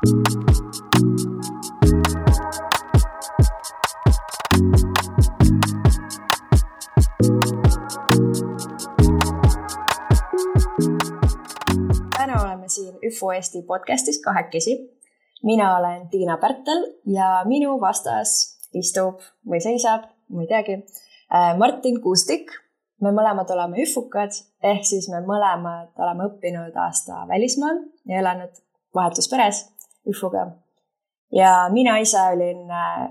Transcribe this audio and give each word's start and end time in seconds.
täna 0.00 0.12
oleme 12.42 12.68
siin 12.68 12.94
ÜFO 13.04 13.32
Eesti 13.32 13.62
podcastis 13.62 14.22
kahekesi. 14.24 15.00
mina 15.42 15.76
olen 15.76 16.08
Tiina 16.08 16.36
Pärtel 16.36 16.94
ja 17.06 17.44
minu 17.44 17.80
vastas 17.80 18.58
istub 18.72 19.20
või 19.44 19.60
seisab, 19.60 20.02
ma 20.28 20.42
ei 20.42 20.48
teagi, 20.48 20.72
äh, 21.34 21.58
Martin 21.58 22.00
Kuustik. 22.00 22.50
me 23.00 23.12
mõlemad 23.12 23.50
oleme 23.52 23.76
üfukad 23.82 24.32
ehk 24.62 24.84
siis 24.84 25.08
me 25.08 25.20
mõlemad 25.20 25.92
oleme 25.98 26.24
õppinud 26.24 26.76
aasta 26.76 27.28
välismaal 27.28 27.84
ja 28.06 28.18
elanud 28.18 28.50
vahetusperes 28.94 29.79
üfuga. 30.08 30.46
ja 31.32 31.68
mina 31.72 31.98
ise 31.98 32.20
olin 32.32 32.70
äh, 32.70 33.08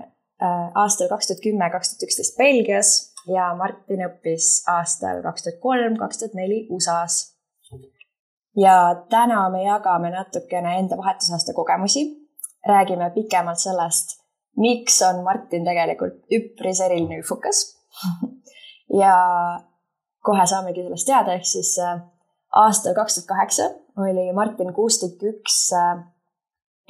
aastal 0.74 1.08
kaks 1.08 1.26
tuhat 1.26 1.42
kümme, 1.44 1.70
kaks 1.70 1.92
tuhat 1.92 2.08
üksteist 2.08 2.38
Belgias 2.38 3.12
ja 3.26 3.54
Martin 3.54 4.06
õppis 4.08 4.62
aastal 4.68 5.22
kaks 5.22 5.46
tuhat 5.46 5.60
kolm, 5.60 5.98
kaks 6.00 6.22
tuhat 6.22 6.34
neli 6.34 6.66
USA-s 6.70 7.36
ja 8.56 9.04
täna 9.10 9.48
me 9.50 9.64
jagame 9.64 10.10
natukene 10.10 10.78
enda 10.78 10.96
vahetusaasta 10.96 11.52
kogemusi. 11.54 12.20
räägime 12.68 13.10
pikemalt 13.10 13.58
sellest, 13.58 14.20
miks 14.56 15.02
on 15.02 15.22
Martin 15.24 15.64
tegelikult 15.64 16.18
üpris 16.36 16.80
eriline 16.84 17.22
üfukas 17.22 17.62
ja 19.02 19.14
kohe 20.20 20.46
saamegi 20.46 20.84
sellest 20.84 21.06
teada, 21.08 21.32
ehk 21.32 21.46
siis 21.48 21.78
äh, 21.80 22.02
aastal 22.52 22.94
kaks 22.94 23.14
tuhat 23.14 23.28
kaheksa 23.28 23.70
oli 23.96 24.32
Martin 24.32 24.74
Kuustik 24.74 25.22
üks 25.22 25.72
äh, 25.72 26.04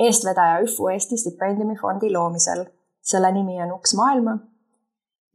eestvedaja 0.07 0.61
ÜFU 0.65 0.89
Eesti 0.95 1.17
stipendiumifondi 1.17 2.13
loomisel. 2.13 2.65
selle 3.03 3.33
nimi 3.33 3.63
on 3.63 3.73
Uks 3.73 3.95
maailma. 3.95 4.39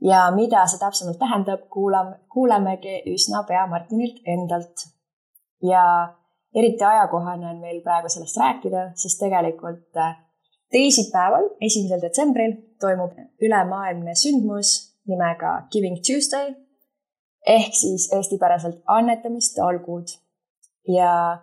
ja 0.01 0.31
mida 0.35 0.65
see 0.67 0.79
täpsemalt 0.79 1.19
tähendab, 1.19 1.69
kuulame, 1.69 2.19
kuulemegi 2.33 3.01
üsna 3.13 3.43
pea 3.47 3.67
Martinilt 3.67 4.21
endalt. 4.25 4.87
ja 5.63 6.13
eriti 6.55 6.83
ajakohane 6.83 7.47
on 7.49 7.57
meil 7.57 7.81
praegu 7.81 8.09
sellest 8.09 8.37
rääkida, 8.37 8.89
sest 8.95 9.19
tegelikult 9.19 9.97
äh, 9.97 10.17
teisipäeval, 10.71 11.49
esimesel 11.61 12.01
detsembril 12.01 12.53
toimub 12.79 13.11
ülemaailmne 13.41 14.15
sündmus 14.15 14.75
nimega 15.07 15.61
Giving 15.71 15.97
Tuesday 16.05 16.55
ehk 17.47 17.75
siis 17.77 18.09
eestipäraselt 18.13 18.81
annetamiste 18.87 19.61
algud. 19.61 20.07
ja 20.87 21.37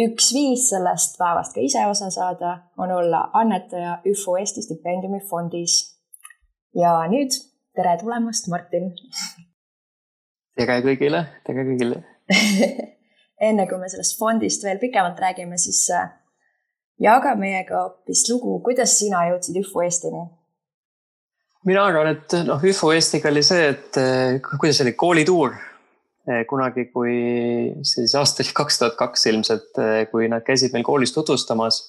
üks 0.00 0.32
viis 0.34 0.68
sellest 0.70 1.18
päevast 1.20 1.54
ka 1.54 1.64
ise 1.64 1.84
osa 1.86 2.10
saada 2.10 2.56
on 2.78 2.90
olla 2.90 3.28
annetaja 3.32 3.98
ÜFO 4.08 4.38
Eesti 4.40 4.62
stipendiumi 4.62 5.20
fondis. 5.28 5.98
ja 6.74 6.94
nüüd 7.08 7.36
tere 7.76 7.98
tulemast, 8.00 8.48
Martin. 8.48 8.92
tere 10.56 10.80
kõigile, 10.86 11.24
tere 11.46 11.66
kõigile 11.68 12.02
enne 13.48 13.66
kui 13.68 13.78
me 13.78 13.88
sellest 13.88 14.18
fondist 14.18 14.64
veel 14.64 14.80
pikemalt 14.80 15.18
räägime, 15.20 15.58
siis 15.58 15.84
äh, 15.92 16.08
jaga 17.00 17.34
meiega 17.36 17.82
hoopis 17.82 18.24
lugu, 18.30 18.60
kuidas 18.64 18.96
sina 18.98 19.26
jõudsid 19.28 19.60
ÜFO 19.64 19.84
Eestini? 19.84 20.24
mina 21.68 21.84
arvan, 21.84 22.16
et 22.16 22.38
noh, 22.46 22.64
ÜFO 22.64 22.94
Eestiga 22.96 23.28
oli 23.28 23.44
see, 23.44 23.68
et 23.74 24.00
äh, 24.00 24.40
kuidas 24.56 24.80
oli 24.86 24.96
koolituur 24.96 25.52
kunagi, 26.48 26.86
kui 26.94 27.14
see 27.82 28.04
siis 28.04 28.14
aasta 28.18 28.44
oli 28.44 28.54
kaks 28.60 28.78
tuhat 28.78 28.98
kaks 29.00 29.26
ilmselt, 29.32 29.80
kui 30.12 30.28
nad 30.30 30.44
käisid 30.46 30.74
meil 30.74 30.86
koolis 30.86 31.14
tutvustamas 31.16 31.80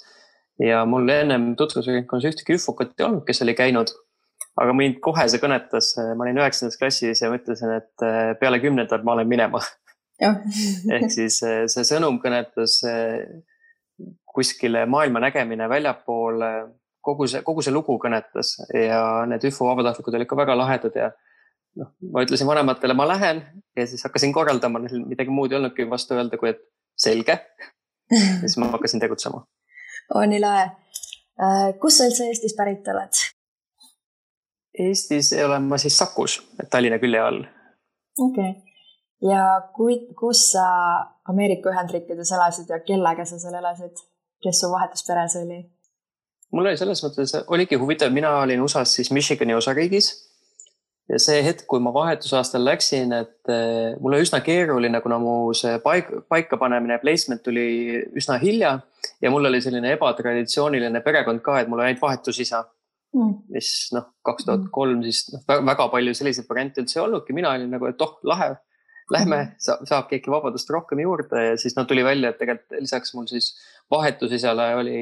ja 0.61 0.83
mul 0.89 1.09
ennem 1.09 1.53
tutvusringkonnas 1.59 2.25
ühtegi 2.31 2.57
üfokat 2.57 2.95
ei 2.97 3.05
olnud, 3.05 3.23
kes 3.27 3.43
oli 3.45 3.53
käinud. 3.57 3.93
aga 4.61 4.73
mind 4.77 4.99
kohe 5.01 5.23
see 5.29 5.41
kõnetas, 5.41 5.93
ma 6.17 6.25
olin 6.25 6.41
üheksandas 6.41 6.77
klassis 6.77 7.21
ja 7.23 7.29
mõtlesin, 7.33 7.71
et 7.77 8.05
peale 8.41 8.59
kümnendat 8.61 9.05
ma 9.05 9.15
olen 9.15 9.29
minema. 9.29 9.61
Ehk 10.93 11.09
siis 11.11 11.39
eh, 11.45 11.63
see 11.71 11.85
sõnum 11.87 12.19
kõnetas 12.21 12.79
eh, 12.87 13.23
kuskile 14.33 14.85
maailma 14.89 15.21
nägemine 15.23 15.67
väljapoole, 15.69 16.51
kogu 17.03 17.27
see, 17.29 17.43
kogu 17.45 17.63
see 17.65 17.73
lugu 17.73 17.97
kõnetas 18.01 18.55
ja 18.73 19.01
need 19.29 19.43
ÜFO 19.49 19.67
vabatahtlikud 19.67 20.17
olid 20.17 20.29
ka 20.29 20.39
väga 20.39 20.57
lahedad 20.57 20.97
ja 20.97 21.11
noh, 21.79 21.91
ma 22.13 22.23
ütlesin 22.25 22.47
vanematele, 22.47 22.95
ma 22.97 23.07
lähen 23.07 23.41
ja 23.77 23.87
siis 23.87 24.03
hakkasin 24.05 24.33
korraldama, 24.33 24.81
neil 24.83 25.05
midagi 25.07 25.33
muud 25.33 25.51
ei 25.51 25.59
olnudki 25.59 25.87
vastu 25.89 26.17
öelda, 26.17 26.39
kui 26.41 26.51
et 26.53 26.61
selge. 26.99 27.39
ja 28.11 28.39
siis 28.47 28.57
ma 28.61 28.71
hakkasin 28.75 29.03
tegutsema. 29.03 29.45
oo, 30.15 30.25
nii 30.25 30.41
lahe. 30.43 30.67
Äh, 31.41 31.71
kust 31.81 32.01
sa 32.01 32.09
üldse 32.09 32.27
Eestis 32.29 32.53
pärit 32.57 32.87
oled? 32.93 33.23
Eestis 34.79 35.33
olen 35.45 35.65
ma 35.69 35.77
siis 35.81 35.97
Sakus, 35.97 36.37
Tallinna 36.69 37.01
külje 37.01 37.21
all. 37.21 37.41
okei 38.19 38.51
okay 38.51 38.73
ja 39.23 39.43
kui, 39.75 39.99
kus 40.19 40.49
sa 40.51 40.65
Ameerika 41.29 41.71
Ühendriikides 41.71 42.33
elasid 42.35 42.69
ja 42.69 42.81
kellega 42.83 43.25
sa 43.25 43.39
seal 43.39 43.55
elasid, 43.59 44.03
kes 44.43 44.59
su 44.59 44.71
vahetusperes 44.71 45.37
oli? 45.39 45.61
mul 46.53 46.69
oli 46.69 46.77
selles 46.77 47.01
mõttes, 47.05 47.33
oligi 47.47 47.79
huvitav, 47.81 48.11
mina 48.13 48.35
olin 48.43 48.61
USA-s 48.61 48.99
siis 48.99 49.09
Michigani 49.15 49.55
osariigis. 49.57 50.11
Ja 51.11 51.19
see 51.21 51.41
hetk, 51.45 51.65
kui 51.69 51.81
ma 51.83 51.91
vahetusaastal 51.95 52.63
läksin, 52.65 53.13
et 53.15 53.51
äh, 53.51 53.95
mul 53.99 54.15
oli 54.15 54.25
üsna 54.25 54.39
keeruline, 54.45 55.01
kuna 55.03 55.19
mu 55.21 55.35
see 55.57 55.75
paik, 55.83 56.09
paikapanemine, 56.31 56.99
placement 57.01 57.43
tuli 57.43 57.65
üsna 58.15 58.39
hilja 58.41 58.77
ja 59.21 59.31
mul 59.33 59.49
oli 59.49 59.61
selline 59.63 59.93
ebatraditsiooniline 59.97 61.03
perekond 61.05 61.43
ka, 61.45 61.59
et 61.59 61.71
mul 61.71 61.81
oli 61.81 61.91
ainult 61.91 62.05
vahetusisa. 62.05 62.63
Mm.. 63.13 63.33
mis 63.53 63.67
noh, 63.93 64.07
kaks 64.25 64.47
tuhat 64.47 64.63
kolm 64.73 65.03
siis 65.05 65.27
noh, 65.29 65.43
väga 65.45 65.85
palju 65.93 66.15
selliseid 66.17 66.47
variante 66.49 66.81
üldse 66.81 66.95
ei 66.97 67.03
olnudki, 67.03 67.35
mina 67.37 67.51
olin 67.53 67.69
nagu, 67.69 67.85
et 67.85 68.01
oh, 68.01 68.15
lahe 68.25 68.55
lähme, 69.13 69.37
mhm. 69.37 69.85
saab 69.85 70.07
keegi 70.09 70.31
vabadust 70.33 70.71
rohkem 70.73 71.03
juurde 71.03 71.43
ja 71.43 71.59
siis 71.61 71.75
no 71.77 71.83
tuli 71.85 72.01
välja, 72.01 72.31
et 72.31 72.39
tegelikult 72.41 72.79
lisaks 72.81 73.13
mul 73.13 73.27
siis 73.29 73.51
vahetusisale 73.93 74.65
oli 74.79 74.97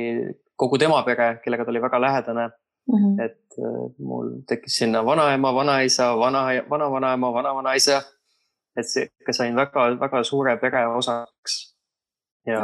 kogu 0.59 0.81
tema 0.81 0.99
pere, 1.07 1.37
kellega 1.45 1.63
ta 1.63 1.71
oli 1.71 1.85
väga 1.85 2.01
lähedane 2.03 2.49
mm. 2.87 2.97
-hmm. 2.97 3.25
et 3.25 3.59
äh, 3.59 3.95
mul 3.99 4.29
tekkis 4.47 4.77
sinna 4.77 5.05
vanaema, 5.05 5.53
vanaisa, 5.55 6.17
vana, 6.17 6.45
vanavanaema, 6.69 7.33
vanavanaisa. 7.33 8.01
et 8.77 8.87
see, 8.87 9.03
ikka 9.19 9.33
sain 9.33 9.55
väga-väga 9.55 10.23
suure 10.23 10.57
pere 10.57 10.85
osaks. 10.87 11.75
ja 12.45 12.61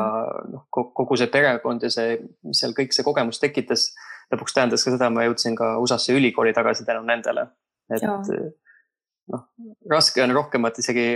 noh, 0.51 0.67
kogu 0.71 1.17
see 1.17 1.27
perekond 1.27 1.83
ja 1.83 1.89
see, 1.93 2.17
mis 2.43 2.59
seal 2.59 2.71
kõik 2.77 2.95
see 2.95 3.03
kogemus 3.05 3.39
tekitas, 3.39 3.91
lõpuks 4.33 4.55
tähendas 4.55 4.83
ka 4.83 4.93
seda, 4.95 5.09
ma 5.09 5.27
jõudsin 5.27 5.55
ka 5.55 5.75
USA-sse 5.77 6.15
ülikooli 6.17 6.53
tagasi 6.53 6.85
tänu 6.85 7.03
nendele. 7.05 7.47
et 7.93 8.01
ja 8.01 8.15
noh, 9.31 9.43
raske 9.91 10.23
on 10.23 10.31
rohkemat 10.35 10.79
isegi 10.79 11.07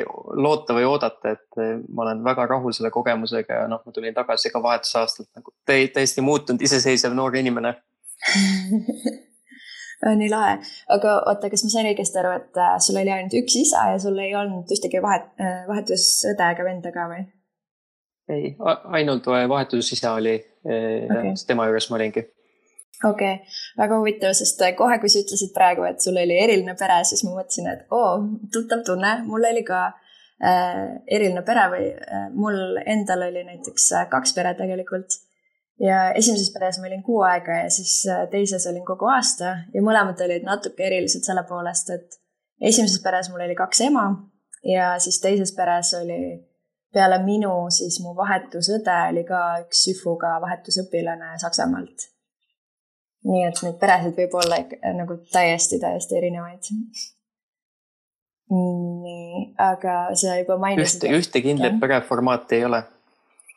loota 0.44 0.76
või 0.76 0.86
oodata, 0.88 1.36
et 1.36 1.62
eh, 1.64 1.78
ma 1.90 2.06
olen 2.06 2.24
väga 2.26 2.46
rahul 2.50 2.76
selle 2.76 2.92
kogemusega 2.94 3.62
ja 3.62 3.70
noh, 3.72 3.82
ma 3.86 3.96
tulin 3.96 4.16
tagasi 4.16 4.52
ka 4.52 4.62
vahetusaastalt 4.64 5.30
nagu 5.40 5.54
täiesti 5.66 6.24
muutunud 6.26 6.62
iseseisev 6.68 7.16
noor 7.16 7.36
inimene 7.40 7.76
nii 10.22 10.30
lahe, 10.32 10.58
aga 10.94 11.16
oota, 11.30 11.50
kas 11.54 11.64
ma 11.66 11.74
sain 11.74 11.90
õigesti 11.92 12.22
aru, 12.22 12.34
et 12.40 12.62
äh, 12.62 12.76
sul 12.82 13.00
oli 13.02 13.14
ainult 13.14 13.38
üks 13.42 13.58
isa 13.62 13.88
ja 13.94 14.02
sul 14.02 14.18
ei 14.22 14.36
olnud 14.38 14.70
ühtegi 14.74 15.02
vahet, 15.04 15.30
äh, 15.42 15.64
vahetusõde 15.70 16.52
ega 16.56 16.68
venda 16.68 16.94
ka 16.96 17.08
või? 17.12 17.26
ei, 18.32 18.54
ainult 18.98 19.26
vahetusisa 19.28 20.14
oli 20.20 20.38
okay. 20.64 21.34
tema 21.48 21.66
juures 21.68 21.90
ma 21.90 21.98
olingi 21.98 22.24
okei 23.10 23.34
okay., 23.34 23.58
väga 23.78 23.98
huvitav, 24.00 24.34
sest 24.38 24.62
äh, 24.62 24.76
kohe, 24.78 25.00
kui 25.02 25.10
sa 25.12 25.24
ütlesid 25.24 25.54
praegu, 25.56 25.86
et 25.88 26.02
sul 26.04 26.18
oli 26.22 26.38
eriline 26.38 26.76
pere, 26.80 27.02
siis 27.08 27.24
ma 27.26 27.36
mõtlesin, 27.40 27.70
et 27.72 27.98
oo, 27.98 28.14
tuttav 28.54 28.86
tunne, 28.88 29.16
mul 29.28 29.48
oli 29.50 29.64
ka 29.68 29.82
äh, 29.88 31.02
eriline 31.08 31.44
pere 31.48 31.68
või 31.74 31.90
äh, 31.92 32.30
mul 32.38 32.80
endal 32.86 33.28
oli 33.30 33.46
näiteks 33.48 33.92
äh, 33.98 34.08
kaks 34.12 34.36
pere 34.38 34.54
tegelikult. 34.60 35.20
Ja 35.82 36.12
esimeses 36.18 36.52
peres 36.54 36.80
ma 36.80 36.90
olin 36.90 37.04
kuu 37.04 37.22
aega 37.28 37.64
ja 37.64 37.70
siis 37.70 37.96
äh, 38.10 38.28
teises 38.30 38.68
olin 38.70 38.86
kogu 38.86 39.10
aasta 39.10 39.56
ja 39.74 39.82
mõlemad 39.86 40.22
olid 40.26 40.46
natuke 40.48 40.86
erilised 40.88 41.26
selle 41.26 41.44
poolest, 41.50 41.90
et 41.90 42.20
esimeses 42.62 43.02
peres 43.04 43.32
mul 43.32 43.46
oli 43.48 43.58
kaks 43.58 43.82
ema 43.90 44.06
ja 44.68 44.94
siis 45.00 45.20
teises 45.24 45.56
peres 45.58 45.94
oli 45.98 46.22
peale 46.94 47.22
minu 47.24 47.54
siis 47.72 48.02
mu 48.04 48.16
vahetusõde 48.16 48.98
oli 49.10 49.26
ka 49.28 49.44
üks 49.66 49.86
SÜFUga 49.88 50.38
vahetusõpilane 50.44 51.38
Saksamaalt 51.42 52.12
nii 53.28 53.42
et 53.48 53.60
neid 53.66 53.78
peresid 53.82 54.18
võib 54.18 54.38
olla 54.42 54.60
äh, 54.62 54.94
nagu 54.98 55.18
täiesti, 55.34 55.80
täiesti 55.82 56.18
erinevaid. 56.18 56.70
nii, 58.52 59.44
aga 59.62 59.96
sa 60.18 60.36
juba 60.40 60.58
mainisid. 60.60 61.06
ühte, 61.06 61.20
ühte 61.22 61.44
kindlat 61.46 61.78
pereformaati 61.80 62.58
ei 62.60 62.66
ole 62.68 62.82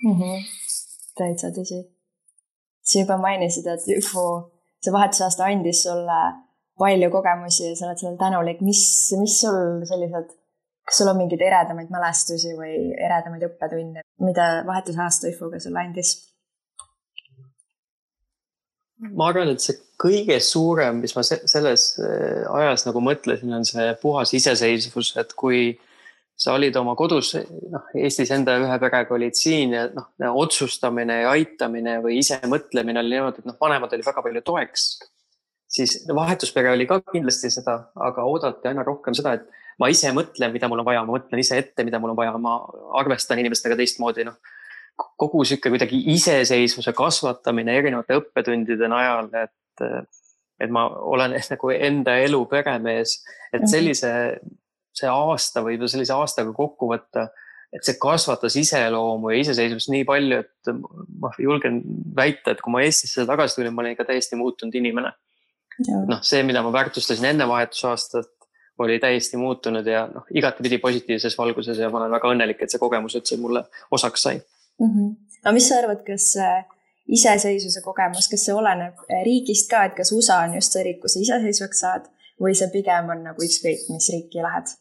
mm. 0.05 0.21
-hmm. 0.21 0.45
täitsa 1.19 1.51
tõsi. 1.57 1.81
Sa 2.85 3.01
juba 3.01 3.19
mainisid, 3.21 3.67
et 3.71 3.87
ÜFO, 3.99 4.25
see 4.85 4.93
vahetusaasta 4.93 5.47
andis 5.49 5.85
sulle 5.87 6.21
palju 6.79 7.11
kogemusi 7.11 7.71
ja 7.71 7.77
sa 7.79 7.89
oled 7.89 8.01
sellele 8.01 8.21
tänulik. 8.21 8.61
mis, 8.61 8.83
mis 9.21 9.39
sul 9.41 9.85
sellised, 9.89 10.35
kas 10.85 11.01
sul 11.01 11.11
on 11.13 11.19
mingeid 11.23 11.43
eredamaid 11.47 11.91
mälestusi 11.95 12.53
või 12.59 12.77
eredamaid 12.99 13.47
õppetunde, 13.49 14.05
mida 14.27 14.49
vahetusaasta 14.69 15.31
ÜFO-ga 15.33 15.63
sulle 15.63 15.83
andis? 15.85 16.15
ma 19.13 19.29
arvan, 19.29 19.51
et 19.53 19.61
see 19.61 19.77
kõige 20.01 20.37
suurem, 20.43 21.01
mis 21.03 21.13
ma 21.17 21.25
selles 21.27 21.89
äh, 22.01 22.45
ajas 22.57 22.87
nagu 22.87 23.03
mõtlesin, 23.05 23.53
on 23.53 23.67
see 23.69 23.91
puhas 24.01 24.33
iseseisvus, 24.37 25.13
et 25.21 25.35
kui 25.39 25.75
sa 26.37 26.55
olid 26.59 26.77
oma 26.77 26.97
kodus, 26.99 27.35
noh, 27.71 27.89
Eestis 27.95 28.33
enda 28.35 28.57
ühe 28.59 28.79
perega 28.83 29.15
olid 29.15 29.37
siin 29.39 29.75
ja 29.77 29.85
noh, 29.95 30.39
otsustamine 30.43 31.21
ja 31.23 31.35
aitamine 31.35 32.01
või 32.05 32.19
ise 32.23 32.41
mõtlemine 32.51 33.03
oli 33.03 33.15
niimoodi, 33.15 33.43
et 33.43 33.51
noh, 33.51 33.59
vanemad 33.61 33.93
olid 33.95 34.07
väga 34.07 34.25
palju 34.25 34.43
toeks. 34.47 34.89
siis 35.75 35.95
vahetuspere 36.15 36.71
oli 36.71 36.87
ka 36.87 37.01
kindlasti 37.13 37.51
seda, 37.51 37.79
aga 37.97 38.25
oodati 38.31 38.69
aina 38.71 38.83
rohkem 38.87 39.15
seda, 39.15 39.35
et 39.39 39.47
ma 39.79 39.89
ise 39.91 40.11
mõtlen, 40.15 40.53
mida 40.55 40.69
mul 40.69 40.83
on 40.83 40.87
vaja, 40.87 41.03
ma 41.07 41.17
mõtlen 41.17 41.41
ise 41.43 41.59
ette, 41.59 41.85
mida 41.85 41.99
mul 41.99 42.13
on 42.13 42.19
vaja, 42.19 42.37
ma 42.39 42.61
arvestan 43.01 43.41
inimestega 43.43 43.79
teistmoodi, 43.79 44.27
noh 44.27 44.39
kogu 45.19 45.45
sihuke 45.45 45.73
kuidagi 45.73 45.99
iseseisvuse 46.15 46.93
kasvatamine 46.97 47.75
erinevate 47.79 48.19
õppetundide 48.19 48.89
najal, 48.91 49.31
et, 49.43 49.85
et 50.63 50.75
ma 50.75 50.87
olen 50.87 51.35
nagu 51.55 51.73
enda 51.75 52.19
elu 52.25 52.43
peremees, 52.51 53.19
et 53.53 53.63
mhm. 53.63 53.71
sellise, 53.71 54.13
see 54.95 55.11
aasta 55.11 55.63
võib 55.65 55.85
ju 55.85 55.91
sellise 55.91 56.15
aastaga 56.15 56.53
kokku 56.55 56.89
võtta, 56.93 57.29
et 57.75 57.87
see 57.87 57.99
kasvatas 58.01 58.55
iseloomu 58.61 59.33
ja 59.33 59.41
iseseisvust 59.43 59.91
nii 59.91 60.05
palju, 60.09 60.43
et 60.45 60.73
ma 61.21 61.33
julgen 61.43 61.81
väita, 62.17 62.55
et 62.55 62.63
kui 62.63 62.75
ma 62.75 62.85
Eestisse 62.87 63.27
tagasi 63.27 63.59
tulin, 63.59 63.75
ma 63.75 63.83
olin 63.83 63.97
ikka 63.97 64.07
täiesti 64.13 64.39
muutunud 64.39 64.75
inimene. 64.79 65.11
noh, 66.07 66.21
see, 66.23 66.45
mida 66.47 66.63
ma 66.63 66.71
väärtustasin 66.73 67.33
enne 67.33 67.49
vahetusaastat, 67.51 68.31
oli 68.79 69.01
täiesti 69.03 69.39
muutunud 69.39 69.87
ja 69.87 70.05
noh, 70.11 70.27
igatepidi 70.35 70.79
positiivses 70.83 71.35
valguses 71.39 71.79
ja 71.79 71.91
ma 71.91 71.99
olen 72.03 72.15
väga 72.15 72.31
õnnelik, 72.31 72.63
et 72.63 72.71
see 72.71 72.83
kogemus 72.83 73.15
üldse 73.19 73.39
mulle 73.43 73.65
osaks 73.91 74.23
sai 74.23 74.39
mm. 74.39 74.87
-hmm. 74.87 75.11
aga 75.43 75.53
mis 75.55 75.69
sa 75.69 75.79
arvad, 75.83 76.03
kas 76.07 76.31
iseseisvuse 77.09 77.83
kogemus, 77.85 78.29
kas 78.31 78.47
see 78.47 78.55
oleneb 78.55 79.03
eh, 79.09 79.23
riigist 79.27 79.71
ka, 79.71 79.85
et 79.89 79.97
kas 79.99 80.13
USA 80.17 80.41
on 80.47 80.57
just 80.59 80.75
see 80.75 80.85
riik, 80.87 81.01
kus 81.03 81.17
sa 81.17 81.25
iseseisvaks 81.27 81.85
saad 81.85 82.09
või 82.41 82.57
see 82.59 82.71
pigem 82.73 83.11
on 83.15 83.23
nagu 83.29 83.47
ükskõik, 83.47 83.87
mis 83.93 84.11
riiki 84.15 84.43
lähed? 84.45 84.75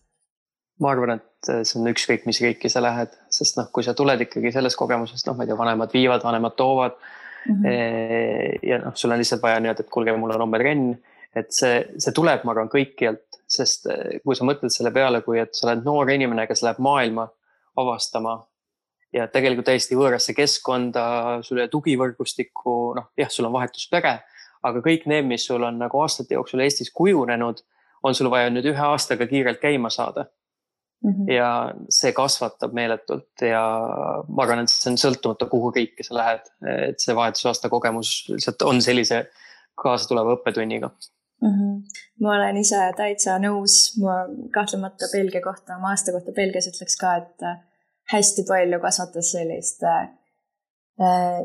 Ma 0.84 0.92
arvan, 0.94 1.18
et 1.18 1.50
eh, 1.52 1.64
see 1.68 1.80
on 1.80 1.90
ükskõik, 1.92 2.28
mis 2.30 2.42
riiki 2.44 2.72
sa 2.72 2.84
lähed, 2.84 3.14
sest 3.34 3.60
noh, 3.60 3.70
kui 3.74 3.86
sa 3.86 3.96
tuled 3.98 4.22
ikkagi 4.28 4.54
sellest 4.56 4.80
kogemusest, 4.80 5.28
noh, 5.30 5.38
ma 5.38 5.46
ei 5.46 5.52
tea, 5.52 5.60
vanemad 5.60 5.96
viivad, 5.96 6.24
vanemad 6.26 6.58
toovad 6.60 6.96
mm. 7.00 7.60
-hmm. 7.64 8.70
ja 8.70 8.80
noh, 8.84 8.96
sul 9.00 9.12
on 9.12 9.22
lihtsalt 9.22 9.44
vaja 9.44 9.62
nii-öelda, 9.64 9.86
et 9.86 9.94
kuulge, 9.94 10.16
mul 10.18 10.36
on 10.36 10.46
homme 10.48 10.62
trenn. 10.62 10.96
et 11.36 11.50
see, 11.50 11.80
see 11.98 12.14
tuleb, 12.14 12.44
ma 12.46 12.52
arvan, 12.54 12.70
kõikjalt, 12.70 13.40
sest 13.50 13.88
kui 14.22 14.36
sa 14.38 14.46
mõtled 14.46 14.70
selle 14.70 14.92
peale, 14.94 15.24
kui 15.26 15.40
et 15.42 15.56
sa 15.58 15.66
oled 15.66 15.82
noor 15.86 16.12
inimene, 16.14 16.46
kes 16.48 16.62
läheb 16.62 16.78
maailma 16.78 17.26
avastama 17.82 18.36
ja 19.14 19.26
tegelikult 19.28 19.66
täiesti 19.66 19.98
võõrasse 19.98 20.36
keskkonda, 20.38 21.06
sul 21.42 21.58
ei 21.58 21.66
ole 21.66 21.74
tugivõrgustikku, 21.74 22.76
noh 22.98 23.10
jah, 23.18 23.32
sul 23.34 23.50
on 23.50 23.56
vahetuspere, 23.56 24.14
aga 24.64 24.86
kõik 24.86 25.08
need, 25.10 25.26
mis 25.26 25.46
sul 25.50 25.64
on 25.66 25.82
nagu 25.82 26.02
aastate 26.02 26.38
jooksul 26.38 26.62
Eestis 26.66 26.94
kujunenud, 26.94 27.64
on 28.04 28.14
sul 28.14 28.30
vaja 28.30 28.54
nüüd 28.54 28.70
ühe 28.70 28.88
aastaga 28.94 29.26
kiirelt 29.30 29.62
käima 29.62 29.90
saada 29.94 30.28
mm. 31.04 31.12
-hmm. 31.12 31.32
ja 31.34 31.50
see 31.90 32.12
kasvatab 32.14 32.74
meeletult 32.74 33.46
ja 33.50 33.64
ma 34.28 34.44
arvan, 34.44 34.64
et 34.64 34.72
see 34.74 34.92
on 34.92 35.00
sõltumatu, 35.06 35.50
kuhu 35.52 35.72
riiki 35.76 36.06
sa 36.08 36.18
lähed, 36.20 36.52
et 36.90 37.00
see 37.00 37.16
vahetusaasta 37.16 37.70
kogemus 37.70 38.14
lihtsalt 38.30 38.62
on 38.70 38.82
sellise 38.82 39.26
kaasatuleva 39.84 40.38
õppetunniga 40.38 40.90
mm. 40.90 41.54
-hmm. 41.54 42.02
ma 42.22 42.36
olen 42.38 42.58
ise 42.58 42.82
täitsa 42.98 43.38
nõus, 43.44 43.78
ma 44.02 44.24
kahtlemata 44.54 45.12
Belgia 45.14 45.42
kohta, 45.42 45.78
oma 45.78 45.94
aasta 45.94 46.16
kohta 46.16 46.36
Belgias 46.36 46.68
ütleks 46.72 47.00
ka, 47.00 47.16
et 47.22 47.48
hästi 48.12 48.46
palju 48.48 48.80
kasvatas 48.84 49.32
sellist 49.32 49.84
äh, 49.88 50.06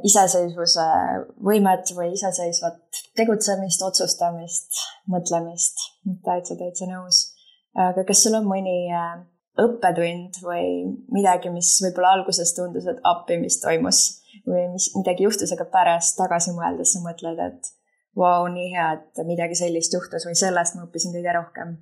iseseisvuse 0.05 0.87
võimet 1.45 1.95
või 1.97 2.13
iseseisvat 2.13 3.03
tegutsemist, 3.17 3.83
otsustamist, 3.83 4.83
mõtlemist. 5.09 5.89
täitsa, 6.25 6.57
täitsa 6.59 6.91
nõus. 6.91 7.25
aga 7.75 8.05
kas 8.05 8.23
sul 8.23 8.35
on 8.35 8.47
mõni 8.51 8.79
äh, 8.93 9.19
õppetund 9.59 10.39
või 10.45 10.69
midagi, 11.15 11.51
mis 11.55 11.73
võib-olla 11.85 12.15
alguses 12.19 12.55
tundus, 12.57 12.87
et 12.91 13.01
appi, 13.09 13.41
mis 13.43 13.59
toimus 13.63 14.05
või 14.47 14.69
mis 14.73 14.93
midagi 14.97 15.27
juhtus, 15.27 15.53
aga 15.55 15.67
pärast 15.73 16.17
tagasi 16.21 16.55
mõeldes 16.57 16.95
sa 16.95 17.03
mõtled, 17.05 17.43
et 17.43 17.75
vau 18.19 18.45
wow,, 18.45 18.49
nii 18.53 18.73
hea, 18.75 18.89
et 18.99 19.27
midagi 19.27 19.59
sellist 19.59 19.95
juhtus 19.95 20.27
või 20.27 20.39
sellest 20.39 20.79
ma 20.79 20.87
õppisin 20.87 21.15
kõige 21.15 21.35
rohkem 21.37 21.77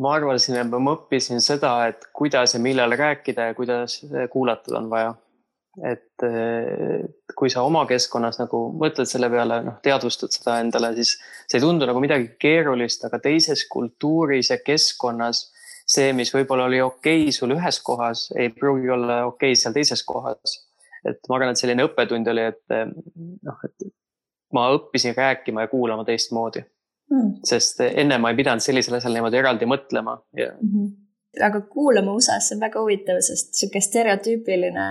ma 0.00 0.14
arvasin, 0.16 0.56
et 0.56 0.70
ma 0.72 0.94
õppisin 0.96 1.42
seda, 1.44 1.74
et 1.90 2.06
kuidas 2.16 2.54
ja 2.56 2.60
millal 2.62 2.96
rääkida 2.96 3.50
ja 3.50 3.56
kuidas 3.56 4.00
kuulatud 4.32 4.78
on 4.78 4.88
vaja. 4.92 5.14
et 5.88 6.20
kui 7.32 7.48
sa 7.48 7.62
oma 7.64 7.86
keskkonnas 7.88 8.36
nagu 8.36 8.58
mõtled 8.76 9.08
selle 9.08 9.30
peale, 9.32 9.62
noh, 9.64 9.78
teadvustad 9.80 10.34
seda 10.34 10.58
endale, 10.60 10.90
siis 10.98 11.14
see 11.48 11.56
ei 11.56 11.62
tundu 11.64 11.88
nagu 11.88 12.02
midagi 12.02 12.28
keerulist, 12.44 13.06
aga 13.08 13.16
teises 13.24 13.64
kultuuris 13.72 14.50
ja 14.52 14.58
keskkonnas 14.60 15.46
see, 15.86 16.12
mis 16.16 16.34
võib-olla 16.34 16.68
oli 16.70 16.80
okei 16.80 17.24
okay 17.26 17.32
sul 17.32 17.54
ühes 17.56 17.80
kohas, 17.84 18.28
ei 18.36 18.50
pruugi 18.54 18.90
olla 18.90 19.24
okei 19.26 19.52
okay 19.52 19.58
seal 19.58 19.74
teises 19.76 20.04
kohas. 20.04 20.60
et 21.04 21.18
ma 21.28 21.36
arvan, 21.36 21.50
et 21.50 21.58
selline 21.58 21.84
õppetund 21.88 22.28
oli, 22.30 22.46
et 22.52 22.76
noh, 23.42 23.64
et 23.66 23.90
ma 24.52 24.68
õppisin 24.76 25.16
rääkima 25.16 25.64
ja 25.64 25.70
kuulama 25.72 26.04
teistmoodi 26.04 26.62
mm.. 27.12 27.30
sest 27.44 27.80
enne 27.86 28.18
ma 28.18 28.32
ei 28.32 28.38
pidanud 28.38 28.64
sellisele 28.64 28.98
asjale 29.00 29.18
niimoodi 29.18 29.40
eraldi 29.40 29.68
mõtlema 29.68 30.18
ja 30.38 30.50
mm. 30.52 30.68
-hmm. 30.72 30.90
aga 31.48 31.62
kuulama 31.74 32.16
USA-s 32.18 32.54
on 32.56 32.60
väga 32.60 32.80
huvitav, 32.80 33.20
sest 33.28 33.54
sihuke 33.58 33.80
stereotüüpiline, 33.80 34.88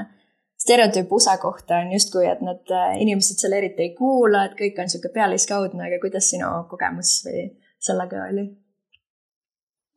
stereotüüp 0.65 1.11
USA 1.11 1.38
kohta 1.38 1.81
on 1.83 1.93
justkui, 1.95 2.25
et 2.29 2.41
need 2.45 2.73
äh, 2.77 2.95
inimesed 3.05 3.41
seal 3.41 3.57
eriti 3.57 3.88
ei 3.88 3.95
kuula, 3.97 4.45
et 4.45 4.57
kõik 4.59 4.81
on 4.81 4.89
sihuke 4.89 5.13
pealiskaudne, 5.13 5.88
aga 5.88 6.01
kuidas 6.03 6.29
sinu 6.33 6.51
kogemus 6.69 7.21
või 7.27 7.47
sellega 7.79 8.27
oli? 8.29 8.49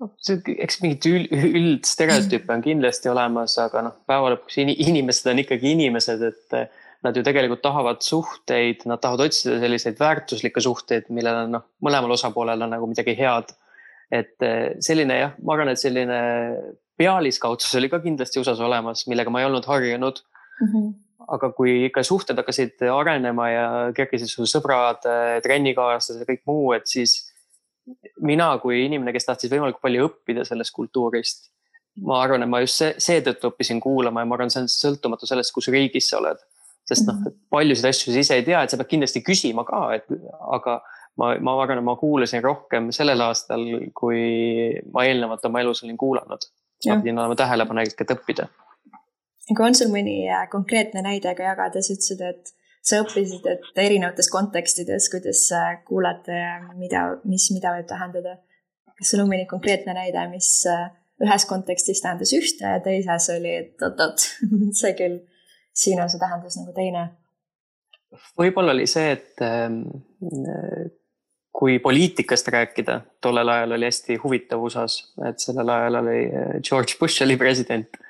Noh, 0.02 0.12
see, 0.22 0.40
eks 0.58 0.80
mingit 0.82 1.06
üldstereotüüpe 1.08 2.54
on 2.54 2.64
kindlasti 2.64 3.10
olemas, 3.12 3.56
aga 3.62 3.84
noh, 3.88 3.98
päeva 4.08 4.34
lõpuks 4.34 4.58
inimesed 4.64 5.30
on 5.32 5.42
ikkagi 5.44 5.74
inimesed, 5.76 6.24
et 6.30 6.58
nad 7.04 7.16
ju 7.16 7.24
tegelikult 7.24 7.62
tahavad 7.64 8.00
suhteid, 8.04 8.86
nad 8.88 9.02
tahavad 9.02 9.28
otsida 9.28 9.58
selliseid 9.60 10.00
väärtuslikke 10.00 10.62
suhteid, 10.64 11.10
millel 11.14 11.42
on 11.44 11.54
noh, 11.58 11.66
mõlemal 11.84 12.16
osapoolel 12.16 12.64
on 12.64 12.72
nagu 12.76 12.88
midagi 12.88 13.16
head. 13.18 13.52
et 14.14 14.44
eh, 14.44 14.76
selline 14.84 15.14
jah, 15.16 15.32
ma 15.42 15.54
arvan, 15.54 15.72
et 15.72 15.80
selline 15.80 16.18
pealiskaudsus 17.00 17.72
oli 17.80 17.88
ka 17.90 17.98
kindlasti 18.04 18.38
USA-s 18.38 18.60
olemas, 18.62 19.06
millega 19.10 19.32
ma 19.32 19.40
ei 19.40 19.48
olnud 19.48 19.64
harjunud 19.66 20.20
mm. 20.60 20.68
-hmm. 20.68 20.90
aga 21.34 21.50
kui 21.56 21.86
ikka 21.88 22.04
suhted 22.06 22.36
hakkasid 22.38 22.84
arenema 22.92 23.48
ja 23.50 23.66
kerkisid 23.96 24.30
su 24.30 24.46
sõbrad, 24.48 25.02
eh, 25.08 25.40
trennikaaslased 25.42 26.20
ja 26.22 26.28
kõik 26.28 26.44
muu, 26.46 26.72
et 26.76 26.86
siis 26.86 27.33
mina 28.24 28.52
kui 28.62 28.84
inimene, 28.86 29.12
kes 29.12 29.28
tahtis 29.28 29.52
võimalikult 29.52 29.84
palju 29.84 30.08
õppida 30.08 30.46
sellest 30.48 30.74
kultuurist, 30.74 31.50
ma 32.04 32.22
arvan, 32.22 32.42
et 32.42 32.50
ma 32.50 32.62
just 32.64 32.82
seetõttu 33.02 33.52
õppisin 33.52 33.80
kuulama 33.82 34.24
ja 34.24 34.28
ma 34.28 34.38
arvan, 34.38 34.52
see 34.52 34.64
on 34.64 34.70
sõltumatu 34.72 35.28
sellest, 35.30 35.54
kus 35.54 35.70
riigis 35.74 36.08
sa 36.10 36.20
oled 36.22 36.40
sest 36.88 37.08
noh, 37.08 37.20
paljusid 37.52 37.88
asju 37.88 38.12
sa 38.12 38.22
ise 38.22 38.38
ei 38.38 38.44
tea, 38.46 38.60
et 38.64 38.72
sa 38.72 38.78
pead 38.80 38.90
kindlasti 38.92 39.22
küsima 39.24 39.64
ka, 39.68 39.80
et 39.96 40.10
aga 40.56 40.78
ma, 41.20 41.32
ma 41.40 41.54
arvan, 41.62 41.80
et 41.80 41.86
ma 41.86 41.96
kuulasin 42.00 42.44
rohkem 42.44 42.90
sellel 42.94 43.24
aastal, 43.24 43.64
kui 43.96 44.20
ma 44.92 45.06
eelnevalt 45.08 45.46
oma 45.48 45.64
elus 45.64 45.84
olin 45.84 45.98
kuulanud. 46.00 46.50
ma 46.84 46.98
pidin 47.00 47.18
olema 47.18 47.36
tähelepanelik, 47.38 48.00
et 48.00 48.12
õppida. 48.12 48.48
aga 49.52 49.64
on 49.64 49.78
sul 49.78 49.88
mõni 49.92 50.24
äh, 50.28 50.44
konkreetne 50.52 51.04
näide 51.04 51.32
ka 51.36 51.46
jagada, 51.46 51.80
sa 51.80 51.96
ütlesid, 51.96 52.20
et 52.20 52.52
sa 52.84 53.00
õppisid, 53.02 53.46
et 53.48 53.80
erinevates 53.80 54.28
kontekstides, 54.32 55.08
kuidas 55.12 55.46
äh, 55.56 55.78
kuulata 55.88 56.34
ja 56.36 56.56
mida, 56.76 57.06
mis, 57.28 57.48
mida 57.54 57.72
võib 57.76 57.88
tähendada. 57.88 58.38
kas 58.94 59.10
sul 59.10 59.24
on 59.24 59.30
mõni 59.30 59.46
konkreetne 59.50 59.96
näide, 59.96 60.26
mis 60.30 60.50
äh, 60.70 60.90
ühes 61.24 61.46
kontekstis 61.50 62.02
tähendas 62.04 62.34
ühte 62.36 62.74
ja 62.76 62.82
teises 62.84 63.30
oli, 63.36 63.54
et 63.62 63.86
oot-oot, 63.86 64.26
see 64.80 64.92
küll 64.98 65.22
siin 65.74 66.02
on 66.02 66.10
see 66.10 66.22
tähendus 66.22 66.58
nagu 66.60 66.74
teine. 66.76 67.08
võib-olla 68.38 68.74
oli 68.76 68.86
see, 68.90 69.16
et 69.16 69.42
ähm, 69.42 69.80
kui 71.54 71.78
poliitikast 71.82 72.48
rääkida, 72.54 73.00
tollel 73.22 73.48
ajal 73.48 73.76
oli 73.78 73.88
hästi 73.88 74.18
huvitav 74.22 74.62
USA-s, 74.62 75.14
et 75.28 75.42
sellel 75.42 75.72
ajal 75.76 76.00
oli 76.02 76.20
äh, 76.28 76.56
George 76.68 76.98
Bush 77.00 77.22
oli 77.22 77.36
president. 77.40 78.00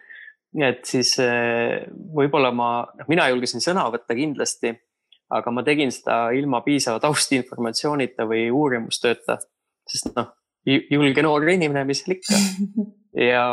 Et 0.62 0.84
siis 0.86 1.16
äh, 1.22 1.84
võib-olla 2.14 2.52
ma, 2.54 2.70
noh, 2.98 3.08
mina 3.10 3.26
julgesin 3.32 3.62
sõna 3.64 3.86
võtta 3.92 4.14
kindlasti, 4.16 4.74
aga 5.34 5.52
ma 5.54 5.64
tegin 5.66 5.90
seda 5.94 6.28
ilma 6.36 6.62
piisava 6.66 7.00
taustinformatsioonita 7.02 8.26
või 8.30 8.46
uurimustööta, 8.54 9.38
sest 9.90 10.12
noh, 10.14 10.30
julge 10.64 11.24
noor 11.24 11.48
inimene, 11.50 11.86
mis 11.88 12.04
seal 12.04 12.16
ikka. 12.16 12.38
ja 13.30 13.44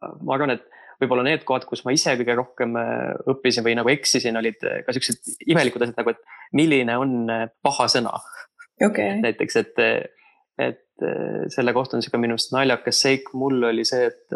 ma 0.00 0.36
arvan, 0.36 0.54
et 0.54 0.66
võib-olla 1.00 1.24
need 1.26 1.42
kohad, 1.48 1.64
kus 1.68 1.82
ma 1.86 1.94
ise 1.96 2.14
kõige 2.20 2.36
rohkem 2.38 2.76
äh, 2.78 3.10
õppisin 3.32 3.66
või 3.66 3.74
nagu 3.80 3.90
eksisin, 3.92 4.38
olid 4.38 4.62
äh, 4.68 4.82
ka 4.86 4.94
siuksed 4.94 5.48
imelikud 5.48 5.82
asjad 5.86 5.98
nagu, 5.98 6.14
et 6.14 6.54
milline 6.56 6.96
on 7.00 7.18
paha 7.64 7.86
sõna 7.90 8.14
okay.. 8.86 9.18
näiteks, 9.22 9.60
et, 9.60 9.84
et 10.60 10.86
selle 11.48 11.72
kohta 11.72 11.96
on 11.96 12.02
sihuke 12.04 12.18
minu 12.20 12.36
arust 12.36 12.52
naljakas 12.52 12.98
seik, 13.06 13.30
mul 13.32 13.62
oli 13.70 13.86
see, 13.88 14.10
et 14.10 14.34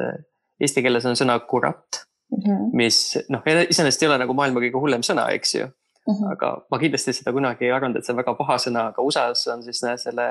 eesti 0.65 0.85
keeles 0.85 1.05
on 1.09 1.19
sõna 1.19 1.37
kurat 1.49 2.05
mm, 2.31 2.43
-hmm. 2.43 2.69
mis 2.73 3.01
noh, 3.29 3.43
iseenesest 3.47 4.03
ei 4.03 4.09
ole 4.09 4.19
nagu 4.23 4.37
maailma 4.37 4.63
kõige 4.65 4.81
hullem 4.81 5.05
sõna, 5.07 5.27
eks 5.37 5.55
ju. 5.55 5.67
mm. 5.67 6.15
-hmm. 6.15 6.33
aga 6.33 6.53
ma 6.71 6.79
kindlasti 6.79 7.13
seda 7.13 7.33
kunagi 7.33 7.69
ei 7.69 7.73
arvanud, 7.73 7.97
et 7.97 8.07
see 8.07 8.15
on 8.15 8.21
väga 8.23 8.35
paha 8.39 8.59
sõna, 8.67 8.89
aga 8.93 9.03
USA-s 9.03 9.47
on 9.55 9.63
siis 9.63 9.81
selle, 9.81 10.29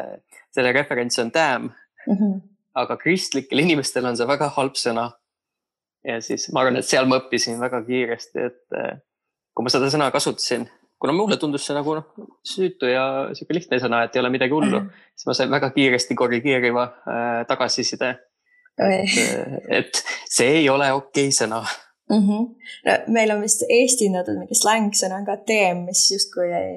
selle 0.52 0.72
referents 0.72 1.20
on 1.20 1.32
damn 1.34 1.70
mm. 1.70 2.16
-hmm. 2.16 2.40
aga 2.76 2.98
kristlikel 2.98 3.60
inimestel 3.60 4.06
on 4.06 4.18
see 4.18 4.28
väga 4.28 4.50
halb 4.58 4.80
sõna. 4.86 5.12
ja 6.04 6.22
siis 6.22 6.52
ma 6.52 6.60
arvan, 6.62 6.78
et 6.78 6.86
seal 6.86 7.06
ma 7.06 7.20
õppisin 7.22 7.60
väga 7.60 7.84
kiiresti, 7.84 8.40
et 8.40 8.80
eh, 8.80 8.98
kui 9.56 9.64
ma 9.64 9.70
seda 9.70 9.90
sõna 9.90 10.12
kasutasin, 10.12 10.68
kuna 11.04 11.14
mulle 11.18 11.36
tundus 11.36 11.66
see 11.68 11.76
nagu 11.76 11.98
noh, 11.98 12.28
süütu 12.48 12.88
ja 12.88 13.06
sihuke 13.36 13.58
lihtne 13.58 13.80
sõna, 13.84 14.06
et 14.06 14.14
ei 14.16 14.22
ole 14.22 14.30
midagi 14.32 14.56
hullu 14.56 14.78
mm, 14.80 14.86
-hmm. 14.86 15.08
siis 15.18 15.28
ma 15.28 15.34
sain 15.36 15.50
väga 15.52 15.70
kiiresti 15.76 16.16
korrigeeriva 16.16 16.84
äh, 16.88 17.40
tagasiside. 17.50 18.14
et, 18.80 19.18
et 19.80 20.00
see 20.32 20.62
ei 20.62 20.70
ole 20.70 20.88
okei 20.94 21.28
okay 21.28 21.36
sõna 21.36 21.60
mm. 22.10 22.22
-hmm. 22.28 22.46
no 22.88 22.96
meil 23.18 23.34
on 23.36 23.42
vist 23.42 23.66
eestindatud 23.70 24.40
mingi 24.40 24.56
slängsõna 24.56 25.20
ka 25.28 25.36
teem, 25.52 25.84
mis 25.90 26.06
justkui 26.12 26.48
ei, 26.62 26.72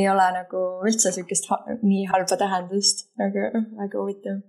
ei 0.00 0.08
ole 0.10 0.26
nagu 0.40 0.64
üldse 0.90 1.14
sihukest 1.14 1.46
ha 1.50 1.60
nii 1.82 2.04
halba 2.10 2.36
tähendust, 2.42 3.06
aga 3.28 3.62
väga 3.78 4.02
huvitav. 4.02 4.42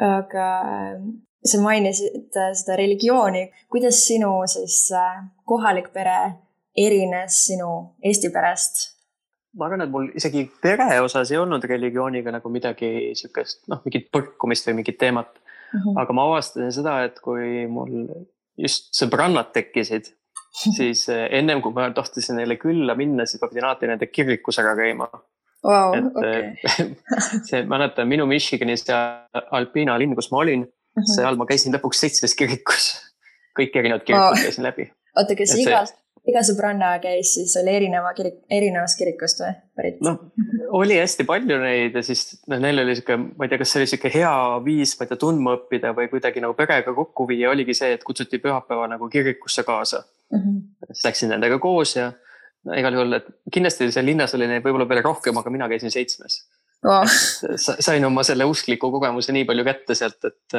aga 0.00 0.48
äh, 0.72 0.96
sa 1.44 1.60
mainisid 1.60 2.40
äh, 2.40 2.56
seda 2.56 2.80
religiooni, 2.80 3.44
kuidas 3.68 4.00
sinu 4.08 4.32
siis 4.56 4.80
äh, 4.96 5.20
kohalik 5.44 5.92
pere 5.92 6.18
erines 6.76 7.46
sinu 7.46 7.70
Eesti 8.04 8.30
perest? 8.34 8.94
ma 9.54 9.68
arvan, 9.68 9.84
et 9.84 9.92
mul 9.92 10.08
isegi 10.18 10.44
pere 10.62 10.98
osas 11.04 11.30
ei 11.30 11.38
olnud 11.38 11.64
religiooniga 11.70 12.32
nagu 12.34 12.50
midagi 12.50 12.90
sihukest, 13.18 13.64
noh, 13.70 13.82
mingit 13.86 14.08
põrkumist 14.14 14.66
või 14.68 14.80
mingit 14.80 14.98
teemat 14.98 15.30
mm. 15.36 15.78
-hmm. 15.78 16.00
aga 16.02 16.16
ma 16.16 16.26
avastasin 16.30 16.74
seda, 16.74 16.96
et 17.06 17.20
kui 17.22 17.66
mul 17.70 17.94
just 18.58 18.90
sõbrannad 18.98 19.52
tekkisid, 19.54 20.10
siis 20.78 21.06
eh, 21.12 21.28
ennem 21.38 21.62
kui 21.62 21.74
ma 21.76 21.86
tahtsin 21.94 22.40
neile 22.40 22.58
külla 22.58 22.98
minna, 22.98 23.26
siis 23.26 23.42
ma 23.42 23.50
pidin 23.52 23.68
alati 23.68 23.90
nende 23.90 24.10
kirikus 24.10 24.58
ära 24.62 24.74
käima 24.78 25.08
wow,. 25.64 25.94
et 25.94 26.10
okay. 26.10 26.90
see, 27.48 27.64
mäletan 27.70 28.10
minu 28.10 28.26
Michiganis 28.30 28.86
ja 28.88 29.00
Alpina 29.50 29.98
linn, 29.98 30.18
kus 30.18 30.32
ma 30.34 30.42
olin 30.42 30.66
mm, 30.66 30.70
-hmm. 30.98 31.14
seal 31.14 31.38
ma 31.38 31.46
käisin 31.46 31.74
lõpuks 31.74 32.06
seitsmes 32.06 32.34
kirikus. 32.34 32.94
kõik 33.54 33.76
erinevad 33.78 34.02
kirikud 34.02 34.34
wow. 34.34 34.46
käisin 34.48 34.66
läbi. 34.66 34.90
oota, 35.14 35.38
kas 35.38 35.54
igalt 35.62 36.00
iga 36.30 36.40
sõbranna 36.46 36.94
käis 37.02 37.34
siis, 37.36 37.52
oli 37.60 37.74
erineva 37.74 38.12
kirik, 38.16 38.38
erinevast 38.52 38.98
kirikust 38.98 39.42
või 39.42 39.52
pärit? 39.76 40.00
noh, 40.04 40.18
oli 40.78 40.96
hästi 40.98 41.26
palju 41.28 41.58
neid 41.60 41.98
ja 41.98 42.02
siis 42.06 42.24
noh, 42.50 42.60
neil 42.62 42.80
oli 42.84 42.96
sihuke, 42.96 43.18
ma 43.20 43.46
ei 43.46 43.52
tea, 43.52 43.60
kas 43.60 43.74
see 43.74 43.82
oli 43.82 43.90
sihuke 43.92 44.12
hea 44.14 44.32
viis, 44.64 44.94
ma 44.96 45.04
ei 45.04 45.12
tea, 45.12 45.20
tundma 45.20 45.56
õppida 45.58 45.92
või 45.96 46.08
kuidagi 46.12 46.42
nagu 46.44 46.56
perega 46.58 46.96
kokku 46.96 47.28
viia, 47.28 47.50
oligi 47.52 47.76
see, 47.76 47.92
et 47.98 48.04
kutsuti 48.06 48.40
pühapäeva 48.42 48.88
nagu 48.94 49.08
kirikusse 49.12 49.66
kaasa 49.68 50.02
mm. 50.04 50.40
-hmm. 50.40 50.92
siis 50.92 51.08
läksin 51.10 51.34
nendega 51.34 51.60
koos 51.62 51.96
ja 51.98 52.10
no, 52.10 52.76
igal 52.80 52.96
juhul, 52.96 53.20
et 53.20 53.28
kindlasti 53.52 53.90
seal 53.92 54.08
linnas 54.08 54.34
oli 54.38 54.48
neid 54.48 54.64
võib-olla 54.64 54.88
veel 54.88 55.04
rohkem, 55.04 55.36
aga 55.40 55.52
mina 55.52 55.68
käisin 55.68 55.92
seitsmes 55.92 56.40
oh.. 56.88 57.04
sain 57.58 58.04
oma 58.04 58.24
selle 58.24 58.48
uskliku 58.48 58.90
kogemuse 58.96 59.36
nii 59.36 59.44
palju 59.48 59.66
kätte 59.68 59.98
sealt, 59.98 60.24
et, 60.24 60.58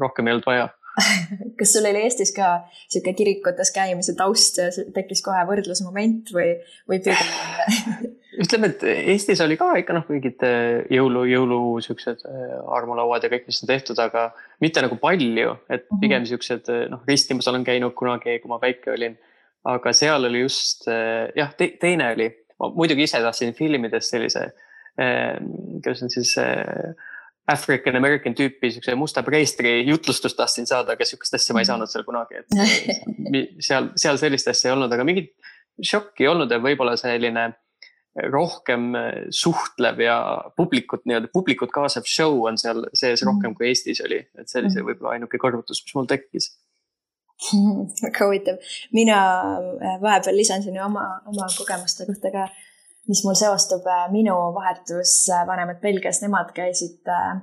rohkem 0.00 0.28
ei 0.28 0.36
olnud 0.36 0.46
vaja 0.46 0.68
kas 1.58 1.74
sul 1.74 1.86
oli 1.90 2.04
Eestis 2.04 2.32
ka 2.36 2.60
sihuke 2.86 3.14
kirikutes 3.18 3.70
käimise 3.74 4.16
taust 4.18 4.58
ja 4.60 4.70
tekkis 4.94 5.22
kohe 5.24 5.42
võrdlusmoment 5.48 6.32
või, 6.34 6.54
või 6.90 7.02
pigem 7.04 8.16
ütleme, 8.38 8.70
et 8.70 8.84
Eestis 9.12 9.40
oli 9.44 9.56
ka 9.60 9.72
ikka 9.80 9.94
noh, 9.96 10.06
mingid 10.10 10.42
äh, 10.46 10.84
jõulu, 10.92 11.24
jõulu 11.28 11.60
siuksed 11.84 12.24
äh, 12.28 12.54
armulauad 12.76 13.24
ja 13.26 13.30
kõik, 13.32 13.48
mis 13.50 13.60
on 13.64 13.70
tehtud, 13.70 14.00
aga 14.02 14.28
mitte 14.62 14.82
nagu 14.84 14.98
palju, 15.00 15.56
et 15.68 15.86
mhm. 15.86 16.00
pigem 16.02 16.26
siuksed 16.28 16.70
äh, 16.72 16.86
noh, 16.92 17.02
ristimas 17.08 17.48
olen 17.50 17.66
käinud 17.66 17.94
kunagi, 17.98 18.38
kui 18.42 18.52
ma 18.52 18.60
väike 18.62 18.94
olin. 18.94 19.18
aga 19.68 19.92
seal 19.92 20.24
oli 20.24 20.40
just 20.40 20.86
jah 20.88 21.50
te,, 21.52 21.74
teine 21.80 22.06
oli, 22.14 22.30
ma 22.56 22.70
muidugi 22.72 23.04
ise 23.04 23.18
tahtsin 23.20 23.52
filmides 23.52 24.08
sellise, 24.08 24.46
kuidas 24.96 26.00
on 26.06 26.12
siis 26.12 26.32
African 27.50 27.98
American 27.98 28.36
tüüpi 28.38 28.70
siukse 28.74 28.94
musta 28.98 29.22
preestri 29.26 29.80
jutlustust 29.88 30.38
tahtsin 30.38 30.68
saada, 30.68 30.94
aga 30.96 31.06
sihukest 31.06 31.38
asja 31.38 31.56
ma 31.56 31.64
ei 31.64 31.68
saanud 31.68 31.90
seal 31.90 32.06
kunagi, 32.06 32.42
et 32.42 32.54
seal, 33.68 33.90
seal 34.00 34.20
sellist 34.20 34.50
asja 34.52 34.70
ei 34.70 34.76
olnud, 34.76 34.92
aga 34.94 35.06
mingit 35.08 35.34
šokki 35.86 36.26
ei 36.26 36.30
olnud 36.32 36.52
ja 36.52 36.60
võib-olla 36.62 36.96
selline 37.00 37.50
rohkem 38.30 38.90
suhtlev 39.30 40.00
ja 40.02 40.16
publikut 40.56 41.04
nii-öelda, 41.06 41.30
publikut 41.32 41.70
kaasav 41.74 42.08
show 42.10 42.42
on 42.48 42.58
seal 42.58 42.82
sees 42.98 43.22
rohkem 43.26 43.54
kui 43.54 43.68
Eestis 43.70 44.02
oli, 44.04 44.18
et 44.38 44.50
see 44.50 44.62
oli 44.62 44.72
see 44.74 44.82
võib-olla 44.86 45.14
ainuke 45.14 45.38
kõrvutus, 45.40 45.82
mis 45.84 45.94
mul 45.94 46.08
tekkis. 46.10 46.50
Väga 48.02 48.26
huvitav, 48.26 48.72
mina 48.96 49.20
vahepeal 50.02 50.36
lisan 50.36 50.66
sinna 50.66 50.84
oma, 50.88 51.06
oma 51.30 51.46
kogemuste 51.54 52.08
kohta 52.10 52.34
ka 52.34 52.48
mis 53.08 53.22
mul 53.24 53.38
seostub 53.38 53.86
äh, 53.86 54.08
minu 54.12 54.34
vahetusvanemad 54.56 55.80
Belgias, 55.82 56.20
nemad 56.22 56.52
käisid 56.56 57.08
äh, 57.08 57.40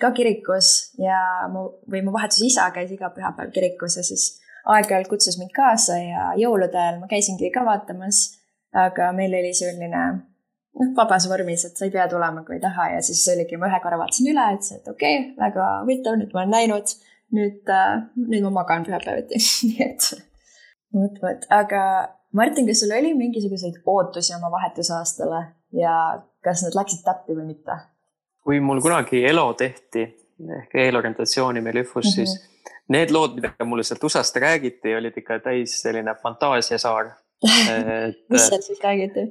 ka 0.00 0.10
kirikus 0.16 0.92
ja 1.00 1.48
mu 1.52 1.68
või 1.90 2.02
mu 2.04 2.12
vahetusisa 2.16 2.68
käis 2.74 2.92
iga 2.92 3.10
pühapäev 3.14 3.52
kirikus 3.54 3.96
ja 3.96 4.04
siis 4.04 4.26
aeg-ajalt 4.66 5.08
kutsus 5.08 5.38
mind 5.40 5.54
kaasa 5.56 5.98
ja 6.02 6.30
jõulude 6.40 6.76
ajal 6.76 7.00
ma 7.00 7.10
käisingi 7.10 7.52
ka 7.54 7.64
vaatamas. 7.64 8.24
aga 8.76 9.12
meil 9.16 9.32
oli 9.38 9.54
selline 9.56 10.00
noh, 10.76 10.88
vabas 10.96 11.28
vormis, 11.30 11.64
et 11.64 11.78
sa 11.78 11.86
ei 11.86 11.92
pea 11.94 12.04
tulema, 12.10 12.42
kui 12.44 12.58
ei 12.58 12.60
taha 12.60 12.90
ja 12.96 13.02
siis 13.04 13.22
oligi, 13.32 13.56
ma 13.56 13.70
ühe 13.70 13.78
korra 13.80 13.96
vaatasin 14.00 14.28
üle, 14.32 14.44
ütlesin, 14.58 14.82
et 14.82 14.90
okei 14.92 15.20
okay,, 15.20 15.30
väga 15.38 15.68
huvitav, 15.84 16.18
nüüd 16.20 16.34
ma 16.34 16.42
olen 16.42 16.56
näinud. 16.58 16.96
nüüd, 17.36 17.62
äh, 17.72 18.04
nüüd 18.22 18.44
ma 18.44 18.52
magan 18.60 18.84
pühapäeviti 18.86 19.40
nii 19.70 19.80
et 19.82 20.10
vot, 20.94 21.16
vot, 21.24 21.48
aga 21.50 21.80
Martin, 22.36 22.66
kas 22.68 22.80
sul 22.82 22.92
oli 22.92 23.14
mingisuguseid 23.16 23.80
ootusi 23.86 24.34
oma 24.36 24.50
vahetusaastale 24.52 25.42
ja 25.80 25.92
kas 26.44 26.64
need 26.64 26.76
läksid 26.76 27.04
täppi 27.06 27.36
või 27.36 27.52
mitte? 27.52 27.78
kui 28.46 28.60
mul 28.62 28.80
kunagi 28.84 29.24
ELO 29.26 29.48
tehti 29.58 30.04
ehk 30.58 30.76
eelorientatsiooni 30.82 31.62
meil 31.64 31.80
ÜFUs 31.82 32.04
mm, 32.04 32.10
-hmm. 32.10 32.14
siis 32.14 32.76
need 32.94 33.10
lood, 33.10 33.40
mida 33.40 33.64
mulle 33.64 33.82
sealt 33.82 34.04
USA-st 34.04 34.36
räägiti, 34.42 34.94
olid 34.96 35.16
ikka 35.18 35.40
täis 35.48 35.80
selline 35.82 36.14
fantaasiasaar 36.22 37.10
mis 38.30 38.46
seal 38.48 38.62
siis 38.62 38.84
räägiti? 38.84 39.26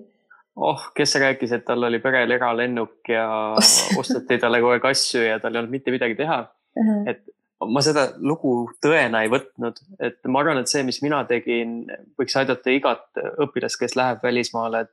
oh, 0.55 0.89
kes 0.97 1.15
rääkis, 1.21 1.51
et 1.51 1.65
tal 1.65 1.83
oli 1.83 1.99
perel 1.99 2.31
eralennuk 2.31 3.09
ja 3.09 3.29
osteti 4.01 4.37
talle 4.41 4.61
kogu 4.63 4.75
aeg 4.75 4.91
asju 4.91 5.23
ja 5.23 5.39
tal 5.39 5.55
ei 5.55 5.63
olnud 5.63 5.77
mitte 5.77 5.95
midagi 5.95 6.15
teha 6.15 6.41
uh. 6.41 6.83
-huh. 6.83 7.09
et 7.09 7.23
ma 7.63 7.81
seda 7.83 8.09
lugu 8.19 8.69
tõena 8.83 9.23
ei 9.23 9.31
võtnud, 9.31 9.79
et 10.03 10.19
ma 10.27 10.41
arvan, 10.41 10.59
et 10.59 10.71
see, 10.71 10.83
mis 10.83 10.99
mina 11.03 11.21
tegin, 11.29 11.83
võiks 12.19 12.35
aidata 12.39 12.73
igat 12.73 13.21
õpilast, 13.45 13.79
kes 13.79 13.95
läheb 13.95 14.23
välismaale, 14.23 14.85
et 14.85 14.91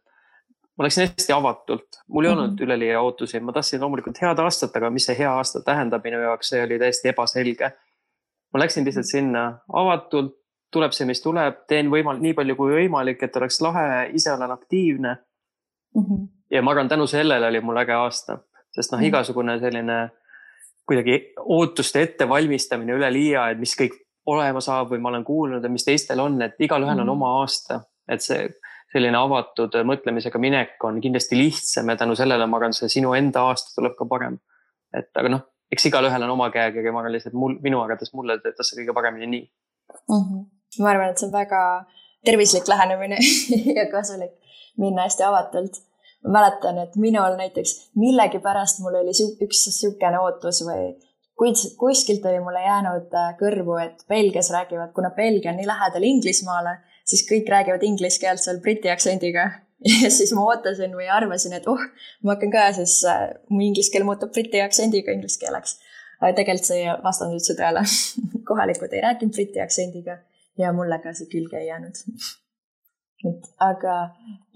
ma 0.78 0.87
läksin 0.87 1.04
hästi 1.07 1.35
avatult, 1.35 2.02
mul 2.09 2.25
ei 2.25 2.33
olnud 2.33 2.50
mm 2.50 2.57
-hmm. 2.57 2.64
üleliia 2.64 3.00
ootusi, 3.00 3.40
ma 3.40 3.52
tahtsin 3.52 3.81
loomulikult 3.81 4.23
head 4.23 4.38
aastat, 4.38 4.76
aga 4.76 4.90
mis 4.90 5.07
see 5.07 5.19
hea 5.19 5.33
aasta 5.33 5.61
tähendab 5.61 6.04
minu 6.04 6.21
jaoks, 6.21 6.49
see 6.49 6.62
oli 6.62 6.78
täiesti 6.78 7.09
ebaselge. 7.09 7.73
ma 8.52 8.61
läksin 8.61 8.85
lihtsalt 8.85 9.07
sinna 9.07 9.59
avatult, 9.73 10.35
tuleb 10.71 10.92
see, 10.92 11.07
mis 11.07 11.23
tuleb, 11.23 11.54
teen 11.69 11.90
võimalik 11.90 12.21
nii 12.23 12.35
palju 12.35 12.57
kui 12.57 12.73
võimalik, 12.73 13.23
et 13.23 13.37
oleks 13.37 13.61
lahe, 13.61 14.11
ise 14.12 14.33
olen 14.33 14.50
aktiivne 14.50 15.16
mm. 15.95 16.02
-hmm. 16.02 16.28
ja 16.50 16.62
ma 16.62 16.71
arvan, 16.71 16.88
tänu 16.88 17.07
sellele 17.07 17.47
oli 17.47 17.61
mul 17.61 17.76
äge 17.76 17.92
aasta, 17.92 18.38
sest 18.71 18.92
noh 18.92 19.00
-hmm., 19.00 19.07
igasugune 19.07 19.59
selline 19.59 20.11
kuidagi 20.88 21.18
ootuste 21.38 22.02
ettevalmistamine 22.02 22.96
üleliia, 22.98 23.48
et 23.52 23.60
mis 23.60 23.74
kõik 23.78 23.94
olema 24.26 24.60
saab 24.62 24.92
või 24.92 25.00
ma 25.02 25.10
olen 25.12 25.24
kuulnud 25.26 25.64
ja 25.64 25.70
mis 25.70 25.84
teistel 25.86 26.20
on, 26.22 26.40
et 26.42 26.60
igalühel 26.62 26.98
on 26.98 27.06
mm. 27.06 27.14
oma 27.14 27.32
aasta, 27.40 27.80
et 28.10 28.22
see 28.22 28.44
selline 28.92 29.16
avatud 29.18 29.74
mõtlemisega 29.88 30.38
minek 30.42 30.84
on 30.84 31.00
kindlasti 31.02 31.38
lihtsam 31.38 31.88
ja 31.88 31.96
tänu 32.02 32.16
sellele 32.18 32.46
ma 32.46 32.58
arvan, 32.60 32.76
see 32.76 32.90
sinu 32.92 33.14
enda 33.16 33.46
aasta 33.48 33.72
tuleb 33.78 33.96
ka 33.98 34.06
parem. 34.10 34.38
et 34.92 35.08
aga 35.16 35.30
noh, 35.32 35.44
eks 35.72 35.88
igalühel 35.88 36.26
on 36.26 36.34
oma 36.34 36.50
käekiri, 36.52 36.92
ma 36.92 37.00
arvan 37.00 37.16
lihtsalt 37.16 37.36
mul, 37.38 37.56
minu 37.64 37.80
arvates 37.80 38.12
mulle 38.12 38.36
töötas 38.42 38.68
see 38.68 38.82
kõige 38.82 38.94
paremini 38.98 39.30
nii 39.32 39.44
mm. 39.46 40.18
-hmm. 40.18 40.44
ma 40.84 40.92
arvan, 40.92 41.10
et 41.10 41.22
see 41.22 41.30
on 41.30 41.34
väga 41.34 41.62
tervislik 42.24 42.68
lähenemine 42.68 43.18
ja 43.78 43.88
kasulik 43.90 44.36
minna 44.78 45.08
hästi 45.08 45.26
avatult 45.26 45.80
ma 46.24 46.38
mäletan, 46.38 46.78
et 46.78 46.96
minul 46.96 47.38
näiteks 47.38 47.72
millegipärast 47.98 48.82
mul 48.82 49.00
oli 49.00 49.14
üks 49.14 49.66
niisugune 49.66 50.20
ootus 50.22 50.62
või 50.66 50.92
kuskilt 51.78 52.24
oli 52.26 52.40
mulle 52.40 52.62
jäänud 52.62 53.14
äh, 53.14 53.34
kõrvu, 53.38 53.76
et 53.82 54.04
Belgias 54.08 54.50
räägivad, 54.54 54.92
kuna 54.94 55.10
Belgia 55.10 55.50
on 55.50 55.58
nii 55.58 55.66
lähedal 55.66 56.06
Inglismaale, 56.06 56.76
siis 57.04 57.24
kõik 57.28 57.48
räägivad 57.50 57.82
inglise 57.82 58.20
keelt 58.20 58.42
seal 58.42 58.60
briti 58.62 58.90
aktsendiga. 58.90 59.48
ja 60.02 60.10
siis 60.14 60.30
ma 60.36 60.44
ootasin 60.46 60.92
või 60.94 61.08
arvasin, 61.10 61.56
et 61.58 61.66
oh, 61.66 61.80
ma 62.22 62.36
hakkan 62.36 62.52
ka 62.52 62.68
siis, 62.76 63.00
äh, 63.08 63.32
mu 63.50 63.64
inglise 63.66 63.90
keel 63.94 64.06
muutub 64.06 64.30
briti 64.34 64.62
aktsendiga 64.62 65.14
inglise 65.14 65.40
keeleks. 65.42 65.80
aga 66.20 66.36
tegelikult 66.38 66.68
see 66.68 66.84
ei 66.84 66.92
vastanud 67.02 67.40
üldse 67.40 67.56
tõele 67.58 67.82
kohalikud 68.50 68.94
ei 68.94 69.02
rääkinud 69.02 69.34
briti 69.34 69.64
aktsendiga 69.64 70.20
ja 70.58 70.70
mulle 70.76 71.00
ka 71.02 71.16
see 71.18 71.26
külge 71.32 71.58
ei 71.58 71.66
jäänud 71.72 71.98
aga 73.60 73.96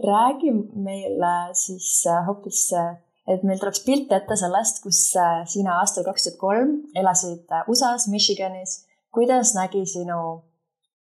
räägi 0.05 0.53
meile 0.75 1.35
siis 1.53 2.07
äh, 2.07 2.27
hoopis, 2.27 2.73
äh, 2.73 2.97
et 3.29 3.43
meil 3.43 3.59
tuleks 3.59 3.83
pilt 3.87 4.13
ette 4.13 4.37
sellest, 4.37 4.83
kus 4.83 5.01
äh, 5.21 5.43
sina 5.47 5.79
aastal 5.81 6.07
kaks 6.07 6.27
tuhat 6.27 6.39
kolm 6.41 6.77
elasid 6.95 7.51
USA-s, 7.69 8.09
Michiganis. 8.09 8.85
kuidas 9.15 9.55
nägi 9.57 9.87
sinu 9.87 10.21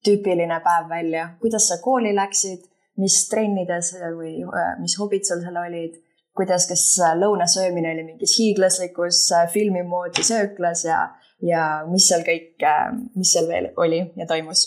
tüüpiline 0.07 0.61
päev 0.63 0.89
välja, 0.89 1.29
kuidas 1.41 1.69
sa 1.69 1.81
kooli 1.83 2.15
läksid, 2.15 2.67
mis 2.97 3.17
trennides 3.29 3.95
või 4.17 4.39
mis 4.81 4.95
hobid 5.01 5.27
sul 5.27 5.43
seal 5.45 5.63
olid? 5.67 6.03
kuidas, 6.37 6.67
kas 6.69 6.83
lõuna 7.17 7.47
söömine 7.49 7.95
oli 7.95 8.03
mingis 8.05 8.35
hiiglaslikus 8.39 9.23
filmi 9.53 9.81
moodi 9.89 10.21
sööklas 10.23 10.85
ja, 10.85 10.99
ja 11.41 11.63
mis 11.89 12.11
seal 12.11 12.27
kõik, 12.29 12.61
mis 13.17 13.33
seal 13.33 13.49
veel 13.49 13.71
oli 13.81 14.03
ja 14.21 14.29
toimus? 14.29 14.67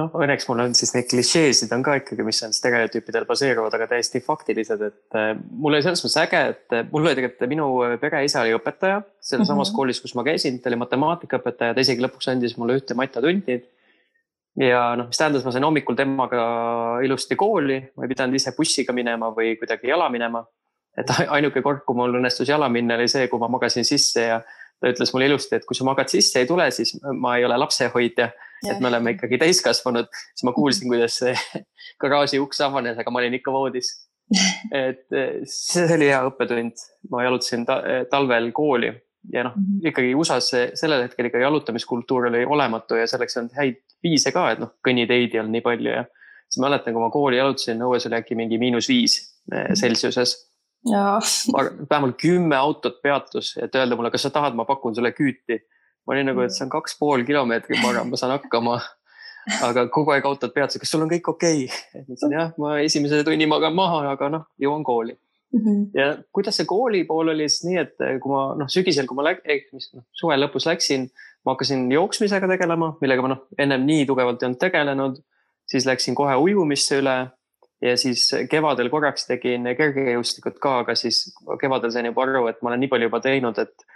Noh, 0.00 0.14
õnneks 0.18 0.48
mul 0.48 0.62
on 0.64 0.74
siis 0.76 0.92
neid 0.94 1.06
klišeesid 1.10 1.72
on 1.74 1.82
ka 1.86 1.98
ikkagi, 2.00 2.24
mis 2.26 2.40
on 2.46 2.54
stereotüüpidel 2.54 3.26
baseeruvad, 3.28 3.76
aga 3.76 3.88
täiesti 3.92 4.22
faktilised, 4.24 4.82
et 4.88 5.18
äh, 5.18 5.30
mul 5.50 5.76
oli 5.76 5.84
selles 5.84 6.02
mõttes 6.04 6.18
äge, 6.24 6.40
et 6.54 6.74
äh, 6.74 6.88
mul 6.90 7.06
oli 7.06 7.14
tegelikult 7.18 7.50
minu 7.50 7.68
pereisa 8.02 8.42
oli 8.42 8.56
õpetaja 8.56 9.02
selles 9.20 9.48
samas 9.48 9.68
mm 9.68 9.72
-hmm. 9.72 9.76
koolis, 9.76 10.00
kus 10.02 10.16
ma 10.18 10.26
käisin, 10.26 10.58
ta 10.60 10.70
oli 10.70 10.80
matemaatikaõpetaja, 10.82 11.76
ta 11.76 11.86
isegi 11.86 12.02
lõpuks 12.02 12.30
andis 12.32 12.56
mulle 12.58 12.78
ühte 12.80 12.98
matatundi. 12.98 13.62
ja 14.58 14.96
noh, 14.96 15.06
mis 15.06 15.18
tähendas, 15.18 15.44
ma 15.44 15.50
sain 15.50 15.64
hommikul 15.64 15.96
temaga 15.98 16.42
ilusti 17.02 17.36
kooli, 17.36 17.80
ma 17.96 18.04
ei 18.04 18.08
pidanud 18.08 18.34
ise 18.34 18.52
bussiga 18.56 18.92
minema 18.92 19.30
või 19.34 19.56
kuidagi 19.58 19.88
jala 19.88 20.08
minema. 20.08 20.44
et 20.98 21.10
ainuke 21.28 21.62
kord, 21.62 21.80
kui 21.86 21.96
mul 21.96 22.14
õnnestus 22.14 22.48
jala 22.48 22.68
minna, 22.68 22.94
oli 22.94 23.08
see, 23.08 23.28
kui 23.28 23.38
ma 23.38 23.48
magasin 23.48 23.84
sisse 23.84 24.20
ja 24.20 24.42
ta 24.80 24.90
ütles 24.90 25.12
mulle 25.12 25.26
ilusti, 25.26 25.56
et 25.56 25.64
kui 25.64 25.74
sa 25.74 25.84
magad 25.84 26.08
sisse 26.08 26.38
ei 26.38 26.46
tule, 26.46 26.70
siis 26.70 26.94
ma 27.02 27.36
ei 27.36 27.44
ole 27.44 27.56
lapsehoidja 27.56 28.28
et 28.70 28.80
me 28.82 28.90
oleme 28.90 29.14
ikkagi 29.16 29.38
täiskasvanud, 29.42 30.10
siis 30.32 30.46
ma 30.48 30.54
kuulsin, 30.56 30.88
kuidas 30.90 31.20
see 31.22 31.34
garaaži 32.02 32.42
uks 32.42 32.60
avanes, 32.64 32.98
aga 33.00 33.14
ma 33.14 33.22
olin 33.22 33.38
ikka 33.40 33.54
voodis. 33.54 33.92
et 34.72 35.12
eh, 35.12 35.40
see 35.50 35.84
oli 35.98 36.08
hea 36.08 36.22
õppetund, 36.30 36.84
ma 37.12 37.26
jalutasin 37.26 37.66
ta 37.68 37.80
talvel 38.10 38.48
kooli 38.56 38.92
ja 39.32 39.44
noh, 39.46 39.56
mhm. 39.56 39.86
ikkagi 39.90 40.14
USA-s 40.16 40.78
sellel 40.80 41.06
hetkel 41.06 41.28
ikka 41.28 41.42
jalutamiskultuur 41.42 42.28
oli 42.30 42.44
olematu 42.44 42.98
ja 42.98 43.06
selleks 43.08 43.36
on 43.40 43.50
häid 43.56 43.80
viise 44.04 44.32
ka, 44.34 44.50
et 44.52 44.60
noh, 44.60 44.74
kõnniteid 44.84 45.32
ei 45.32 45.40
olnud 45.40 45.56
nii 45.58 45.64
palju 45.64 45.92
ja 45.92 46.04
siis 46.48 46.60
ma 46.60 46.68
mäletan, 46.68 46.96
kui 46.96 47.04
ma 47.04 47.12
kooli 47.12 47.38
jalutasin, 47.40 47.84
õues 47.84 48.08
oli 48.08 48.18
äkki 48.20 48.36
mingi 48.38 48.58
miinus 48.60 48.88
viis 48.90 49.20
Celsiuses. 49.80 50.36
Vähemalt 50.84 52.16
kümme 52.20 52.56
autot 52.56 53.00
peatus, 53.02 53.54
et 53.60 53.74
öelda 53.76 53.96
mulle, 53.96 54.10
kas 54.12 54.26
sa 54.26 54.30
tahad, 54.32 54.56
ma 54.56 54.66
pakun 54.68 54.96
sulle 54.96 55.14
küüti 55.16 55.58
ma 56.04 56.14
olin 56.14 56.30
nagu, 56.30 56.44
et 56.44 56.54
see 56.54 56.64
on 56.66 56.72
kaks 56.72 56.98
pool 57.00 57.24
kilomeetrit, 57.26 57.80
ma 57.82 57.90
arvan, 57.92 58.12
ma 58.12 58.20
saan 58.20 58.36
hakkama. 58.36 58.78
aga 59.60 59.82
kogu 59.92 60.14
aeg 60.14 60.24
autod 60.24 60.54
peatusid, 60.54 60.80
kas 60.80 60.88
sul 60.94 61.02
on 61.04 61.10
kõik 61.10 61.26
okei 61.28 61.66
okay?? 61.66 62.00
ütlesin 62.00 62.32
jah, 62.32 62.54
ma 62.56 62.78
esimese 62.80 63.18
tunni 63.26 63.44
magan 63.44 63.74
maha, 63.76 63.98
aga 64.14 64.30
noh, 64.32 64.46
jõuan 64.56 64.80
kooli 64.86 65.12
mm. 65.12 65.60
-hmm. 65.60 65.82
ja 65.94 66.06
kuidas 66.32 66.56
see 66.56 66.64
kooli 66.64 67.04
pool 67.04 67.28
oli 67.28 67.48
siis 67.48 67.66
nii, 67.68 67.76
et 67.82 67.94
kui 68.22 68.32
ma 68.32 68.54
noh, 68.56 68.70
sügisel, 68.72 69.04
kui 69.06 69.18
ma 69.18 69.26
läk-, 69.28 69.44
ehk 69.44 69.68
mis 69.76 69.90
noh, 69.92 70.06
suve 70.16 70.38
lõpus 70.40 70.64
läksin, 70.70 71.10
ma 71.44 71.52
hakkasin 71.52 71.86
jooksmisega 71.92 72.48
tegelema, 72.50 72.94
millega 73.04 73.24
ma 73.24 73.34
noh, 73.34 73.44
ennem 73.58 73.84
nii 73.84 74.06
tugevalt 74.08 74.42
ei 74.42 74.48
olnud 74.48 74.60
tegelenud. 74.64 75.22
siis 75.68 75.86
läksin 75.88 76.14
kohe 76.14 76.34
ujumisse 76.36 76.98
üle 77.00 77.14
ja 77.82 77.96
siis 77.96 78.26
kevadel 78.50 78.90
korraks 78.92 79.26
tegin 79.26 79.64
kergejõustikut 79.76 80.58
ka, 80.60 80.78
aga 80.84 80.94
siis 80.98 81.34
kevadel 81.60 81.92
sain 81.92 82.08
juba 82.10 82.22
aru, 82.24 82.46
et 82.48 82.60
ma 82.62 82.70
olen 82.70 82.84
nii 82.84 82.90
palju 82.92 83.08
juba 83.08 83.20
teinud, 83.24 83.58
et 83.58 83.86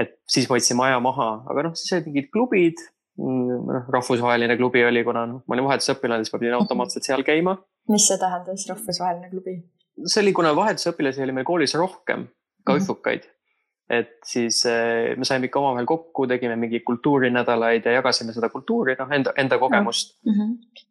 et 0.00 0.16
siis 0.30 0.48
võtsime 0.50 0.86
aja 0.88 1.00
maha, 1.02 1.28
aga 1.50 1.68
noh, 1.68 1.76
siis 1.78 1.92
olid 1.96 2.08
mingid 2.10 2.30
klubid. 2.34 2.80
Mm, 3.20 3.66
noh, 3.68 3.88
rahvusvaheline 3.92 4.54
klubi 4.56 4.84
oli, 4.86 5.02
kuna 5.04 5.26
noh, 5.28 5.42
ma 5.44 5.56
olin 5.56 5.66
vahetusõpilane, 5.66 6.24
siis 6.24 6.32
ma 6.32 6.40
pidin 6.40 6.56
automaatselt 6.56 7.04
seal 7.04 7.24
käima. 7.26 7.58
mis 7.90 8.06
see 8.08 8.16
tähendas, 8.20 8.64
rahvusvaheline 8.70 9.28
klubi? 9.32 9.58
see 10.06 10.22
oli, 10.22 10.32
kuna 10.32 10.54
vahetusõpilasi 10.56 11.24
oli 11.26 11.34
meil 11.36 11.44
koolis 11.48 11.74
rohkem, 11.76 12.24
ka 12.64 12.78
õhtukaid 12.78 13.26
mm. 13.26 13.32
-hmm. 13.32 13.98
et 13.98 14.14
siis 14.24 14.62
eh, 14.70 15.16
me 15.18 15.28
saime 15.28 15.50
ikka 15.50 15.60
omavahel 15.60 15.88
kokku, 15.90 16.26
tegime 16.30 16.56
mingeid 16.56 16.86
kultuurinädalaid 16.86 17.84
ja 17.84 17.98
jagasime 17.98 18.32
seda 18.32 18.48
kultuuri, 18.48 18.96
noh, 18.98 19.12
enda, 19.18 19.34
enda 19.36 19.58
kogemust 19.58 20.16
mm. 20.24 20.38
-hmm 20.38 20.86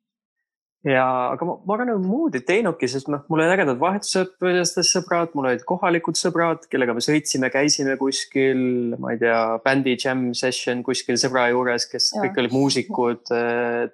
ja, 0.87 1.05
aga 1.33 1.47
ma, 1.47 1.55
ma 1.67 1.75
olen 1.75 1.89
nagu 1.91 2.01
muud 2.03 2.35
ei 2.37 2.43
teinudki, 2.47 2.87
sest 2.91 3.09
noh, 3.11 3.25
mul 3.31 3.41
olid 3.41 3.53
ägedad 3.55 3.79
vahetusõpilastest 3.81 4.95
sõbrad, 4.95 5.33
mul 5.35 5.49
olid 5.49 5.65
kohalikud 5.67 6.19
sõbrad, 6.19 6.63
kellega 6.71 6.95
me 6.95 7.03
sõitsime, 7.03 7.49
käisime 7.53 7.97
kuskil, 7.99 8.61
ma 9.01 9.13
ei 9.15 9.19
tea, 9.21 9.41
bändi 9.65 9.97
jam 9.99 10.29
session 10.37 10.83
kuskil 10.87 11.19
sõbra 11.19 11.49
juures, 11.51 11.89
kes 11.91 12.13
ja. 12.15 12.23
kõik 12.23 12.39
olid 12.43 12.55
muusikud. 12.55 13.35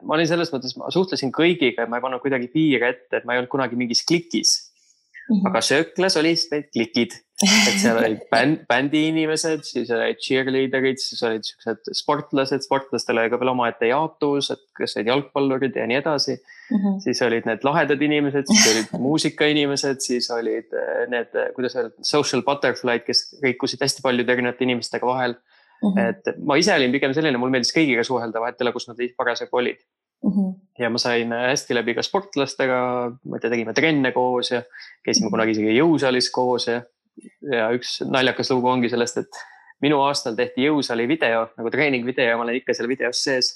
ma 0.05 0.17
olin 0.17 0.29
selles 0.29 0.53
mõttes, 0.53 0.77
ma 0.77 0.93
suhtlesin 0.93 1.33
kõigiga 1.35 1.85
ja 1.85 1.91
ma 1.91 1.99
ei 1.99 2.05
pannud 2.05 2.23
kuidagi 2.23 2.51
piire 2.53 2.93
ette, 2.93 3.21
et 3.21 3.25
ma 3.25 3.33
ei 3.33 3.41
olnud 3.41 3.53
kunagi 3.53 3.79
mingis 3.79 4.05
klikis 4.05 4.57
mm. 5.29 5.39
-hmm. 5.39 5.49
aga 5.49 5.61
sööklas 5.65 6.17
olid 6.21 6.45
need 6.51 6.69
klikid, 6.73 7.17
et 7.43 7.79
seal 7.81 7.97
olid 7.99 8.21
bänd, 8.31 8.61
bändi 8.69 9.01
inimesed, 9.09 9.65
siis 9.67 9.89
olid 9.91 10.19
cheerleader'id, 10.23 11.01
siis 11.01 11.23
olid 11.27 11.43
siuksed 11.43 11.89
sportlased, 11.99 12.63
sportlastel 12.63 13.19
oli 13.19 13.31
ka 13.33 13.39
veel 13.41 13.51
omaette 13.51 13.89
jaotus, 13.89 14.53
et 14.55 14.61
kes 14.79 14.95
olid 14.95 15.11
jalgpallurid 15.11 15.75
ja 15.75 15.87
nii 15.89 15.99
edasi 15.99 16.37
mm. 16.37 16.77
-hmm. 16.77 17.01
siis 17.03 17.21
olid 17.27 17.49
need 17.49 17.67
lahedad 17.67 18.01
inimesed, 18.07 18.47
siis 18.51 18.69
olid 18.71 18.95
muusikainimesed, 19.07 19.99
siis 20.05 20.29
olid 20.31 20.71
eh, 20.71 21.03
need, 21.11 21.35
eh, 21.35 21.51
kuidas 21.57 21.75
öelda, 21.75 21.91
social 22.07 22.45
butterfly'd, 22.47 23.03
kes 23.03 23.27
kõikusid 23.43 23.83
hästi 23.83 24.05
paljude 24.05 24.31
erinevate 24.31 24.63
inimestega 24.67 25.11
vahel 25.11 25.35
Mm 25.83 25.91
-hmm. 25.91 26.09
et 26.09 26.37
ma 26.39 26.55
ise 26.55 26.73
olin 26.73 26.91
pigem 26.91 27.13
selline, 27.13 27.37
mul 27.37 27.51
meeldis 27.51 27.73
kõigiga 27.75 28.03
suhelda, 28.07 28.39
vahet 28.39 28.61
ei 28.61 28.65
ole, 28.65 28.71
kus 28.73 28.87
nad 28.87 29.01
parasjagu 29.17 29.57
olid 29.57 29.77
mm. 30.23 30.31
-hmm. 30.31 30.53
ja 30.79 30.89
ma 30.89 30.97
sain 30.97 31.31
hästi 31.31 31.75
läbi 31.75 31.95
ka 31.95 32.01
sportlastega, 32.01 32.79
ma 33.25 33.37
ei 33.37 33.43
tea, 33.43 33.51
tegime 33.53 33.73
trenne 33.73 34.11
koos 34.15 34.51
ja 34.51 34.61
käisime 35.03 35.25
mm 35.25 35.27
-hmm. 35.27 35.31
kunagi 35.31 35.51
isegi 35.51 35.77
jõusaalis 35.79 36.31
koos 36.31 36.67
ja, 36.67 36.81
ja 37.51 37.67
üks 37.75 37.99
naljakas 38.05 38.51
lugu 38.53 38.71
ongi 38.71 38.89
sellest, 38.91 39.21
et 39.23 39.43
minu 39.83 39.99
aastal 40.05 40.35
tehti 40.37 40.65
jõusaali 40.65 41.05
video 41.09 41.45
nagu 41.57 41.71
treeningvideo 41.73 42.37
ma 42.39 42.45
olen 42.45 42.59
ikka 42.61 42.75
seal 42.77 42.87
videos 42.89 43.21
sees 43.25 43.51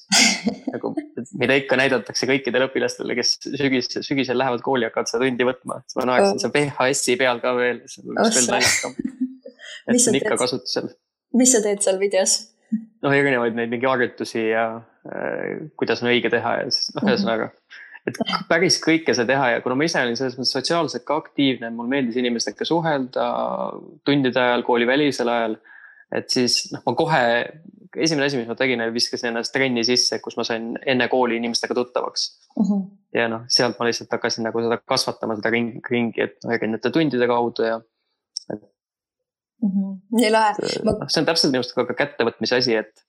nagu, 0.73 0.91
mida 1.39 1.55
ikka 1.59 1.79
näidatakse 1.79 2.27
kõikidele 2.29 2.67
õpilastele, 2.69 3.15
kes 3.17 3.35
sügis, 3.45 3.89
sügisel 4.05 4.39
lähevad 4.39 4.63
kooli, 4.65 4.87
hakkavad 4.89 5.11
seda 5.11 5.25
tundi 5.25 5.47
võtma, 5.47 5.81
ma 5.99 6.07
naersin 6.11 6.41
seal 6.43 6.53
VHS-i 6.55 7.17
peal 7.19 7.41
ka 7.43 7.55
veel, 7.57 7.81
see 7.89 8.03
on 8.05 8.19
veel 8.19 8.49
naljakam. 8.51 8.95
et 9.87 9.99
see 9.99 10.11
on 10.11 10.19
ikka 10.19 10.39
kasutusel. 10.43 10.91
mis 11.39 11.55
sa 11.55 11.63
teed 11.65 11.83
seal 11.85 11.99
videos? 12.01 12.39
noh, 13.03 13.13
erinevaid 13.15 13.55
neid 13.57 13.71
mingi 13.71 13.87
harjutusi 13.89 14.49
ja 14.51 14.65
äh, 15.07 15.69
kuidas 15.79 16.03
on 16.03 16.11
õige 16.11 16.31
teha 16.33 16.59
ja 16.61 16.67
siis 16.69 16.91
noh, 16.95 17.03
mhm. 17.03 17.13
ühesõnaga. 17.13 17.51
Et 18.07 18.19
päris 18.49 18.77
kõike 18.83 19.15
sai 19.15 19.27
teha 19.29 19.49
ja 19.55 19.63
kuna 19.63 19.77
ma 19.79 19.87
ise 19.87 20.01
olin 20.01 20.17
selles 20.19 20.37
mõttes 20.39 20.53
sotsiaalselt 20.55 21.05
ka 21.07 21.17
aktiivne, 21.19 21.71
mul 21.75 21.89
meeldis 21.91 22.19
inimestega 22.19 22.67
suhelda 22.67 23.25
tundide 24.07 24.41
ajal, 24.43 24.63
koolivälisel 24.67 25.31
ajal. 25.33 25.57
et 26.15 26.29
siis 26.33 26.61
noh, 26.73 26.81
ma 26.87 26.95
kohe, 26.97 27.21
esimene 27.95 28.29
asi, 28.29 28.39
mis 28.39 28.49
ma 28.49 28.57
tegin, 28.57 28.81
oli 28.81 28.95
viskasin 28.95 29.31
ennast 29.31 29.53
trenni 29.53 29.83
sisse, 29.85 30.21
kus 30.23 30.37
ma 30.39 30.45
sain 30.47 30.71
enne 30.85 31.09
kooli 31.11 31.37
inimestega 31.41 31.77
tuttavaks 31.77 32.25
mm. 32.55 32.63
-hmm. 32.63 32.87
ja 33.19 33.27
noh, 33.31 33.45
sealt 33.47 33.79
ma 33.79 33.89
lihtsalt 33.89 34.17
hakkasin 34.17 34.47
nagu 34.47 34.63
seda 34.65 34.79
kasvatama, 34.93 35.37
seda 35.39 35.53
ringi, 35.53 35.83
ringi, 35.91 36.25
et 36.25 36.39
noh, 36.43 36.55
erinevate 36.55 36.93
tundide 36.95 37.27
kaudu 37.27 37.67
ja 37.67 37.77
mm. 37.79 39.69
-hmm. 39.69 39.99
nii 40.21 40.31
lahe 40.31 40.55
ma.... 40.83 40.95
noh, 40.95 41.05
see 41.07 41.21
on 41.21 41.29
täpselt 41.29 41.53
minu 41.53 41.63
arust 41.63 41.77
ka 41.77 42.01
kättevõtmise 42.03 42.63
asi, 42.63 42.79
et. 42.79 43.05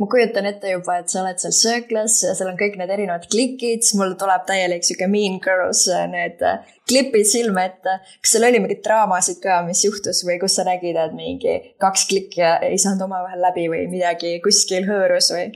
Ma 0.00 0.08
kujutan 0.10 0.46
ette 0.50 0.72
juba, 0.72 0.98
et 1.00 1.12
sa 1.12 1.20
oled 1.22 1.40
seal 1.42 1.54
sööklas 1.54 2.20
ja 2.26 2.32
seal 2.34 2.50
on 2.50 2.58
kõik 2.60 2.78
need 2.80 2.90
erinevad 2.90 3.26
klikid, 3.30 3.84
siis 3.84 3.98
mul 3.98 4.16
tuleb 4.20 4.46
täielik 4.48 4.86
sihuke 4.86 5.08
mean 5.10 5.40
girls 5.44 5.84
äh, 5.92 6.06
need 6.10 6.42
äh, 6.42 6.64
klipid 6.88 7.28
silme 7.30 7.66
ette. 7.70 7.98
kas 8.22 8.34
seal 8.34 8.48
oli 8.48 8.62
mingeid 8.62 8.82
draamasid 8.86 9.42
ka, 9.44 9.60
mis 9.68 9.84
juhtus 9.86 10.24
või 10.26 10.40
kus 10.42 10.58
sa 10.58 10.66
nägid, 10.66 10.98
et 10.98 11.14
mingi 11.16 11.58
kaks 11.82 12.08
klikki 12.10 12.42
ei 12.70 12.80
saanud 12.80 13.06
omavahel 13.06 13.44
läbi 13.48 13.68
või 13.72 13.84
midagi 13.92 14.38
kuskil 14.44 14.88
hõõrus 14.88 15.30
või? 15.34 15.52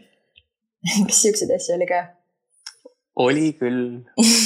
kas 1.08 1.24
siukseid 1.24 1.52
asju 1.58 1.76
oli 1.78 1.90
ka? 1.90 2.04
oli 3.18 3.48
küll, 3.58 4.04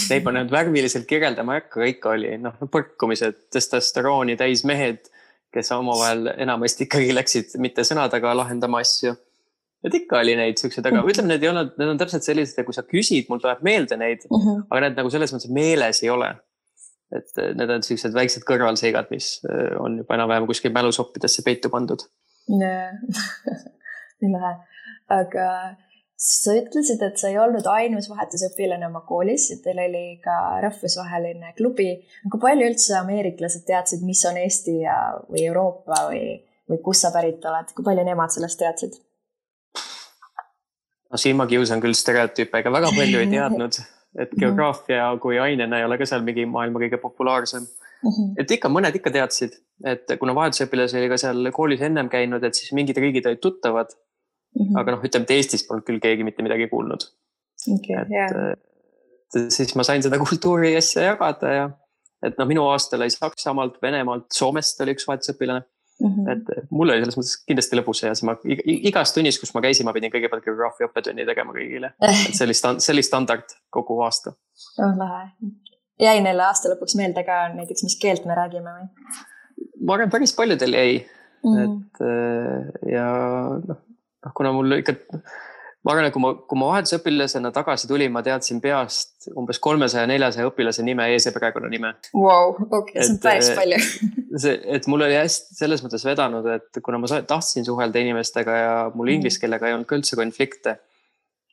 neid 0.08 0.24
ma 0.24 0.32
nüüd 0.32 0.52
värviliselt 0.52 1.04
kirjeldama 1.08 1.58
ei 1.58 1.60
hakka, 1.60 1.88
ikka 1.90 2.14
oli, 2.14 2.30
noh, 2.40 2.56
põrkumised, 2.72 3.50
testosterooni 3.52 4.38
täis 4.40 4.64
mehed, 4.68 5.10
kes 5.52 5.68
omavahel 5.76 6.30
enamasti 6.32 6.86
ikkagi 6.86 7.12
läksid 7.12 7.58
mitte 7.60 7.84
sõnadega 7.84 8.32
lahendama 8.38 8.80
asju. 8.80 9.12
Et 9.86 9.98
ikka 9.98 10.20
oli 10.22 10.36
neid 10.38 10.60
siukseid, 10.60 10.86
aga 10.88 11.02
ütleme, 11.02 11.32
need 11.32 11.44
ei 11.44 11.50
olnud, 11.50 11.74
need 11.80 11.92
on 11.94 12.00
täpselt 12.00 12.26
sellised, 12.26 12.58
et 12.58 12.68
kui 12.68 12.76
sa 12.76 12.84
küsid, 12.86 13.28
mul 13.30 13.42
tuleb 13.42 13.62
meelde 13.66 13.98
neid 14.00 14.26
uh, 14.28 14.38
-huh. 14.38 14.64
aga 14.70 14.86
need 14.86 14.98
nagu 15.02 15.12
selles 15.14 15.34
mõttes 15.34 15.52
meeles 15.52 16.02
ei 16.02 16.10
ole. 16.14 16.32
et 17.12 17.40
need 17.58 17.68
on 17.68 17.82
siuksed 17.84 18.14
väiksed 18.16 18.44
kõrvalseigad, 18.48 19.10
mis 19.12 19.34
äh, 19.44 19.74
on 19.76 19.98
juba 20.00 20.14
enam-vähem 20.16 20.46
kuskil 20.48 20.72
mälusoppidesse 20.72 21.42
peitu 21.44 21.68
pandud. 21.68 22.06
nii 22.48 24.30
lahe, 24.36 24.52
aga 25.12 25.48
sa 26.22 26.54
ütlesid, 26.56 27.02
et 27.02 27.18
sa 27.18 27.28
ei 27.28 27.38
olnud 27.42 27.66
ainus 27.66 28.08
vahetusõpilane 28.10 28.86
oma 28.86 29.02
koolis, 29.04 29.48
et 29.52 29.62
teil 29.64 29.80
oli 29.82 30.04
ka 30.24 30.36
rahvusvaheline 30.64 31.52
klubi. 31.58 31.90
kui 32.30 32.40
palju 32.40 32.68
üldse 32.70 32.96
ameeriklased 33.00 33.66
teadsid, 33.66 34.04
mis 34.06 34.22
on 34.30 34.38
Eesti 34.38 34.78
ja, 34.84 34.98
või 35.28 35.46
Euroopa 35.48 36.04
või, 36.08 36.26
või 36.70 36.82
kust 36.86 37.04
sa 37.04 37.12
pärit 37.14 37.44
oled, 37.44 37.74
kui 37.74 37.84
palju 37.84 38.06
nemad 38.06 38.34
sellest 38.34 38.60
teadsid? 38.62 39.00
No 41.12 41.20
siin 41.20 41.36
ma 41.38 41.46
kiusan 41.50 41.82
küll 41.82 41.96
stereotüüpe, 41.96 42.62
ega 42.62 42.72
väga 42.72 42.92
palju 42.96 43.20
ei 43.20 43.30
teadnud, 43.30 43.78
et 44.16 44.32
mhm. 44.32 44.40
geograafia 44.40 45.10
kui 45.22 45.38
ainena 45.40 45.80
ei 45.80 45.88
ole 45.88 45.98
ka 46.00 46.08
seal 46.08 46.24
mingi 46.26 46.46
maailma 46.48 46.82
kõige 46.82 47.00
populaarsem 47.02 47.64
mm. 47.64 48.08
-hmm. 48.10 48.32
et 48.42 48.56
ikka 48.56 48.70
mõned 48.72 48.96
ikka 48.98 49.12
teadsid, 49.14 49.58
et 49.94 50.16
kuna 50.20 50.34
vahetusõpilasi 50.36 50.98
oli 51.00 51.10
ka 51.12 51.20
seal 51.20 51.50
koolis 51.56 51.84
ennem 51.88 52.10
käinud, 52.12 52.44
et 52.44 52.58
siis 52.58 52.72
mingid 52.76 52.98
riigid 53.00 53.28
olid 53.28 53.40
tuttavad 53.44 53.92
mm. 53.92 54.64
-hmm. 54.64 54.80
aga 54.80 54.96
noh, 54.96 55.04
ütleme, 55.04 55.28
et 55.28 55.36
Eestis 55.36 55.66
polnud 55.68 55.86
küll 55.88 56.02
keegi 56.02 56.24
mitte 56.28 56.44
midagi 56.44 56.68
kuulnud 56.72 57.06
okay,. 57.76 58.02
et 58.02 58.12
yeah. 58.12 59.48
siis 59.48 59.74
ma 59.76 59.86
sain 59.86 60.02
seda 60.02 60.18
kultuuri 60.20 60.76
asja 60.76 61.12
jagada 61.12 61.54
ja 61.58 61.70
et 62.22 62.38
noh, 62.38 62.46
minu 62.46 62.66
aasta 62.70 62.96
oli 62.96 63.10
Saksamaalt, 63.10 63.80
Venemaalt, 63.82 64.28
Soomest 64.34 64.80
oli 64.84 64.94
üks 64.96 65.08
vahetusõpilane 65.08 65.64
mm. 66.02 66.14
-hmm. 66.14 66.32
et 66.32 66.70
mul 66.70 66.90
oli 66.90 67.02
selles 67.02 67.18
mõttes 67.18 67.34
kindlasti 67.48 67.78
lõbus 67.78 68.02
ja 68.04 68.12
siis 68.14 68.26
ma 68.28 68.36
igas 68.90 69.14
tunnis, 69.16 69.38
kus 69.40 69.54
ma 69.54 69.62
käisin, 69.64 69.88
ma 69.88 69.94
pidin 69.96 70.12
kõigepealt 70.12 70.44
geograafia 70.44 70.88
õppetunni 70.88 71.26
tegema 71.28 71.54
kõigile. 71.56 71.92
et 72.08 72.34
see 72.36 72.46
oli 72.46 72.56
see 72.58 72.94
oli 72.94 73.06
standard 73.06 73.56
kogu 73.70 74.00
aasta. 74.06 74.34
oh 74.82 74.96
lahe. 74.98 75.28
jäi 76.00 76.18
neile 76.24 76.48
aasta 76.48 76.72
lõpuks 76.72 76.96
meelde 77.00 77.24
ka 77.28 77.46
näiteks, 77.54 77.86
mis 77.88 77.98
keelt 78.02 78.26
me 78.28 78.38
räägime 78.38 78.76
või? 78.78 78.90
ma 79.80 79.96
arvan, 79.96 80.10
päris 80.10 80.34
paljudel 80.36 80.78
jäi 80.78 80.98
mm, 80.98 81.54
-hmm. 81.54 81.64
et 81.64 82.04
äh, 82.10 82.92
ja 82.92 83.06
noh, 83.68 83.80
noh 84.26 84.34
kuna 84.34 84.52
mul 84.52 84.78
ikka 84.80 84.96
ma 85.82 85.94
arvan, 85.94 86.06
et 86.06 86.14
kui 86.14 86.22
ma, 86.22 86.30
kui 86.48 86.58
ma 86.60 86.68
vahetusõpilasena 86.70 87.50
tagasi 87.54 87.88
tulin, 87.90 88.12
ma 88.14 88.22
teadsin 88.24 88.60
peast 88.62 89.26
umbes 89.38 89.58
kolmesaja, 89.62 90.06
neljasaja 90.10 90.46
õpilase 90.50 90.84
nime 90.86 91.08
ees 91.10 91.26
ja 91.26 91.32
perekonnanime. 91.34 91.90
Vau, 92.14 92.54
okei, 92.68 93.00
see 93.00 93.16
on 93.16 93.18
päris 93.22 93.50
äh, 93.50 93.58
palju 93.58 93.80
see, 94.44 94.54
et 94.76 94.86
mul 94.90 95.02
oli 95.08 95.18
hästi 95.18 95.58
selles 95.58 95.82
mõttes 95.84 96.06
vedanud, 96.06 96.46
et 96.54 96.82
kuna 96.84 97.02
ma 97.02 97.10
tahtsin 97.26 97.66
suhelda 97.66 98.02
inimestega 98.02 98.58
ja 98.58 98.72
mul 98.94 99.08
mm. 99.08 99.18
inglise 99.18 99.42
keelega 99.42 99.68
ei 99.68 99.76
olnud 99.76 99.90
ka 99.90 99.98
üldse 99.98 100.18
konflikte. 100.18 100.78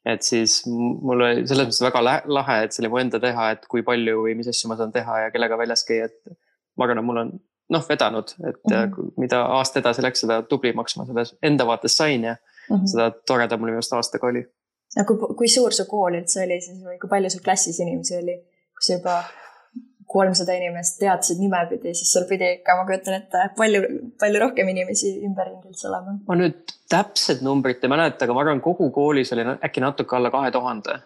et 0.09 0.23
siis 0.25 0.61
mul 0.69 1.25
oli 1.25 1.47
selles 1.49 1.67
mõttes 1.67 1.81
väga 1.83 2.21
lahe, 2.29 2.59
et 2.63 2.75
see 2.75 2.85
oli 2.85 2.93
mu 2.93 3.01
enda 3.01 3.19
teha, 3.23 3.49
et 3.55 3.65
kui 3.71 3.81
palju 3.85 4.23
või 4.27 4.37
mis 4.37 4.47
asju 4.51 4.69
ma 4.69 4.77
saan 4.79 4.93
teha 4.93 5.25
ja 5.25 5.33
kellega 5.33 5.57
väljas 5.59 5.83
käia, 5.89 6.07
et 6.07 6.37
ma 6.77 6.85
arvan, 6.85 7.01
et 7.01 7.09
mul 7.09 7.23
on 7.25 7.33
noh, 7.73 7.83
vedanud, 7.89 8.31
et 8.45 8.61
mm 8.61 8.77
-hmm. 8.77 9.11
mida 9.17 9.41
aasta 9.57 9.81
edasi 9.81 10.05
läks, 10.05 10.23
seda 10.23 10.39
tublimaks 10.45 10.97
ma 10.97 11.09
selles 11.09 11.35
enda 11.41 11.65
vaates 11.65 11.97
sain 11.97 12.29
ja 12.29 12.37
mm 12.37 12.58
-hmm. 12.77 12.87
seda 12.93 13.11
toredam 13.31 13.59
mul 13.59 13.71
minu 13.71 13.81
arust 13.81 13.93
aastaga 13.97 14.27
oli. 14.31 14.45
aga 14.97 15.05
kui, 15.09 15.35
kui 15.41 15.51
suur 15.57 15.73
su 15.73 15.85
kool 15.85 16.17
üldse 16.21 16.43
oli 16.45 16.61
siis 16.61 16.79
või 16.85 16.97
kui 17.01 17.09
palju 17.09 17.29
sul 17.29 17.45
klassis 17.45 17.79
inimesi 17.79 18.17
oli, 18.17 18.35
kui 18.73 18.87
sa 18.87 18.97
juba 18.97 19.19
kolmsada 20.09 20.55
inimest 20.57 20.97
teadsid 20.99 21.37
nimepidi, 21.37 21.93
siis 21.93 22.11
sul 22.13 22.25
pidi 22.29 22.47
ikka, 22.55 22.75
ma 22.79 22.85
kujutan 22.87 23.19
ette, 23.19 23.43
palju, 23.57 23.81
palju 24.21 24.41
rohkem 24.41 24.71
inimesi 24.71 25.11
ümberringi 25.27 25.69
üldse 25.69 25.89
olema. 25.91 26.15
ma 26.27 26.37
nüüd 26.39 26.73
täpset 26.89 27.43
numbrit 27.45 27.83
ei 27.85 27.91
mäleta, 27.93 28.25
aga 28.25 28.33
ma 28.33 28.41
arvan, 28.45 28.61
kogu 28.65 28.89
koolis 28.95 29.33
oli 29.35 29.45
äkki 29.67 29.83
natuke 29.85 30.17
alla 30.17 30.31
kahe 30.33 30.51
tuhande. 30.55 31.01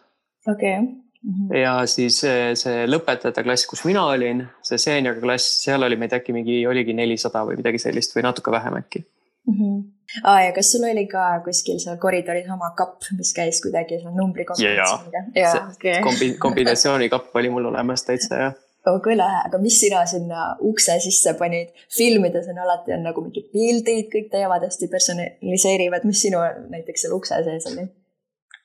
okei 0.48 0.78
okay. 0.78 0.92
Mm 1.24 1.34
-hmm. 1.34 1.56
ja 1.56 1.74
siis 1.88 2.20
see, 2.20 2.56
see 2.60 2.88
lõpetajate 2.88 3.44
klass, 3.44 3.68
kus 3.68 3.86
mina 3.88 4.02
olin, 4.06 4.42
see 4.62 4.78
seenior 4.78 5.20
klass, 5.22 5.64
seal 5.64 5.84
oli 5.88 5.96
meid 5.96 6.12
äkki 6.14 6.34
mingi, 6.36 6.58
oligi 6.68 6.94
nelisada 6.94 7.46
või 7.48 7.56
midagi 7.62 7.80
sellist 7.80 8.16
või 8.16 8.26
natuke 8.26 8.52
vähem 8.52 8.76
äkki 8.80 9.00
mm. 9.04 9.54
-hmm. 9.54 9.78
Aa, 10.24 10.42
ja 10.48 10.52
kas 10.56 10.72
sul 10.72 10.86
oli 10.90 11.06
ka 11.12 11.26
kuskil 11.46 11.80
seal 11.84 11.98
koridoris 12.02 12.50
oma 12.54 12.74
kapp, 12.78 13.10
mis 13.18 13.34
käis 13.38 13.62
kuidagi 13.64 14.02
seal 14.02 14.14
numbri 14.18 14.46
kombinatsiooniga? 14.50 15.24
jaa, 15.40 15.64
okay. 15.72 16.04
kombi-, 16.06 16.36
kombinatsioonikapp 16.46 17.42
oli 17.42 17.54
mul 17.54 17.72
olemas 17.72 18.06
täitsa, 18.10 18.44
jah 18.46 18.62
oh 18.92 19.00
kui 19.04 19.16
lahe, 19.16 19.42
aga 19.48 19.60
mis 19.64 19.80
sina 19.80 20.04
sinna 20.10 20.46
ukse 20.70 20.98
sisse 21.04 21.34
panid? 21.40 21.72
filmides 21.98 22.50
on 22.52 22.62
alati 22.66 22.96
on 22.96 23.06
nagu 23.08 23.24
mingid 23.26 23.50
pildid, 23.56 24.10
kõik 24.14 24.32
teevad 24.32 24.66
hästi 24.68 24.90
personaliseerivad, 24.92 26.08
mis 26.10 26.24
sinu 26.28 26.42
näiteks 26.74 27.06
seal 27.06 27.16
ukse 27.18 27.40
sees 27.48 27.70
oli? 27.72 27.88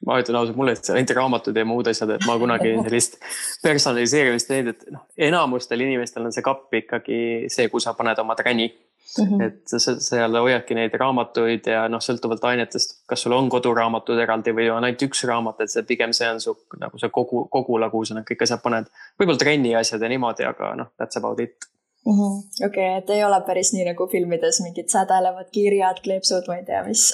ma 0.07 0.19
ütlen 0.23 0.39
ausalt, 0.39 0.57
mulle 0.59 0.75
lihtsalt 0.75 0.99
anti 0.99 1.15
raamatud 1.17 1.57
ja 1.59 1.65
muud 1.67 1.89
asjad, 1.91 2.13
et 2.15 2.27
ma 2.27 2.37
kunagi 2.39 2.75
sellist 2.87 3.19
personaliseerimist 3.63 4.51
teinud, 4.51 4.77
et 4.77 4.93
noh, 4.95 5.07
enamustel 5.29 5.87
inimestel 5.87 6.29
on 6.29 6.35
see 6.35 6.45
kapp 6.47 6.75
ikkagi 6.83 7.21
see, 7.51 7.71
kuhu 7.71 7.83
sa 7.83 7.95
paned 7.99 8.19
oma 8.23 8.37
träni 8.39 8.71
Mm 9.19 9.25
-hmm. 9.25 9.43
et 9.47 9.63
sa 9.73 9.95
seal 10.01 10.37
hoiadki 10.37 10.75
neid 10.77 10.95
raamatuid 11.01 11.67
ja 11.67 11.87
noh, 11.89 12.03
sõltuvalt 12.05 12.45
ainetest, 12.45 12.99
kas 13.09 13.23
sul 13.25 13.33
on 13.33 13.49
koduraamatud 13.49 14.19
eraldi 14.21 14.53
või 14.53 14.69
on 14.71 14.85
ainult 14.85 15.03
üks 15.09 15.25
raamat, 15.25 15.61
et 15.61 15.73
see 15.73 15.83
pigem 15.83 16.13
see 16.13 16.29
on 16.31 16.41
su 16.41 16.55
nagu 16.81 16.99
see 16.99 17.09
kogu, 17.09 17.47
kogula, 17.49 17.91
kuhu 17.91 18.05
sa 18.05 18.15
need 18.15 18.29
kõik 18.29 18.45
asjad 18.45 18.63
paned. 18.63 18.87
võib-olla 19.21 19.39
trenni 19.39 19.75
asjad 19.75 20.03
ja 20.03 20.09
niimoodi, 20.09 20.45
aga 20.45 20.75
noh, 20.75 20.93
that's 21.01 21.17
about 21.17 21.41
it 21.41 21.69
mm 22.07 22.15
-hmm.. 22.19 22.67
okei 22.67 22.89
okay,, 22.89 22.99
et 23.03 23.11
ei 23.11 23.25
ole 23.25 23.41
päris 23.47 23.73
nii 23.75 23.87
nagu 23.89 24.07
filmides 24.13 24.61
mingid 24.65 24.91
sädelevad 24.93 25.51
kirjad, 25.55 26.03
kleepsud, 26.05 26.49
ma 26.49 26.59
ei 26.59 26.65
tea, 26.69 26.83
mis. 26.87 27.07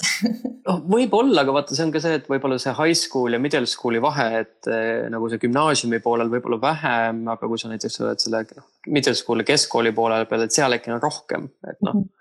Noh, 0.65 0.81
võib-olla, 0.95 1.43
aga 1.43 1.53
vaata, 1.53 1.77
see 1.77 1.85
on 1.85 1.93
ka 1.93 2.01
see, 2.03 2.17
et 2.19 2.27
võib-olla 2.31 2.57
see 2.61 2.73
high 2.73 2.97
school 2.97 3.37
ja 3.37 3.39
middle 3.41 3.69
school'i 3.69 4.01
vahe, 4.01 4.27
et 4.41 4.71
eh, 4.71 5.05
nagu 5.13 5.29
see 5.29 5.41
gümnaasiumi 5.45 6.01
poolel 6.05 6.31
võib-olla 6.33 6.61
vähem, 6.61 7.23
aga 7.35 7.51
kui 7.51 7.61
sa 7.61 7.71
näiteks 7.71 8.01
oled 8.01 8.23
selle 8.23 8.43
noh, 8.55 8.67
middle 8.87 9.15
school'i 9.21 9.47
keskkooli 9.47 9.93
poole 9.95 10.23
peal, 10.29 10.45
et 10.45 10.55
seal 10.55 10.77
äkki 10.77 10.93
on 10.95 11.03
rohkem, 11.03 11.49
et 11.69 11.81
noh. 11.81 11.93
Mm. 11.93 12.05
-hmm 12.05 12.13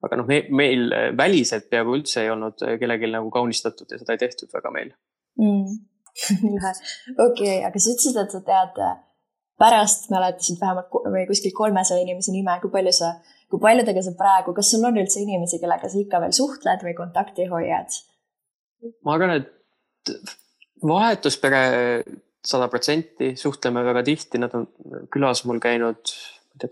aga 0.00 0.16
noh, 0.16 0.30
meil 0.56 0.94
väliselt 1.12 1.66
peaaegu 1.68 1.98
üldse 1.98 2.22
ei 2.24 2.30
olnud 2.32 2.62
kellelgi 2.80 3.10
nagu 3.12 3.28
kaunistatud 3.34 3.90
ja 3.92 3.98
seda 4.00 4.16
ei 4.16 4.22
tehtud 4.22 4.48
väga 4.54 4.72
meil. 4.72 4.94
Mm.. 5.36 5.76
okei, 7.26 7.58
aga 7.66 7.76
sa 7.76 7.92
ütlesid, 7.92 8.16
et 8.22 8.32
sa 8.32 8.40
tead 8.46 8.80
pärast 9.60 10.08
mäletasid 10.12 10.60
vähemalt 10.60 10.94
või 11.12 11.26
kuskil 11.28 11.52
kolmesaja 11.56 12.02
inimese 12.04 12.32
nime, 12.32 12.56
kui 12.62 12.72
palju 12.72 12.92
sa, 12.96 13.12
kui 13.50 13.60
paljudega 13.62 14.02
sa 14.06 14.14
praegu, 14.18 14.54
kas 14.56 14.72
sul 14.72 14.86
on 14.88 14.98
üldse 15.00 15.20
inimesi, 15.22 15.60
kellega 15.62 15.90
sa 15.90 16.00
ikka 16.00 16.22
veel 16.24 16.34
suhtled 16.36 16.86
või 16.86 16.96
kontakti 16.98 17.48
hoiad? 17.50 17.98
ma 19.04 19.16
arvan, 19.16 19.34
et 19.36 20.12
vahetuspere 20.88 21.64
sada 22.40 22.70
protsenti, 22.72 23.34
suhtleme 23.36 23.82
väga 23.84 24.02
tihti, 24.06 24.40
nad 24.40 24.54
on 24.56 24.64
külas 25.12 25.44
mul 25.44 25.60
käinud, 25.60 26.14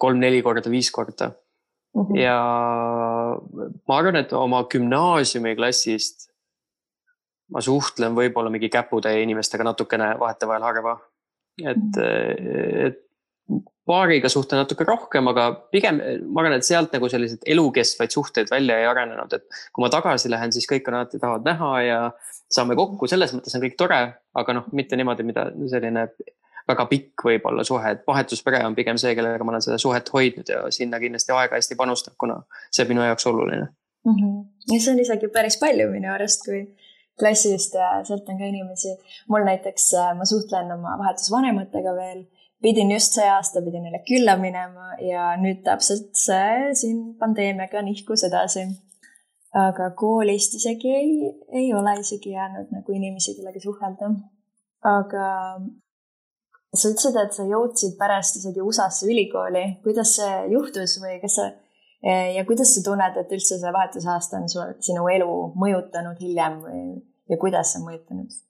kolm-neli 0.01 0.41
korda, 0.45 0.71
viis 0.73 0.89
korda 0.93 1.29
mm. 1.29 2.03
-hmm. 2.03 2.17
ja 2.17 2.39
ma 3.89 3.99
arvan, 3.99 4.17
et 4.17 4.33
oma 4.33 4.63
gümnaasiumiklassist 4.65 6.29
ma 7.53 7.61
suhtlen 7.65 8.17
võib-olla 8.17 8.51
mingi 8.53 8.69
käputäie 8.73 9.23
inimestega 9.23 9.65
natukene 9.65 10.15
vahetevahel 10.21 10.63
harva 10.63 10.99
et, 11.65 12.01
et 12.87 13.05
paariga 13.89 14.29
suhtlen 14.29 14.63
natuke 14.63 14.85
rohkem, 14.85 15.31
aga 15.33 15.49
pigem 15.73 16.01
ma 16.29 16.43
arvan, 16.43 16.59
et 16.59 16.67
sealt 16.67 16.93
nagu 16.95 17.09
selliseid 17.11 17.47
elukestvaid 17.55 18.13
suhteid 18.13 18.51
välja 18.53 18.77
ei 18.81 18.89
arenenud, 18.89 19.33
et 19.33 19.47
kui 19.73 19.85
ma 19.85 19.89
tagasi 19.93 20.31
lähen, 20.31 20.53
siis 20.53 20.69
kõik 20.69 20.91
on 20.91 20.99
alati 20.99 21.21
tahavad 21.23 21.47
näha 21.49 21.71
ja 21.87 22.01
saame 22.53 22.77
kokku, 22.79 23.09
selles 23.09 23.33
mõttes 23.37 23.57
on 23.57 23.65
kõik 23.65 23.79
tore, 23.81 24.01
aga 24.43 24.57
noh, 24.57 24.69
mitte 24.77 24.99
niimoodi, 24.99 25.25
mida 25.29 25.49
selline 25.73 26.09
väga 26.69 26.85
pikk 26.91 27.25
võib-olla 27.25 27.65
suhe, 27.65 27.95
et 27.95 28.05
vahetuspere 28.07 28.61
on 28.67 28.77
pigem 28.77 29.01
see, 29.01 29.15
kellega 29.17 29.45
ma 29.45 29.55
olen 29.55 29.65
seda 29.65 29.79
suhet 29.81 30.11
hoidnud 30.13 30.53
ja 30.53 30.67
sinna 30.75 31.01
kindlasti 31.01 31.33
aega 31.33 31.57
hästi 31.57 31.79
panustab, 31.81 32.19
kuna 32.21 32.43
see 32.69 32.85
on 32.85 32.93
minu 32.93 33.07
jaoks 33.07 33.27
oluline 33.31 33.65
mm. 33.65 34.13
-hmm. 34.13 34.37
ja 34.75 34.81
see 34.81 34.93
on 34.93 35.01
isegi 35.05 35.33
päris 35.33 35.57
palju 35.61 35.89
minu 35.95 36.13
arust, 36.13 36.45
kui 36.45 36.67
klassist 37.21 37.75
ja 37.75 37.91
sealt 38.07 38.29
on 38.29 38.39
ka 38.41 38.49
inimesi. 38.49 38.95
mul 39.29 39.47
näiteks, 39.49 39.93
äh, 39.95 40.11
ma 40.19 40.25
suhtlen 40.25 40.73
oma 40.73 40.97
vahetusvanematega 41.03 41.95
veel, 41.97 42.25
pidin 42.63 42.93
just 42.93 43.19
see 43.19 43.29
aasta, 43.31 43.63
pidin 43.63 43.87
neile 43.87 44.03
külla 44.09 44.37
minema 44.41 44.93
ja 45.05 45.31
nüüd 45.41 45.63
täpselt 45.67 46.11
see 46.19 46.75
siin 46.83 47.03
pandeemiaga 47.21 47.83
nihkus 47.83 48.27
edasi. 48.31 48.69
aga 49.59 49.91
koolist 49.97 50.55
isegi 50.59 50.91
ei, 50.95 51.13
ei 51.61 51.69
ole 51.75 51.95
isegi 52.01 52.35
jäänud 52.35 52.73
nagu 52.75 52.93
inimesi, 52.93 53.35
kellega 53.39 53.61
suhelda. 53.61 54.11
aga 54.85 55.29
sa 56.75 56.91
ütlesid, 56.91 57.17
et 57.17 57.33
sa 57.33 57.47
jõudsid 57.49 57.97
pärast 58.01 58.37
isegi 58.41 58.61
USA-sse 58.61 59.09
ülikooli, 59.09 59.65
kuidas 59.85 60.15
see 60.19 60.35
juhtus 60.53 60.99
või 61.03 61.17
kas 61.23 61.39
sa 61.41 61.49
ja 62.03 62.45
kuidas 62.47 62.75
sa 62.75 62.83
tunned, 62.87 63.17
et 63.19 63.33
üldse 63.35 63.59
see 63.59 63.73
vahetusaasta 63.75 64.39
on 64.39 64.51
sul, 64.51 64.75
sinu 64.85 65.09
elu 65.11 65.31
mõjutanud 65.59 66.21
hiljem 66.23 66.61
või 66.63 66.83
ja 67.29 67.39
kuidas 67.41 67.73
see 67.73 67.83
on 67.83 67.89
mõjutanud? 67.91 68.43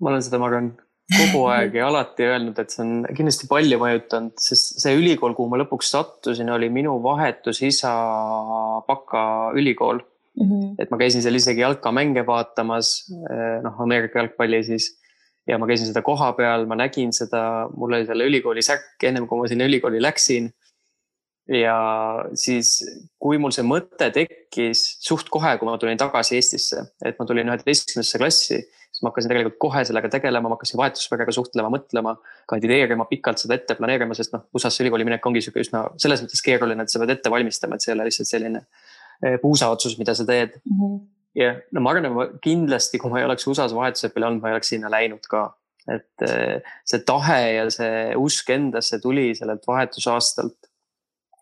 ma 0.00 0.12
olen 0.12 0.22
seda, 0.24 0.40
ma 0.40 0.48
arvan, 0.48 0.70
kogu 1.10 1.42
aeg 1.52 1.74
ja 1.76 1.88
alati 1.90 2.24
öelnud, 2.24 2.58
et 2.62 2.72
see 2.72 2.84
on 2.84 2.92
kindlasti 3.16 3.48
palju 3.50 3.80
mõjutanud, 3.82 4.36
sest 4.40 4.78
see 4.82 4.94
ülikool, 4.96 5.34
kuhu 5.36 5.50
ma 5.52 5.58
lõpuks 5.60 5.90
sattusin, 5.92 6.52
oli 6.54 6.70
minu 6.72 6.94
vahetusisa 7.04 7.90
bakaülikool 8.88 10.00
mm. 10.00 10.46
-hmm. 10.46 10.70
et 10.78 10.90
ma 10.92 11.00
käisin 11.00 11.24
seal 11.24 11.36
isegi 11.36 11.64
jalkamänge 11.64 12.24
vaatamas, 12.26 12.94
eh, 13.10 13.58
noh, 13.64 13.80
Ameerika 13.84 14.22
jalgpalli 14.22 14.64
siis. 14.64 14.96
ja 15.48 15.58
ma 15.58 15.66
käisin 15.66 15.88
seda 15.88 16.02
koha 16.06 16.32
peal, 16.38 16.66
ma 16.70 16.76
nägin 16.78 17.12
seda, 17.16 17.68
mul 17.74 17.92
oli 17.96 18.06
selle 18.06 18.26
ülikooli 18.28 18.62
särk 18.62 19.02
ennem 19.02 19.26
kui 19.26 19.38
ma 19.40 19.48
sinna 19.48 19.66
ülikooli 19.66 20.02
läksin 20.02 20.50
ja 21.50 21.76
siis, 22.38 22.78
kui 23.20 23.38
mul 23.42 23.52
see 23.54 23.64
mõte 23.66 24.10
tekkis 24.14 24.84
suht 25.02 25.30
kohe, 25.32 25.56
kui 25.58 25.66
ma 25.66 25.76
tulin 25.80 25.98
tagasi 25.98 26.36
Eestisse, 26.38 26.84
et 27.04 27.18
ma 27.18 27.26
tulin 27.26 27.50
üheteistkümnendasse 27.50 28.20
klassi, 28.22 28.60
siis 28.90 29.02
ma 29.02 29.10
hakkasin 29.10 29.32
tegelikult 29.32 29.58
kohe 29.62 29.82
sellega 29.86 30.10
tegelema, 30.12 30.48
ma 30.48 30.56
hakkasin 30.58 30.78
vahetusperega 30.78 31.34
suhtlema, 31.34 31.72
mõtlema, 31.74 32.14
kandideerima, 32.50 33.08
pikalt 33.10 33.42
seda 33.42 33.58
ette 33.58 33.74
planeerima, 33.78 34.14
sest 34.18 34.34
noh, 34.36 34.46
USA-sse 34.54 34.84
ülikooli 34.84 35.08
minek 35.08 35.26
ongi 35.26 35.42
sihuke 35.42 35.64
üsna 35.64 35.84
selles 36.00 36.22
mõttes 36.22 36.44
keeruline, 36.46 36.86
et 36.86 36.92
sa 36.92 37.02
pead 37.02 37.16
ette 37.16 37.34
valmistama, 37.34 37.76
et 37.78 37.86
see 37.86 37.92
ei 37.92 37.98
ole 37.98 38.10
lihtsalt 38.10 38.30
selline 38.30 38.62
eh, 38.62 39.38
puusaotsus, 39.42 39.98
mida 39.98 40.14
sa 40.14 40.26
teed 40.28 40.54
mm. 40.60 40.78
-hmm. 40.78 40.98
ja 41.42 41.54
no 41.74 41.82
ma 41.82 41.96
arvan, 41.96 42.38
kindlasti, 42.44 43.02
kui 43.02 43.10
ma 43.10 43.22
ei 43.22 43.26
oleks 43.26 43.46
USA-s 43.50 43.74
vahetusõppele 43.74 44.30
olnud, 44.30 44.42
ma 44.44 44.52
ei 44.52 44.58
oleks 44.58 44.74
sinna 44.76 44.92
läinud 44.92 45.26
ka 45.26 45.48
et 45.90 46.26
eh, 46.26 46.74
see 46.86 47.02
tahe 47.08 47.42
ja 47.56 47.70
see 47.74 48.10
usk 48.20 48.50
endasse 48.54 49.00
tuli 49.02 49.32
sellelt 49.34 49.66
vahetusaastalt 49.66 50.69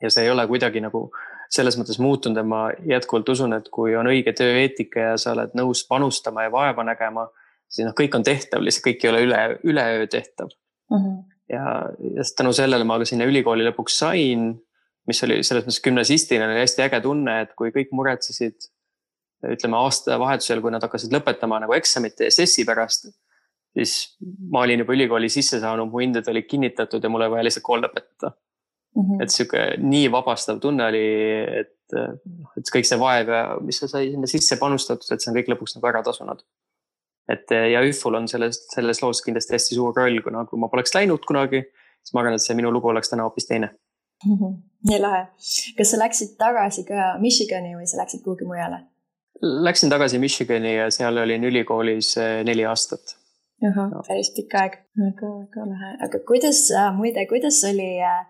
ja 0.02 0.11
see 0.11 0.26
ei 0.26 0.30
ole 0.30 0.46
kuidagi 0.50 0.82
nagu 0.84 1.08
selles 1.50 1.78
mõttes 1.80 1.98
muutunud 2.02 2.37
ja 2.37 2.44
ma 2.44 2.68
jätkuvalt 2.87 3.28
usun, 3.32 3.56
et 3.56 3.68
kui 3.72 3.96
on 3.96 4.11
õige 4.11 4.34
tööeetika 4.37 5.12
ja 5.12 5.16
sa 5.20 5.32
oled 5.32 5.56
nõus 5.56 5.84
panustama 5.88 6.44
ja 6.44 6.52
vaeva 6.52 6.84
nägema, 6.84 7.26
siis 7.68 7.88
noh, 7.88 7.96
kõik 7.96 8.16
on 8.18 8.26
tehtav, 8.26 8.64
lihtsalt 8.64 8.87
kõik 8.87 9.04
ei 9.04 9.12
ole 9.12 9.24
üle, 9.26 9.42
üleöö 9.64 10.06
tehtav. 10.06 10.52
mm. 10.90 10.96
-hmm. 10.96 11.20
ja, 11.52 11.64
ja 12.16 12.26
tänu 12.37 12.52
sellele 12.52 12.84
ma 12.84 12.98
ka 12.98 13.08
sinna 13.08 13.24
ülikooli 13.24 13.64
lõpuks 13.68 14.00
sain, 14.04 14.50
mis 15.08 15.22
oli 15.24 15.42
selles 15.42 15.64
mõttes 15.64 15.84
gümnasistina 15.84 16.50
oli 16.50 16.61
hästi 16.61 16.84
äge 16.84 17.00
tunne, 17.00 17.40
et 17.40 17.54
kui 17.56 17.72
kõik 17.72 17.94
muretsesid 17.96 18.68
ütleme 19.46 19.78
aastavahetusel, 19.78 20.61
kui 20.61 20.74
nad 20.74 20.82
hakkasid 20.82 21.12
lõpetama 21.14 21.61
nagu 21.62 21.74
eksamite 21.76 22.26
ja 22.26 22.34
sessi 22.34 22.64
pärast, 22.66 23.08
siis 23.76 23.94
ma 24.50 24.64
olin 24.66 24.82
juba 24.82 24.96
ülikooli 24.96 25.30
sisse 25.32 25.61
saanud, 25.62 25.90
mu 25.90 26.02
hinded 26.02 26.28
olid 26.28 26.48
kinnitatud 26.50 27.04
ja 27.04 27.11
mul 27.12 27.24
oli 27.24 27.37
vaja 27.37 27.46
lihtsalt 27.46 27.66
kool 27.66 27.84
lõpetada. 27.84 28.34
-hmm. 28.98 29.22
et 29.22 29.34
sihuke 29.34 29.64
nii 29.82 30.12
vabastav 30.12 30.61
tunne 30.61 30.87
oli, 30.90 31.04
et, 31.62 31.96
noh, 31.96 32.52
et 32.56 32.72
kõik 32.74 32.88
see 32.88 32.98
vaev 33.00 33.34
ja 33.34 33.42
mis 33.64 33.78
sa 33.80 33.88
sai 33.88 34.11
sinna 34.12 34.30
sisse 34.30 34.58
panustatud, 34.61 35.11
et 35.12 35.22
see 35.22 35.30
on 35.32 35.38
kõik 35.38 35.52
lõpuks 35.54 35.76
nagu 35.76 35.90
ära 35.92 36.02
tasunud. 36.02 36.42
et 37.28 37.50
ja 37.72 37.82
ÜFU-l 37.84 38.16
on 38.16 38.28
selles, 38.28 38.62
selles 38.72 39.02
loos 39.02 39.20
kindlasti 39.20 39.52
hästi 39.52 39.76
suur 39.76 39.92
roll, 39.96 40.22
kuna 40.24 40.46
kui 40.48 40.61
ma 40.61 40.70
poleks 40.72 40.94
läinud 40.94 41.26
kunagi, 41.28 41.61
siis 42.00 42.14
ma 42.14 42.22
arvan, 42.22 42.38
et 42.38 42.44
see 42.44 42.56
minu 42.56 42.70
lugu 42.72 42.88
oleks 42.88 43.12
täna 43.12 43.26
hoopis 43.26 43.46
teine 43.46 43.68
mm. 44.26 44.37
-hmm. 44.37 44.54
nii 44.88 45.00
lahe. 45.00 45.26
kas 45.78 45.90
sa 45.90 45.98
läksid 45.98 46.37
tagasi 46.38 46.84
ka 46.84 47.18
Michigani 47.20 47.74
või 47.76 47.87
sa 47.87 48.00
läksid 48.02 48.24
kuhugi 48.24 48.44
mujale? 48.44 48.80
Läksin 49.42 49.90
tagasi 49.90 50.18
Michigani 50.18 50.76
ja 50.76 50.90
seal 50.90 51.18
olin 51.24 51.44
ülikoolis 51.44 52.16
eh, 52.16 52.44
neli 52.44 52.64
aastat. 52.64 53.16
ahah 53.68 53.90
no., 53.90 54.02
päris 54.08 54.30
pikk 54.37 54.54
aeg, 54.54 54.80
väga, 55.04 55.30
väga 55.44 55.68
lahe, 55.72 55.94
aga 56.06 56.18
kuidas 56.30 56.70
äh,, 56.70 56.90
muide, 56.96 57.26
kuidas 57.26 57.62
oli 57.70 57.90
äh, 58.02 58.26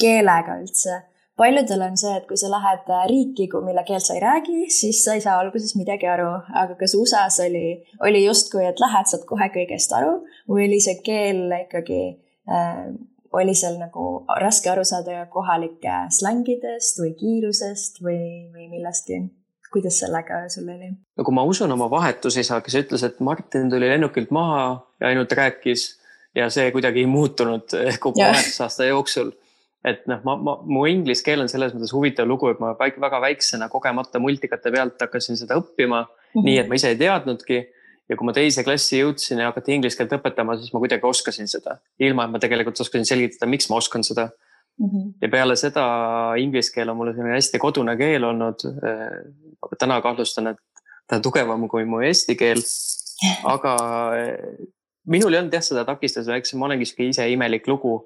keelega 0.00 0.60
üldse? 0.62 1.02
paljudel 1.40 1.80
on 1.86 1.94
see, 1.96 2.12
et 2.18 2.26
kui 2.28 2.36
sa 2.36 2.50
lähed 2.52 2.88
äh, 2.92 3.04
riiki, 3.08 3.46
mille 3.64 3.84
keelt 3.88 4.04
sa 4.04 4.12
ei 4.16 4.20
räägi, 4.20 4.66
siis 4.76 4.98
sa 5.04 5.14
ei 5.16 5.22
saa 5.24 5.38
alguses 5.40 5.72
midagi 5.78 6.08
aru, 6.10 6.28
aga 6.62 6.76
kas 6.76 6.92
USA-s 6.98 7.40
oli, 7.46 7.80
oli 8.04 8.24
justkui, 8.26 8.66
et 8.68 8.82
lähed, 8.82 9.08
saad 9.08 9.24
kohe 9.28 9.48
kõigest 9.54 9.94
aru 9.96 10.18
või 10.50 10.66
oli 10.68 10.82
see 10.84 10.98
keel 11.06 11.46
ikkagi 11.62 12.02
äh,, 12.50 12.90
oli 13.32 13.54
seal 13.54 13.78
nagu 13.80 14.26
raske 14.42 14.68
aru 14.72 14.84
saada 14.84 15.24
kohalike 15.32 16.04
slängidest 16.12 17.00
või 17.00 17.14
kiirusest 17.18 18.02
või, 18.04 18.20
või 18.52 18.68
millestki? 18.74 19.22
kuidas 19.70 20.00
sellega 20.02 20.42
sul 20.50 20.68
oli? 20.68 20.90
no 20.90 21.24
kui 21.24 21.34
ma 21.34 21.44
usun 21.46 21.72
oma 21.72 21.86
vahetusisa, 21.90 22.60
kes 22.64 22.76
ütles, 22.82 23.04
et 23.06 23.20
Martin 23.22 23.70
tuli 23.70 23.88
lennukilt 23.88 24.32
maha 24.34 24.64
ja 25.00 25.12
ainult 25.12 25.32
rääkis 25.32 25.92
ja 26.34 26.48
see 26.50 26.70
kuidagi 26.74 27.04
ei 27.04 27.10
muutunud 27.10 27.76
kogu 28.02 28.18
vahetusaasta 28.18 28.90
jooksul. 28.90 29.30
Et 29.84 30.06
noh, 30.10 30.20
ma, 30.24 30.36
ma, 30.36 30.56
mu 30.66 30.84
inglise 30.90 31.24
keel 31.24 31.40
on 31.44 31.48
selles 31.48 31.72
mõttes 31.74 31.92
huvitav 31.96 32.28
lugu, 32.28 32.50
et 32.52 32.60
ma 32.60 32.74
väga 32.76 33.20
väiksena 33.22 33.70
kogemata 33.72 34.20
multikate 34.20 34.72
pealt 34.74 35.00
hakkasin 35.00 35.40
seda 35.40 35.56
õppima 35.60 36.02
mm, 36.04 36.10
-hmm. 36.34 36.48
nii 36.48 36.58
et 36.60 36.68
ma 36.68 36.76
ise 36.76 36.92
ei 36.92 36.98
teadnudki 37.00 37.60
ja 38.10 38.16
kui 38.18 38.26
ma 38.26 38.34
teise 38.36 38.64
klassi 38.66 39.00
jõudsin 39.00 39.40
ja 39.40 39.50
hakati 39.50 39.76
inglise 39.78 39.96
keelt 39.96 40.12
õpetama, 40.18 40.58
siis 40.58 40.72
ma 40.74 40.82
kuidagi 40.82 41.06
oskasin 41.06 41.48
seda, 41.48 41.78
ilma 41.98 42.26
et 42.26 42.34
ma 42.34 42.42
tegelikult 42.42 42.80
oskasin 42.80 43.08
selgitada, 43.08 43.48
miks 43.48 43.70
ma 43.70 43.78
oskan 43.80 44.04
seda 44.04 44.28
mm. 44.28 44.86
-hmm. 44.86 45.12
ja 45.22 45.28
peale 45.28 45.56
seda 45.56 45.86
inglise 46.36 46.74
keel 46.74 46.90
on 46.90 46.96
mulle 46.96 47.14
selline 47.14 47.38
hästi 47.38 47.58
kodune 47.58 47.96
keel 47.96 48.24
olnud. 48.24 48.66
aga 49.62 49.76
täna 49.78 50.00
kahtlustan, 50.00 50.46
et 50.46 50.58
ta 51.06 51.16
on 51.16 51.22
tugevam 51.22 51.68
kui 51.68 51.84
mu 51.84 52.00
eesti 52.00 52.36
keel. 52.36 52.62
aga 53.54 53.74
eh, 54.16 54.68
minul 55.06 55.34
ei 55.34 55.40
olnud 55.42 55.52
jah 55.52 55.64
seda 55.64 55.84
takistust, 55.84 56.28
eks 56.28 56.54
ma 56.54 56.68
olengi 56.70 56.88
sihuke 56.88 57.08
ise 57.10 57.26
imelik 57.28 57.68
lugu. 57.68 57.98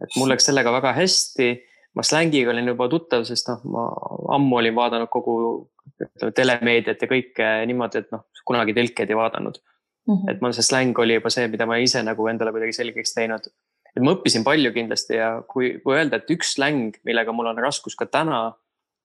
Et 0.00 0.16
mul 0.16 0.30
läks 0.32 0.48
sellega 0.50 0.72
väga 0.72 0.94
hästi. 0.96 1.50
ma 1.94 2.02
slängiga 2.06 2.52
olin 2.52 2.70
juba 2.70 2.86
tuttav, 2.88 3.24
sest 3.26 3.48
noh, 3.50 3.64
ma 3.66 3.88
ammu 4.36 4.60
olin 4.60 4.74
vaadanud 4.74 5.10
kogu 5.10 5.34
ütleme 6.00 6.32
telemeediat 6.36 7.02
ja 7.02 7.08
kõike 7.10 7.48
niimoodi, 7.66 8.04
et 8.04 8.12
noh, 8.14 8.28
kunagi 8.46 8.76
tõlkeid 8.76 9.10
ei 9.10 9.18
vaadanud 9.18 9.58
mm. 9.58 10.14
-hmm. 10.14 10.30
et 10.30 10.40
mul 10.40 10.54
see 10.54 10.62
släng 10.62 10.98
oli 10.98 11.18
juba 11.18 11.32
see, 11.34 11.48
mida 11.50 11.66
ma 11.66 11.80
ise 11.82 12.02
nagu 12.06 12.28
endale 12.30 12.52
kuidagi 12.54 12.76
selgeks 12.78 13.14
teinud 13.14 13.50
et 13.96 14.02
ma 14.04 14.14
õppisin 14.14 14.44
palju 14.46 14.72
kindlasti 14.74 15.18
ja 15.18 15.30
kui, 15.48 15.74
kui 15.84 15.96
öelda, 15.96 16.20
et 16.20 16.30
üks 16.32 16.54
släng, 16.56 16.96
millega 17.06 17.34
mul 17.34 17.50
on 17.50 17.60
raskus 17.62 17.96
ka 17.98 18.06
täna, 18.10 18.42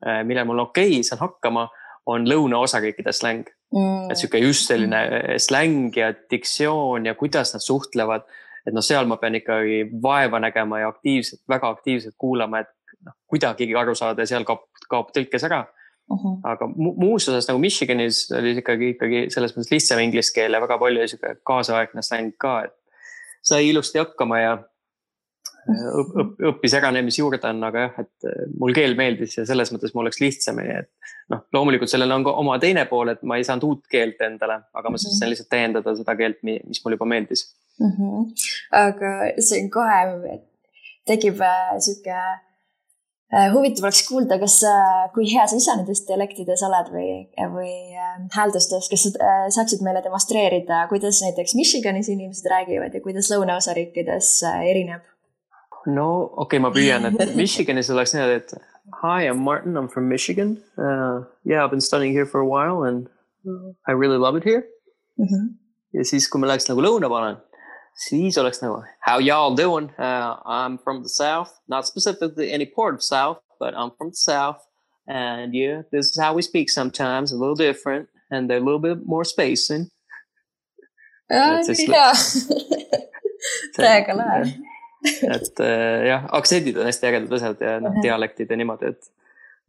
äh, 0.05 0.21
mille 0.27 0.45
mul 0.47 0.61
okei 0.67 0.99
okay, 0.99 1.07
saan 1.07 1.23
hakkama, 1.23 1.67
on 2.05 2.27
lõunaosariikide 2.29 3.13
släng 3.15 3.47
mm.. 3.73 4.11
et 4.13 4.19
sihuke 4.19 4.41
just 4.43 4.69
selline 4.69 4.99
äh, 5.05 5.29
släng 5.41 5.95
ja 5.97 6.11
diktsioon 6.13 7.09
ja 7.09 7.15
kuidas 7.17 7.55
nad 7.55 7.65
suhtlevad. 7.65 8.27
Et 8.65 8.73
noh, 8.73 8.83
seal 8.85 9.05
ma 9.05 9.17
pean 9.21 9.35
ikkagi 9.35 9.83
vaeva 10.01 10.39
nägema 10.39 10.79
ja 10.81 10.91
aktiivselt, 10.93 11.43
väga 11.49 11.69
aktiivselt 11.69 12.15
kuulama, 12.17 12.63
et 12.65 12.99
noh, 13.05 13.17
kuidagigi 13.29 13.75
aru 13.77 13.95
saada 13.95 14.25
ja 14.25 14.33
seal 14.33 14.45
kaob, 14.47 14.67
kaob 14.89 15.11
tõlkes 15.15 15.47
ära 15.49 15.65
Uh 16.05 16.17
-huh. 16.21 16.33
aga 16.43 16.67
mu 16.67 16.93
muus 17.01 17.29
osas 17.29 17.47
nagu 17.47 17.59
Michiganis 17.59 18.31
oli 18.31 18.51
ikkagi, 18.59 18.89
ikkagi 18.93 19.21
selles 19.33 19.55
mõttes 19.55 19.71
lihtsam 19.71 19.99
inglise 20.03 20.33
keel 20.35 20.53
ja 20.53 20.59
väga 20.61 20.77
palju 20.77 21.07
sihuke 21.07 21.31
kaasaegne 21.49 22.01
släng 22.05 22.35
ka, 22.37 22.51
et 22.67 22.75
sai 23.41 23.69
ilusti 23.69 23.97
hakkama 23.97 24.39
ja 24.39 24.51
õp, 25.65 26.13
õp, 26.21 26.33
õppis 26.51 26.75
äranemis 26.77 27.17
juurde 27.19 27.49
on, 27.49 27.63
aga 27.67 27.85
jah, 27.87 27.99
et 28.03 28.27
äh, 28.29 28.45
mul 28.61 28.75
keel 28.77 28.95
meeldis 28.97 29.37
ja 29.39 29.45
selles 29.49 29.71
mõttes 29.73 29.95
mul 29.95 30.05
oleks 30.05 30.21
lihtsamini, 30.21 30.79
et 30.83 31.13
noh, 31.33 31.43
loomulikult 31.55 31.91
sellel 31.91 32.13
on 32.13 32.25
ka 32.27 32.35
oma 32.41 32.57
teine 32.61 32.85
pool, 32.89 33.13
et 33.13 33.23
ma 33.25 33.39
ei 33.39 33.47
saanud 33.47 33.65
uut 33.69 33.85
keelt 33.91 34.21
endale, 34.25 34.61
aga 34.77 34.93
ma 34.93 35.01
sain 35.01 35.31
lihtsalt 35.31 35.49
täiendada 35.51 35.95
seda 35.97 36.17
keelt, 36.19 36.41
mis 36.45 36.83
mul 36.85 36.97
juba 36.97 37.09
meeldis 37.09 37.47
mm. 37.79 37.93
-hmm. 37.95 38.27
aga 38.81 39.13
on 39.61 39.71
kohe, 39.73 40.41
tekib 41.09 41.41
äh, 41.41 41.73
sihuke 41.81 42.13
äh, 42.13 43.49
huvitav 43.55 43.89
oleks 43.89 44.03
kuulda, 44.07 44.37
kas, 44.41 44.59
kui 45.17 45.25
hea 45.33 45.47
sa 45.49 45.57
ise 45.57 45.79
nendes 45.79 46.05
dialektides 46.05 46.61
oled 46.69 46.93
või, 46.93 47.09
või 47.57 47.73
hääldustes, 48.37 48.91
kas 48.93 49.09
sa 49.09 49.33
saaksid 49.57 49.81
meile 49.81 50.05
demonstreerida, 50.05 50.85
kuidas 50.93 51.25
näiteks 51.25 51.57
Michiganis 51.57 52.13
inimesed 52.13 52.53
räägivad 52.53 52.93
ja 52.93 53.01
kuidas 53.01 53.33
lõunaosariikides 53.33 54.37
erineb? 54.61 55.14
No 55.85 56.33
okay,, 56.37 56.59
ma 56.59 56.71
püüan, 56.73 57.05
et 57.09 57.35
Michiganis 57.37 57.89
oleks 57.93 58.13
niimoodi, 58.15 58.39
et 58.41 58.53
hi, 59.01 59.23
I 59.23 59.29
am 59.29 59.43
Martin, 59.43 59.75
I 59.75 59.79
am 59.79 59.87
from 59.87 60.09
Michigan 60.09 60.57
uh,. 60.77 61.25
Yeah, 61.43 61.59
I 61.59 61.61
have 61.61 61.71
been 61.71 61.81
studying 61.81 62.13
here 62.13 62.25
for 62.25 62.39
a 62.39 62.47
while 62.47 62.83
and 62.83 63.07
I 63.87 63.91
really 63.91 64.17
love 64.17 64.35
it 64.35 64.43
here 64.43 64.63
mm. 65.19 65.27
-hmm. 65.27 65.49
ja 65.93 66.03
siis, 66.03 66.27
kui 66.27 66.39
ma 66.39 66.47
läheks 66.47 66.69
nagu 66.69 66.81
lõuna 66.81 67.09
panen, 67.09 67.37
siis 68.07 68.37
oleks 68.37 68.61
nagu 68.61 68.83
how 69.07 69.19
y'all 69.19 69.55
doing 69.55 69.89
uh,? 69.97 70.33
I 70.45 70.65
am 70.65 70.77
from 70.77 71.03
the 71.03 71.09
south, 71.09 71.51
not 71.67 71.87
specifically 71.87 72.53
any 72.53 72.65
part 72.65 72.95
of 72.95 73.01
south, 73.01 73.39
but 73.59 73.73
I 73.73 73.81
am 73.83 73.91
from 73.97 74.09
the 74.11 74.21
south. 74.31 74.61
And 75.07 75.53
yeah, 75.53 75.83
this 75.91 76.05
is 76.09 76.17
how 76.17 76.33
we 76.33 76.41
speak 76.41 76.69
sometimes, 76.69 77.31
a 77.31 77.37
little 77.37 77.55
different 77.67 78.09
and 78.31 78.51
a 78.51 78.59
little 78.59 78.79
bit 78.79 79.05
more 79.05 79.23
spacing. 79.23 79.91
Uh, 81.29 81.61
jaa, 81.61 82.13
täiega 83.77 84.13
lahe 84.17 84.74
et 85.05 85.61
äh, 85.63 86.07
jah, 86.09 86.25
aktsendid 86.39 86.79
on 86.79 86.89
hästi 86.89 87.09
ägedad 87.09 87.37
asjad 87.37 87.61
ja 87.63 87.77
noh, 87.83 87.99
dialektid 88.03 88.51
ja 88.51 88.57
niimoodi, 88.59 88.93
et 88.95 89.11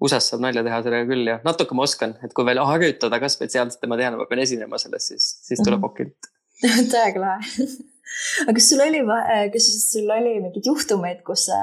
USA-s 0.02 0.30
saab 0.32 0.42
nalja 0.44 0.64
teha 0.66 0.82
sellega 0.84 1.08
küll 1.08 1.30
ja 1.30 1.38
natuke 1.44 1.76
ma 1.76 1.86
oskan, 1.86 2.16
et 2.24 2.34
kui 2.36 2.44
veel 2.48 2.60
harjutada 2.68 3.20
ka 3.22 3.30
spetsiaalselt 3.32 3.84
ja 3.84 3.90
ma 3.90 3.98
tean, 4.00 4.18
ma 4.20 4.28
pean 4.28 4.42
esinema 4.44 4.80
selles, 4.80 5.08
siis, 5.12 5.28
siis 5.48 5.62
tuleb 5.64 5.84
okilt 5.88 6.30
täiega 6.92 7.22
lahe. 7.22 7.66
aga 8.44 8.56
kas 8.58 8.68
sul 8.72 8.84
oli, 8.84 9.02
kas 9.54 9.70
sul 9.86 10.12
oli 10.12 10.36
mingeid 10.40 10.68
juhtumeid, 10.68 11.24
kus 11.26 11.48
sa 11.50 11.62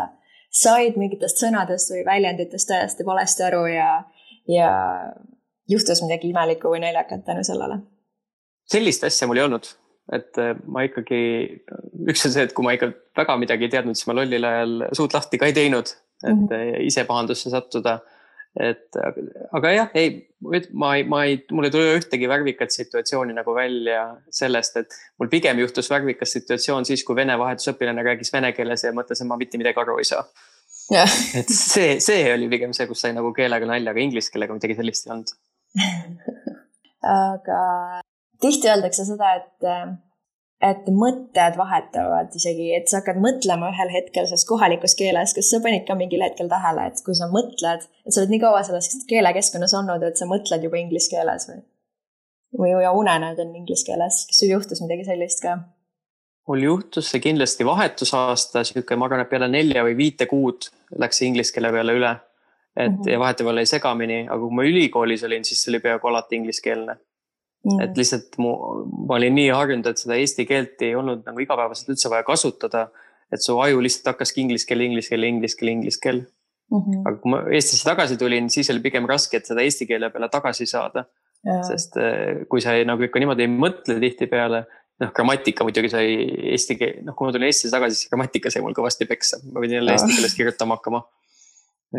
said 0.53 0.97
mingitest 1.01 1.41
sõnadest 1.41 1.93
või 1.93 2.03
väljenditest 2.07 2.69
täiesti 2.69 3.05
valesti 3.05 3.45
aru 3.47 3.63
ja, 3.71 3.89
ja 4.49 4.71
juhtus 5.69 6.03
midagi 6.05 6.29
imelikku 6.29 6.73
või 6.73 6.83
naljakat 6.86 7.25
tänu 7.25 7.45
sellele? 7.45 7.81
sellist 8.69 9.03
asja 9.03 9.27
mul 9.27 9.41
ei 9.41 9.47
olnud 9.47 9.67
et 10.12 10.39
äh, 10.42 10.56
ma 10.68 10.84
ikkagi, 10.88 11.20
üks 12.12 12.26
on 12.28 12.34
see, 12.34 12.48
et 12.48 12.56
kui 12.56 12.66
ma 12.66 12.74
ikka 12.76 12.92
väga 13.18 13.38
midagi 13.39 13.68
ei 13.68 13.76
teadnud, 13.76 13.98
siis 13.98 14.10
ma 14.10 14.18
lollil 14.18 14.48
ajal 14.50 14.74
suud 14.98 15.16
lahti 15.16 15.39
ka 15.39 15.48
ei 15.48 15.56
teinud, 15.56 15.94
et 16.24 16.34
mm 16.34 16.50
-hmm. 16.50 16.82
ise 16.89 17.06
pahandusse 17.08 17.54
sattuda. 17.54 18.02
et 18.60 18.96
aga 19.58 19.70
jah, 19.74 19.88
ei, 19.98 20.28
ma 20.72 20.96
ei, 20.96 21.04
ma 21.10 21.24
ei, 21.26 21.39
mul 21.52 21.66
ei 21.66 21.72
tule 21.74 21.96
ühtegi 21.98 22.28
värvikat 22.30 22.70
situatsiooni 22.72 23.34
nagu 23.34 23.56
välja 23.56 24.18
sellest, 24.30 24.78
et 24.78 24.94
mul 25.18 25.28
pigem 25.28 25.58
juhtus 25.60 25.89
värvikas 25.89 26.36
situatsioon 26.38 26.86
siis, 26.86 27.04
kui 27.04 27.16
vene 27.16 27.38
vahetusõpilane 27.39 28.04
rääkis 28.06 28.34
vene 28.34 28.52
keeles 28.54 28.84
ja 28.84 28.92
mõtles, 28.94 29.22
et 29.22 29.28
ma 29.28 29.39
mitte 29.42 29.58
midagi 29.58 29.80
aru 29.80 29.98
ei 29.98 30.06
saa. 30.06 30.24
et 31.39 31.50
see, 31.50 32.00
see 32.00 32.34
oli 32.34 32.50
pigem 32.50 32.74
see, 32.74 32.86
kus 32.88 33.02
sai 33.02 33.13
nagu 33.13 33.34
keelega 33.34 33.66
nalja, 33.66 33.89
aga 33.89 34.00
inglise 34.00 34.30
keelega 34.32 34.54
midagi 34.54 34.76
sellist 34.76 35.08
ei 35.08 35.13
olnud 35.16 35.34
aga 37.18 37.60
tihti 38.43 38.69
öeldakse 38.71 39.06
seda, 39.08 39.34
et, 39.39 39.67
et 40.69 40.88
mõtted 40.93 41.58
vahetavad 41.60 42.34
isegi, 42.39 42.69
et 42.77 42.89
sa 42.91 43.01
hakkad 43.01 43.19
mõtlema 43.23 43.71
ühel 43.73 43.93
hetkel 43.93 44.27
selles 44.29 44.45
kohalikus 44.49 44.97
keeles. 44.99 45.36
kas 45.38 45.51
sa 45.51 45.62
panid 45.63 45.86
ka 45.88 45.97
mingil 45.99 46.23
hetkel 46.25 46.51
tähele, 46.51 46.88
et 46.89 47.03
kui 47.06 47.15
sa 47.19 47.29
mõtled, 47.32 47.86
et 48.06 48.15
sa 48.15 48.23
oled 48.23 48.34
nii 48.34 48.41
kaua 48.43 48.63
selles 48.67 48.89
keelekeskkonnas 49.12 49.77
olnud, 49.79 50.03
et 50.08 50.19
sa 50.19 50.29
mõtled 50.29 50.67
juba 50.67 50.82
inglise 50.82 51.13
keeles 51.13 51.47
või? 51.51 51.63
või 52.60 52.73
ja 52.84 52.91
unenäod 52.93 53.39
on 53.41 53.56
inglise 53.58 53.88
keeles, 53.88 54.25
kas 54.29 54.43
sul 54.43 54.51
juhtus 54.53 54.84
midagi 54.84 55.08
sellist 55.08 55.41
ka? 55.45 55.58
mul 56.47 56.67
juhtus 56.67 57.10
see 57.12 57.23
kindlasti 57.23 57.65
vahetusaasta, 57.65 58.65
sihuke, 58.67 58.97
ma 58.99 59.08
arvan, 59.08 59.23
et 59.23 59.32
peale 59.32 59.47
nelja 59.47 59.86
või 59.88 59.95
viite 59.97 60.27
kuud 60.29 60.69
läks 60.99 61.23
inglise 61.25 61.56
keele 61.56 61.71
peale 61.71 61.95
üle. 61.97 62.12
et 62.75 62.91
mm 62.91 62.97
-hmm. 62.97 63.12
ja 63.12 63.19
vahetevahel 63.19 63.63
jäi 63.63 63.71
segamini, 63.75 64.19
aga 64.27 64.39
kui 64.39 64.56
ma 64.60 64.63
ülikoolis 64.67 65.23
olin, 65.23 65.45
siis 65.45 65.63
see 65.63 65.71
oli 65.71 65.79
peaaegu 65.79 66.08
alati 66.08 66.36
ingliskeelne 66.36 66.97
mm.. 67.63 67.82
et 67.86 67.97
lihtsalt 67.99 68.38
mu, 68.41 68.54
ma 69.08 69.17
olin 69.19 69.36
nii 69.39 69.49
harjunud, 69.54 69.89
et 69.89 70.04
seda 70.04 70.19
eesti 70.19 70.45
keelt 70.49 70.82
ei 70.86 70.95
olnud 70.99 71.26
nagu 71.28 71.43
igapäevaselt 71.43 71.95
üldse 71.95 72.12
vaja 72.13 72.28
kasutada. 72.28 72.88
et 73.34 73.41
su 73.41 73.58
aju 73.60 73.80
lihtsalt 73.82 74.13
hakkaski 74.13 74.43
inglise 74.43 74.67
keel, 74.69 74.84
inglise 74.86 75.10
keel, 75.10 75.23
inglise 75.26 75.58
keel, 75.58 75.71
inglise 75.73 76.02
keel 76.02 76.19
mm. 76.71 76.80
-hmm. 76.80 77.02
aga 77.08 77.17
kui 77.17 77.32
ma 77.32 77.41
Eestisse 77.49 77.88
tagasi 77.88 78.17
tulin, 78.17 78.49
siis 78.49 78.69
oli 78.69 78.84
pigem 78.84 79.10
raske, 79.10 79.38
et 79.38 79.49
seda 79.49 79.65
eesti 79.65 79.88
keele 79.89 80.10
peale 80.13 80.30
tagasi 80.30 80.69
saada. 80.69 81.06
sest 81.67 81.97
eh, 81.99 82.45
kui 82.47 82.62
sa 82.63 82.73
ei, 82.78 82.86
nagu 82.88 83.04
ikka 83.04 83.19
niimoodi 83.19 83.43
ei 83.43 83.52
mõtle 83.52 83.97
tihtipeale, 83.99 84.62
noh, 85.04 85.10
grammatika 85.15 85.65
muidugi 85.67 85.89
sai 85.91 86.13
eesti 86.54 86.78
keel, 86.80 87.02
noh, 87.04 87.17
kui 87.17 87.28
ma 87.28 87.34
tulin 87.36 87.49
Eestisse 87.49 87.73
tagasi, 87.73 87.97
siis 87.99 88.12
grammatika 88.12 88.52
sai 88.54 88.63
mul 88.63 88.76
kõvasti 88.78 89.08
peksa, 89.10 89.41
ma 89.52 89.63
pidin 89.63 89.82
jälle 89.82 89.97
eesti 89.97 90.15
keeles 90.15 90.38
kirjutama 90.38 90.78
hakkama. 90.80 91.04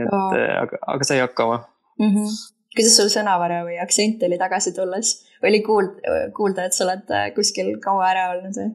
et 0.01 0.39
eh, 0.39 0.55
aga, 0.63 0.81
aga 0.95 1.11
sai 1.11 1.21
hakkama 1.21 1.59
mm. 1.99 2.15
-hmm. 2.15 2.54
Kuidas 2.75 2.97
sul 2.99 3.11
sõnavara 3.13 3.63
või 3.67 3.79
aktsent 3.83 4.23
oli 4.27 4.39
tagasi 4.41 4.75
tulles, 4.77 5.17
oli 5.47 5.61
kuuld-, 5.67 6.01
kuulda, 6.37 6.67
et 6.67 6.77
sa 6.77 6.87
oled 6.87 7.13
äh, 7.15 7.29
kuskil 7.37 7.77
kaua 7.83 8.09
ära 8.11 8.31
olnud 8.35 8.59
või? 8.59 8.73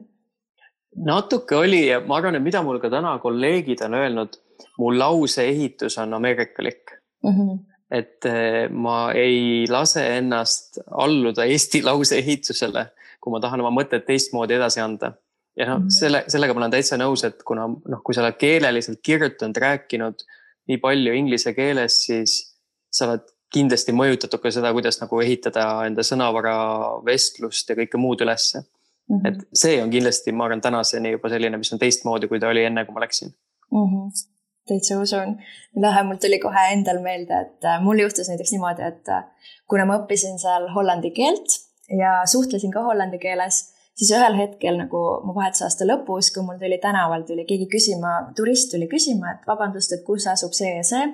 natuke 1.06 1.54
oli 1.54 1.84
ja 1.86 2.00
ma 2.02 2.16
arvan, 2.18 2.34
et 2.34 2.42
mida 2.42 2.62
mul 2.66 2.80
ka 2.82 2.90
täna 2.90 3.12
kolleegid 3.22 3.82
on 3.86 3.94
öelnud, 3.94 4.38
mu 4.80 4.90
lauseehitus 4.96 5.98
on 6.02 6.14
ameerikalik 6.18 6.96
mm. 7.22 7.30
-hmm. 7.30 7.58
et 7.90 8.26
äh, 8.26 8.70
ma 8.70 9.12
ei 9.12 9.66
lase 9.70 10.06
ennast 10.16 10.80
alluda 10.90 11.44
Eesti 11.44 11.82
lauseehitusele, 11.88 12.86
kui 13.20 13.32
ma 13.32 13.40
tahan 13.40 13.60
oma 13.60 13.82
mõtet 13.82 14.06
teistmoodi 14.06 14.58
edasi 14.58 14.80
anda. 14.80 15.12
ja 15.56 15.66
noh 15.66 15.78
mm 15.78 15.84
-hmm., 15.84 15.98
selle, 15.98 16.24
sellega 16.28 16.54
ma 16.54 16.60
olen 16.60 16.70
täitsa 16.70 16.96
nõus, 16.96 17.24
et 17.26 17.42
kuna 17.42 17.68
noh, 17.68 18.02
kui 18.04 18.14
sa 18.14 18.22
oled 18.22 18.36
keeleliselt 18.38 19.00
kirjutanud, 19.02 19.56
rääkinud 19.56 20.22
nii 20.68 20.78
palju 20.78 21.12
inglise 21.12 21.54
keeles, 21.54 22.04
siis 22.06 22.56
sa 22.90 23.06
oled 23.08 23.26
kindlasti 23.54 23.94
mõjutatud 23.96 24.42
ka 24.42 24.52
seda, 24.54 24.72
kuidas 24.74 25.00
nagu 25.00 25.20
ehitada 25.22 25.66
enda 25.88 26.04
sõnavara, 26.06 26.56
vestlust 27.06 27.70
ja 27.70 27.76
kõike 27.78 27.98
muud 28.00 28.22
ülesse 28.24 28.62
mm. 28.62 29.16
-hmm. 29.16 29.28
et 29.28 29.62
see 29.62 29.80
on 29.82 29.90
kindlasti, 29.90 30.32
ma 30.32 30.46
arvan, 30.46 30.60
tänaseni 30.60 31.16
juba 31.16 31.32
selline, 31.32 31.58
mis 31.60 31.72
on 31.72 31.82
teistmoodi, 31.82 32.28
kui 32.28 32.40
ta 32.40 32.50
oli 32.52 32.64
enne, 32.68 32.84
kui 32.84 32.94
ma 32.94 33.04
läksin 33.06 33.32
mm. 33.32 33.88
-hmm. 33.88 34.28
täitsa 34.68 35.00
usun. 35.00 35.36
lahe, 35.86 36.02
mul 36.02 36.20
tuli 36.22 36.38
kohe 36.38 36.68
endal 36.76 37.02
meelde, 37.02 37.40
et 37.46 37.64
äh, 37.64 37.82
mul 37.82 37.98
juhtus 38.04 38.28
näiteks 38.28 38.52
niimoodi, 38.52 38.86
et 38.92 39.08
äh, 39.08 39.24
kuna 39.68 39.86
ma 39.86 39.98
õppisin 39.98 40.38
seal 40.38 40.70
hollandi 40.74 41.10
keelt 41.10 41.58
ja 42.02 42.22
suhtlesin 42.26 42.70
ka 42.70 42.82
hollandi 42.82 43.18
keeles, 43.18 43.62
siis 43.94 44.12
ühel 44.18 44.36
hetkel 44.38 44.78
nagu 44.78 45.00
mu 45.26 45.34
vahetusaasta 45.34 45.88
lõpus, 45.90 46.30
kui 46.34 46.46
mul 46.46 46.58
tuli 46.62 46.78
tänaval, 46.78 47.26
tuli 47.26 47.44
keegi 47.50 47.66
küsima, 47.74 48.14
turist 48.36 48.70
tuli 48.70 48.86
küsima, 48.94 49.34
et 49.34 49.50
vabandust, 49.50 49.92
et 49.92 50.06
kus 50.06 50.26
asub 50.26 50.54
see 50.56 50.70
ja 50.76 50.86
see 50.92 51.10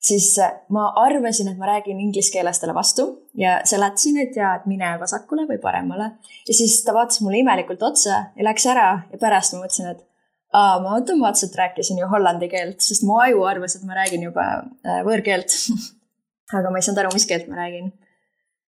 siis 0.00 0.38
äh, 0.38 0.52
ma 0.74 0.88
arvasin, 0.96 1.50
et 1.50 1.58
ma 1.58 1.66
räägin 1.72 2.00
inglise 2.00 2.32
keeles 2.32 2.60
talle 2.60 2.74
vastu 2.74 3.06
ja 3.38 3.58
seletasin, 3.68 4.20
et 4.22 4.36
jaa, 4.36 4.54
et 4.58 4.66
mine 4.70 4.94
vasakule 5.00 5.46
või 5.48 5.60
paremale. 5.62 6.10
ja 6.48 6.54
siis 6.54 6.80
ta 6.84 6.94
vaatas 6.94 7.20
mulle 7.24 7.42
imelikult 7.42 7.82
otsa 7.82 8.24
ja 8.36 8.46
läks 8.46 8.66
ära 8.66 8.88
ja 9.12 9.20
pärast 9.20 9.54
ma 9.54 9.64
mõtlesin, 9.64 9.92
et 9.94 10.04
aa, 10.52 10.80
ma 10.82 10.96
automaatselt 10.96 11.56
rääkisin 11.58 11.98
ju 11.98 12.10
hollandi 12.10 12.48
keelt, 12.48 12.80
sest 12.80 13.06
mu 13.06 13.18
aju 13.22 13.46
arvas, 13.50 13.76
et 13.76 13.86
ma 13.86 13.98
räägin 13.98 14.28
juba 14.30 14.46
äh, 14.86 15.00
võõrkeelt 15.06 15.56
aga 16.58 16.70
ma 16.70 16.78
ei 16.78 16.86
saanud 16.86 17.04
aru, 17.04 17.16
mis 17.16 17.26
keelt 17.28 17.48
ma 17.50 17.58
räägin. 17.62 17.90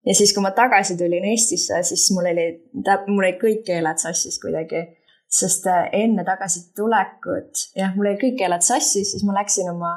ja 0.06 0.14
siis, 0.14 0.34
kui 0.34 0.44
ma 0.44 0.52
tagasi 0.56 0.98
tulin 1.00 1.24
Eestisse, 1.32 1.82
siis 1.88 2.10
mul 2.16 2.28
oli, 2.34 2.50
mul 3.08 3.24
olid 3.24 3.40
kõik 3.40 3.64
keeled 3.66 4.02
sassis 4.02 4.38
kuidagi 4.42 4.84
sest 5.34 5.66
äh, 5.66 5.88
enne 6.04 6.24
tagasitulekut, 6.26 7.70
jah, 7.74 7.94
mul 7.96 8.10
olid 8.10 8.20
kõik 8.20 8.36
keeled 8.42 8.62
sassis, 8.62 9.14
siis 9.14 9.24
ma 9.26 9.34
läksin 9.40 9.70
oma 9.72 9.96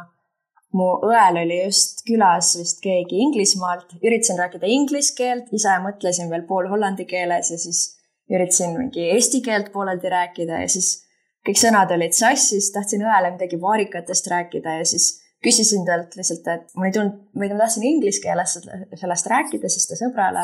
mu 0.75 0.88
õel 1.08 1.41
oli 1.43 1.62
just 1.63 2.03
külas 2.08 2.56
vist 2.60 2.82
keegi 2.84 3.21
Inglismaalt, 3.23 3.97
üritasin 4.01 4.39
rääkida 4.41 4.67
inglise 4.71 5.15
keelt, 5.17 5.51
ise 5.56 5.77
mõtlesin 5.84 6.32
veel 6.32 6.43
pool 6.49 6.67
hollandi 6.71 7.06
keeles 7.08 7.51
ja 7.53 7.60
siis 7.62 7.84
üritasin 8.32 8.75
mingi 8.77 9.08
eesti 9.13 9.41
keelt 9.45 9.71
pooleldi 9.71 10.12
rääkida 10.12 10.63
ja 10.63 10.67
siis 10.71 11.06
kõik 11.47 11.60
sõnad 11.62 11.91
olid 11.95 12.15
sassis, 12.15 12.71
tahtsin 12.75 13.06
õele 13.06 13.32
midagi 13.38 13.60
vaarikatest 13.62 14.27
rääkida 14.34 14.80
ja 14.82 14.86
siis 14.86 15.13
küsisin 15.43 15.86
talt 15.88 16.15
lihtsalt, 16.17 16.47
et 16.51 16.75
mul 16.75 16.89
ei 16.89 16.95
tulnud, 16.95 17.19
või 17.38 17.51
ma 17.53 17.62
tahtsin 17.62 17.86
inglise 17.88 18.23
keeles 18.23 18.58
sellest 18.58 19.30
rääkida, 19.32 19.69
siis 19.71 19.88
ta 19.88 19.97
sõbrale, 19.99 20.43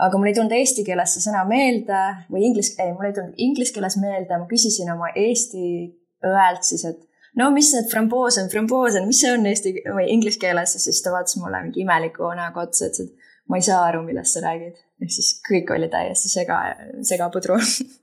aga 0.00 0.20
mul 0.20 0.30
ei 0.30 0.36
tulnud 0.38 0.54
eesti 0.56 0.84
keeles 0.86 1.16
see 1.16 1.26
sõna 1.26 1.42
meelde 1.48 2.00
või 2.30 2.46
inglise, 2.48 2.76
ei, 2.80 2.94
mul 2.94 3.10
ei 3.10 3.16
tulnud 3.16 3.42
inglise 3.48 3.76
keeles 3.76 3.98
meelde, 4.00 4.38
ma 4.38 4.48
küsisin 4.50 4.92
oma 4.94 5.10
eesti 5.12 5.64
õelt 6.24 6.64
siis, 6.66 6.86
et 6.88 7.02
no 7.38 7.50
mis 7.54 7.72
need 7.76 7.90
framboos 7.92 8.38
on, 8.42 8.50
framboos 8.52 8.98
on, 8.98 9.06
mis 9.10 9.22
see 9.22 9.32
on 9.36 9.46
eesti 9.46 9.74
või 9.86 10.08
inglise 10.14 10.40
keeles 10.42 10.74
ja 10.76 10.82
siis 10.82 11.02
ta 11.04 11.14
vaatas 11.14 11.38
mulle 11.40 11.62
mingi 11.66 11.84
imeliku 11.84 12.32
näoga 12.36 12.66
otsa, 12.66 12.90
ütles, 12.90 13.10
et 13.10 13.50
ma 13.50 13.60
ei 13.60 13.66
saa 13.66 13.84
aru, 13.88 14.02
millest 14.06 14.36
sa 14.36 14.44
räägid. 14.46 14.76
ehk 15.00 15.16
siis 15.16 15.32
kõik 15.46 15.72
oli 15.74 15.88
täiesti 15.92 16.32
sega, 16.32 16.60
segapudru 17.06 17.58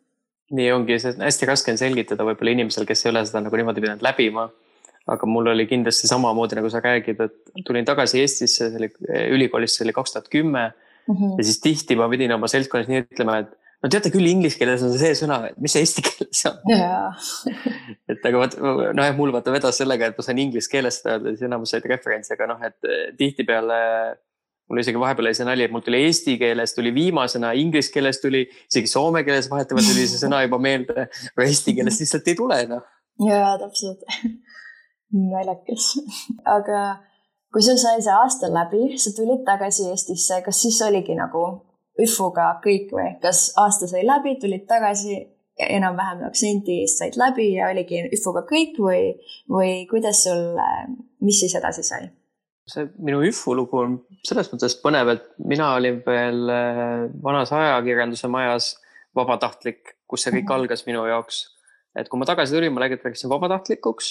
nii 0.56 0.72
ongi, 0.72 0.98
see 1.02 1.18
hästi 1.20 1.50
raske 1.50 1.74
on 1.74 1.80
selgitada 1.80 2.26
võib-olla 2.28 2.56
inimesel, 2.56 2.88
kes 2.88 3.06
ei 3.06 3.12
ole 3.12 3.24
seda 3.28 3.44
nagu 3.44 3.60
niimoodi 3.60 3.84
pidanud 3.84 4.06
läbima. 4.06 4.48
aga 5.08 5.28
mul 5.30 5.48
oli 5.48 5.64
kindlasti 5.68 6.08
samamoodi, 6.10 6.58
nagu 6.60 6.68
sa 6.68 6.82
räägid, 6.84 7.22
et 7.24 7.64
tulin 7.68 7.86
tagasi 7.88 8.20
Eestisse, 8.20 8.68
see 8.68 8.80
oli 8.80 8.90
ülikoolis, 9.38 9.78
see 9.78 9.86
oli 9.86 9.94
kaks 9.96 10.16
tuhat 10.16 10.28
kümme. 10.32 10.72
Mhm. 11.08 11.38
ja 11.40 11.44
siis 11.48 11.62
tihti 11.64 11.96
ma 11.96 12.10
pidin 12.12 12.34
oma 12.36 12.50
seltskonnas 12.52 12.90
nii 12.92 13.06
ütlema, 13.06 13.38
et 13.40 13.54
no 13.84 13.92
teate 13.94 14.12
küll, 14.12 14.28
inglise 14.28 14.60
keeles 14.60 14.84
on 14.84 14.92
see 15.00 15.14
sõna, 15.16 15.38
mis 15.62 15.72
see 15.76 15.86
eesti 15.86 16.04
keeles 16.04 16.42
on 16.50 16.58
et 18.18 18.30
aga 18.30 18.44
vot, 18.44 18.56
nojah, 18.98 19.16
mul 19.18 19.34
vaata 19.36 19.54
vedas 19.54 19.80
sellega, 19.82 20.12
et 20.12 20.20
ma 20.20 20.26
sain 20.26 20.42
inglise 20.42 20.72
keeles 20.72 21.00
seda 21.00 21.16
öelda, 21.16 21.34
siis 21.36 21.48
enamus 21.48 21.74
said 21.74 21.88
referentsi, 21.90 22.34
aga 22.36 22.50
noh, 22.52 22.64
et 22.66 22.90
eh, 22.90 23.12
tihtipeale. 23.20 23.82
mul 24.68 24.82
isegi 24.82 25.00
vahepeal 25.00 25.30
oli 25.30 25.38
see 25.38 25.48
nali, 25.48 25.64
et 25.64 25.72
mul 25.72 25.84
tuli 25.86 26.02
eesti 26.04 26.34
keeles 26.42 26.74
tuli 26.76 26.92
viimasena, 26.92 27.54
inglise 27.56 27.94
keeles 27.94 28.20
tuli, 28.20 28.42
isegi 28.68 28.90
soome 28.92 29.24
keeles 29.24 29.48
vahetevahel 29.48 29.88
tuli 29.94 30.08
see 30.12 30.20
sõna 30.20 30.42
juba 30.44 30.60
meelde, 30.60 31.06
aga 31.08 31.46
eesti 31.48 31.76
keeles 31.78 32.02
lihtsalt 32.04 32.28
ei 32.28 32.36
tule 32.36 32.58
noh. 32.74 32.84
jaa, 33.24 33.54
täpselt 33.62 34.04
naljakas 35.32 35.94
aga 36.58 36.82
kui 37.54 37.64
sul 37.64 37.80
sai 37.80 38.02
see 38.04 38.14
aasta 38.14 38.50
läbi, 38.52 38.98
sa 39.00 39.14
tulid 39.16 39.46
tagasi 39.48 39.88
Eestisse, 39.92 40.42
kas 40.46 40.62
siis 40.62 40.82
oligi 40.86 41.16
nagu 41.18 41.46
üfuga 42.04 42.50
kõik 42.64 42.92
või 42.94 43.10
kas 43.24 43.48
aasta 43.58 43.90
sai 43.90 44.04
läbi, 44.06 44.36
tulid 44.42 44.68
tagasi, 44.70 45.18
enam-vähem 45.58 46.24
aktsendi 46.28 46.82
eest 46.84 47.02
said 47.02 47.18
läbi 47.18 47.50
ja 47.56 47.72
oligi 47.72 48.04
üfuga 48.14 48.44
kõik 48.48 48.78
või, 48.82 49.02
või 49.50 49.72
kuidas 49.90 50.24
sul, 50.28 50.58
mis 51.24 51.42
siis 51.42 51.56
edasi 51.58 51.86
sai? 51.86 52.10
see 52.68 52.84
minu 53.00 53.22
üfu 53.24 53.54
lugu 53.56 53.80
on 53.80 53.94
selles 54.28 54.50
mõttes 54.52 54.76
põnev, 54.82 55.14
et 55.14 55.28
mina 55.40 55.70
olin 55.78 56.02
veel 56.04 56.52
äh, 56.52 57.06
vanas 57.24 57.54
ajakirjanduse 57.56 58.28
majas 58.32 58.74
vabatahtlik, 59.16 59.96
kus 60.08 60.26
see 60.26 60.34
kõik 60.34 60.44
mm 60.44 60.50
-hmm. 60.52 60.66
algas 60.68 60.86
minu 60.86 61.06
jaoks. 61.08 61.46
et 61.96 62.10
kui 62.10 62.20
ma 62.20 62.26
tagasi 62.30 62.54
tulin, 62.54 62.74
ma 62.74 62.84
läksin 62.84 63.30
vabatahtlikuks, 63.30 64.08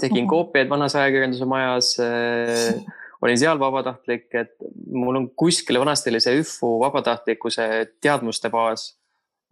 tegin 0.00 0.24
mm 0.24 0.26
-hmm. 0.26 0.30
koopiaid 0.30 0.68
vanas 0.68 0.96
ajakirjanduse 0.96 1.44
majas 1.44 1.96
äh, 2.00 2.84
olin 3.22 3.38
seal 3.38 3.58
vabatahtlik, 3.58 4.28
et 4.34 4.56
mul 4.90 5.16
on 5.16 5.30
kuskil 5.36 5.78
vanasti 5.80 6.10
oli 6.10 6.20
see 6.20 6.40
ÜFU 6.40 6.78
vabatahtlikkuse 6.80 7.68
teadmuste 8.00 8.50
baas. 8.50 8.92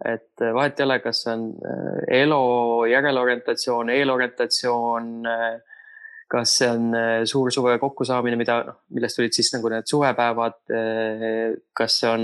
Et 0.09 0.45
vahet 0.55 0.81
ei 0.81 0.87
ole, 0.87 0.99
kas 1.05 1.25
see 1.25 1.35
on 1.35 1.45
äh, 1.69 2.23
ELO 2.23 2.87
järelorientatsioon, 2.91 3.93
eelorientatsioon, 3.95 5.13
äh, 5.31 5.53
kas 6.33 6.57
see 6.63 6.69
on 6.73 6.95
suur 7.29 7.51
suve 7.53 7.75
kokkusaamine, 7.79 8.39
mida, 8.41 8.63
noh, 8.65 8.79
millest 8.97 9.19
tulid 9.19 9.37
siis 9.37 9.51
nagu 9.53 9.69
need 9.69 9.85
suvepäevad. 9.91 10.55
kas 11.77 11.99
see 12.01 12.09
on 12.09 12.23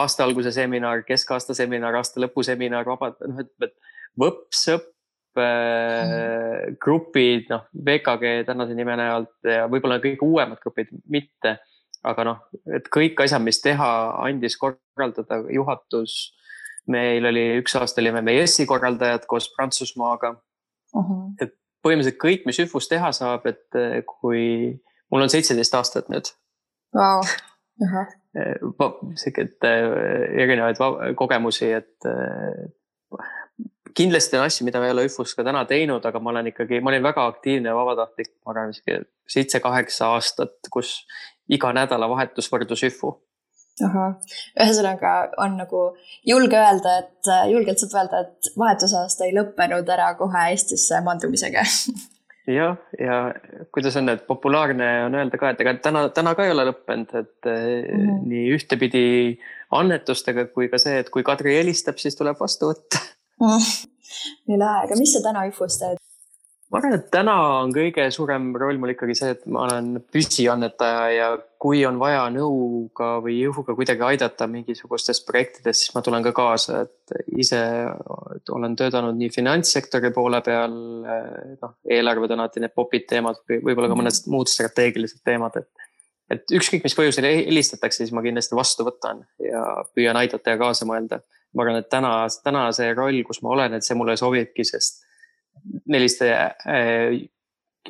aasta 0.00 0.24
alguse 0.24 0.54
seminar, 0.56 1.02
keskaasta 1.04 1.52
seminar, 1.54 1.98
aasta 2.00 2.22
lõpu 2.24 2.40
seminar, 2.46 2.88
vabad, 2.88 3.20
noh, 3.28 3.44
et, 3.44 3.74
võps-õpp 4.20 4.94
mm. 5.36 6.76
grupid, 6.82 7.48
noh, 7.50 7.66
VKG 7.86 8.44
tänase 8.46 8.76
nime 8.78 8.96
näol 8.98 9.26
ja 9.46 9.66
võib-olla 9.70 10.00
kõige 10.02 10.24
uuemad 10.26 10.60
grupid 10.62 10.92
mitte. 11.10 11.58
aga 12.04 12.24
noh, 12.28 12.40
et 12.68 12.88
kõik 12.92 13.20
asjad, 13.24 13.40
mis 13.40 13.62
teha, 13.64 13.90
andis 14.26 14.58
korraldada 14.60 15.38
juhatus. 15.48 16.34
Meil 16.90 17.26
oli 17.30 17.44
üks 17.60 17.76
aasta 17.78 18.02
olime 18.02 18.22
me 18.24 18.36
ESI 18.42 18.66
korraldajad 18.68 19.26
koos 19.30 19.50
Prantsusmaaga 19.56 20.34
uh. 20.34 21.04
-huh. 21.04 21.26
et 21.40 21.54
põhimõtteliselt 21.84 22.20
kõik, 22.20 22.46
mis 22.48 22.60
ÜFUs 22.64 22.88
teha 22.88 23.12
saab, 23.12 23.46
et 23.46 23.80
eh, 23.80 24.00
kui 24.08 24.72
mul 25.12 25.26
on 25.26 25.32
seitseteist 25.32 25.74
aastat 25.80 26.08
nüüd 26.12 26.30
wow.. 26.96 27.22
sihuke 29.20 29.48
erinevaid 29.64 30.80
kogemusi, 31.16 31.72
et 31.72 32.08
kindlasti 33.94 34.38
on 34.38 34.44
asju, 34.44 34.66
mida 34.66 34.80
ma 34.80 34.88
ei 34.88 34.94
ole 34.94 35.06
ÜFUs 35.08 35.34
ka 35.38 35.44
täna 35.46 35.64
teinud, 35.70 36.04
aga 36.06 36.20
ma 36.20 36.32
olen 36.32 36.50
ikkagi, 36.50 36.80
ma 36.82 36.90
olin 36.92 37.04
väga 37.04 37.26
aktiivne 37.30 37.74
vabatahtlik, 37.76 38.32
ma 38.44 38.54
arvan, 38.54 38.74
isegi 38.74 38.98
seitse-kaheksa 39.36 40.10
aastat, 40.14 40.56
kus 40.72 40.96
iga 41.52 41.72
nädalavahetus 41.76 42.50
võrdus 42.52 42.84
ÜFU. 42.88 43.14
Ahah, 43.82 44.16
ühesõnaga 44.60 45.12
on 45.42 45.56
nagu 45.58 45.84
julge 46.26 46.58
öelda, 46.60 46.98
et 47.02 47.30
julgelt 47.50 47.82
saab 47.82 47.96
öelda, 48.02 48.24
et 48.24 48.50
vahetusaasta 48.58 49.26
ei 49.26 49.34
lõppenud 49.34 49.88
ära 49.96 50.12
kohe 50.18 50.48
Eestisse 50.52 51.00
maandumisega 51.06 51.64
jah, 52.58 52.76
ja 53.00 53.18
kuidas 53.74 53.96
on, 54.00 54.12
et 54.12 54.26
populaarne 54.28 54.90
on 55.08 55.18
öelda 55.18 55.40
ka, 55.40 55.50
et 55.50 55.64
ega 55.64 55.74
täna, 55.88 56.06
täna 56.14 56.36
ka 56.38 56.46
ei 56.46 56.54
ole 56.54 56.68
lõppenud, 56.70 57.16
et 57.18 57.50
mm 57.50 57.98
-hmm. 57.98 58.22
nii 58.30 58.46
ühtepidi 58.58 59.04
annetustega 59.74 60.46
kui 60.54 60.68
ka 60.68 60.78
see, 60.78 60.98
et 61.02 61.10
kui 61.10 61.26
Kadri 61.26 61.56
helistab, 61.58 61.98
siis 61.98 62.16
tuleb 62.16 62.38
vastu 62.40 62.70
võtta 62.70 63.02
nii 64.48 64.58
lahe, 64.60 64.84
aga 64.86 64.98
mis 64.98 65.14
sa 65.16 65.22
täna 65.24 65.44
IFUs 65.50 65.78
teed? 65.80 66.03
Ma 66.72 66.80
arvan, 66.80 66.94
et 66.96 67.10
täna 67.12 67.34
on 67.60 67.72
kõige 67.74 68.06
suurem 68.14 68.48
roll 68.58 68.78
mul 68.80 68.94
ikkagi 68.94 69.16
see, 69.18 69.34
et 69.36 69.44
ma 69.50 69.66
olen 69.66 70.00
püsiannetaja 70.12 71.04
ja 71.14 71.28
kui 71.60 71.84
on 71.88 71.98
vaja 72.00 72.24
nõuga 72.34 73.14
või 73.24 73.38
jõuga 73.38 73.76
kuidagi 73.76 74.04
aidata 74.08 74.48
mingisugustes 74.50 75.22
projektides, 75.28 75.84
siis 75.84 75.94
ma 75.94 76.02
tulen 76.04 76.24
ka 76.24 76.34
kaasa, 76.36 76.82
et 76.84 77.14
ise 77.40 77.60
olen 78.56 78.76
töötanud 78.80 79.16
nii 79.20 79.30
finantssektori 79.32 80.12
poole 80.16 80.40
peal, 80.44 80.74
noh, 81.60 81.76
eelarved 81.88 82.34
on 82.34 82.44
alati 82.44 82.64
need 82.64 82.74
popid 82.76 83.08
teemad 83.12 83.40
või 83.48 83.62
võib-olla 83.70 83.92
ka 83.92 84.00
mõned 84.00 84.20
muud 84.32 84.52
strateegilised 84.52 85.24
teemad, 85.24 85.60
et 85.62 85.90
et 86.32 86.54
ükskõik, 86.56 86.80
mis 86.86 86.96
põhjusel 86.96 87.26
helistatakse, 87.28 88.00
siis 88.00 88.12
ma 88.16 88.22
kindlasti 88.24 88.56
vastu 88.56 88.86
võtan 88.86 89.20
ja 89.44 89.60
püüan 89.94 90.16
aidata 90.16 90.54
ja 90.54 90.60
kaasa 90.60 90.88
mõelda. 90.88 91.20
ma 91.54 91.62
arvan, 91.62 91.76
et 91.78 91.90
täna, 91.92 92.12
täna 92.42 92.64
see 92.74 92.88
roll, 92.96 93.20
kus 93.22 93.42
ma 93.44 93.52
olen, 93.54 93.76
et 93.76 93.86
see 93.86 93.94
mulle 93.94 94.16
sobibki, 94.18 94.64
sest 94.66 95.03
selliste 95.86 96.30
äh, 96.30 97.24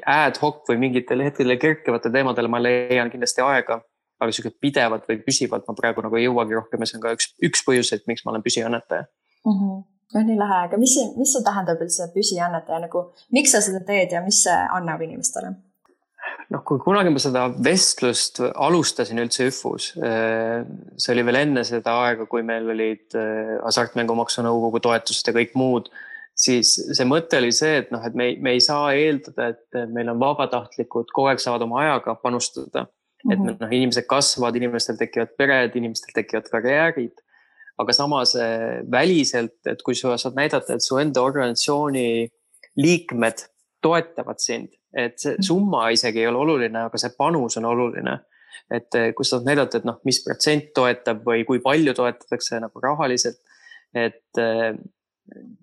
ad 0.03 0.39
hoc 0.43 0.65
või 0.69 0.79
mingitel 0.87 1.23
hetkedel 1.23 1.59
kerkivate 1.61 2.13
teemadele 2.13 2.51
ma 2.51 2.63
leian 2.63 3.11
kindlasti 3.13 3.45
aega. 3.45 3.83
aga 4.23 4.33
sihuke 4.33 4.55
pidevalt 4.63 5.09
või 5.11 5.19
püsivalt 5.27 5.67
ma 5.69 5.75
praegu 5.75 6.03
nagu 6.05 6.17
ei 6.17 6.25
jõuagi 6.25 6.55
rohkem 6.55 6.81
ja 6.81 6.87
see 6.87 6.97
on 6.97 7.03
ka 7.03 7.13
üks, 7.17 7.33
üks 7.43 7.65
põhjuseid, 7.67 8.05
miks 8.07 8.23
ma 8.25 8.31
olen 8.33 8.45
püsiannetaja 8.47 9.05
mm. 9.05 9.53
-hmm. 9.53 9.83
noh, 10.15 10.25
nii 10.31 10.39
lahe, 10.39 10.61
aga 10.69 10.79
mis 10.79 10.95
mis 11.19 11.35
see 11.35 11.45
tähendab 11.45 11.83
üldse 11.83 12.09
püsiannetaja 12.15 12.81
nagu, 12.87 13.09
miks 13.35 13.53
sa 13.53 13.61
seda 13.61 13.83
teed 13.85 14.15
ja 14.15 14.23
mis 14.25 14.43
see 14.47 14.57
annab 14.79 15.03
inimestele? 15.03 15.55
noh, 16.55 16.63
kui 16.63 16.79
kunagi 16.83 17.11
ma 17.11 17.23
seda 17.23 17.49
vestlust 17.67 18.41
alustasin 18.41 19.21
üldse 19.23 19.49
ÜFU-s, 19.51 19.93
äh, 19.99 20.65
see 20.97 21.15
oli 21.15 21.27
veel 21.27 21.41
enne 21.43 21.65
seda 21.67 21.99
aega, 22.07 22.27
kui 22.31 22.47
meil 22.47 22.71
olid 22.71 23.19
äh, 23.19 23.59
Hasartmängumaksu 23.65 24.47
Nõukogu 24.47 24.83
toetused 24.85 25.31
ja 25.31 25.37
kõik 25.37 25.57
muud 25.59 25.91
siis 26.35 26.75
see 26.97 27.07
mõte 27.09 27.39
oli 27.39 27.53
see, 27.55 27.79
et 27.83 27.93
noh, 27.95 28.03
et 28.05 28.17
me 28.19 28.33
me 28.43 28.55
ei 28.57 28.63
saa 28.65 28.93
eeldada, 28.97 29.53
et 29.55 29.79
meil 29.93 30.11
on 30.13 30.21
vabatahtlikud 30.21 31.13
kogu 31.15 31.31
aeg 31.31 31.43
saavad 31.43 31.67
oma 31.67 31.83
ajaga 31.85 32.17
panustada. 32.23 32.89
et 33.25 33.39
mhm. 33.39 33.57
noh, 33.61 33.71
inimesed 33.73 34.05
kasvavad, 34.05 34.57
inimestel 34.61 34.99
tekivad 35.01 35.31
pered, 35.39 35.77
inimestel 35.77 36.13
tekivad 36.15 36.51
karjäärid. 36.53 37.23
aga 37.79 37.93
samas 37.93 38.37
eh, 38.39 38.83
väliselt, 38.91 39.59
et 39.67 39.81
kui 39.83 39.97
sa 39.99 40.17
saad 40.19 40.37
näidata, 40.39 40.75
et 40.75 40.83
su 40.83 40.99
enda 40.99 41.23
organisatsiooni 41.23 42.29
liikmed 42.79 43.43
toetavad 43.83 44.39
sind, 44.39 44.69
et 44.95 45.19
see 45.19 45.35
mhm. 45.35 45.43
summa 45.43 45.89
isegi 45.91 46.23
ei 46.23 46.31
ole 46.31 46.39
oluline, 46.45 46.87
aga 46.91 46.99
see 46.99 47.15
panus 47.19 47.59
on 47.59 47.71
oluline 47.71 48.21
et 48.71 48.95
eh, 48.97 49.13
kui 49.15 49.27
sa 49.27 49.37
saad 49.37 49.49
näidata, 49.49 49.79
et 49.81 49.87
noh, 49.89 49.99
mis 50.09 50.21
protsent 50.25 50.71
toetab 50.77 51.25
või 51.27 51.45
kui 51.49 51.61
palju 51.63 51.95
toetatakse 51.97 52.61
nagu 52.63 52.81
rahaliselt. 52.83 53.41
et 53.95 54.41
eh, 54.43 54.75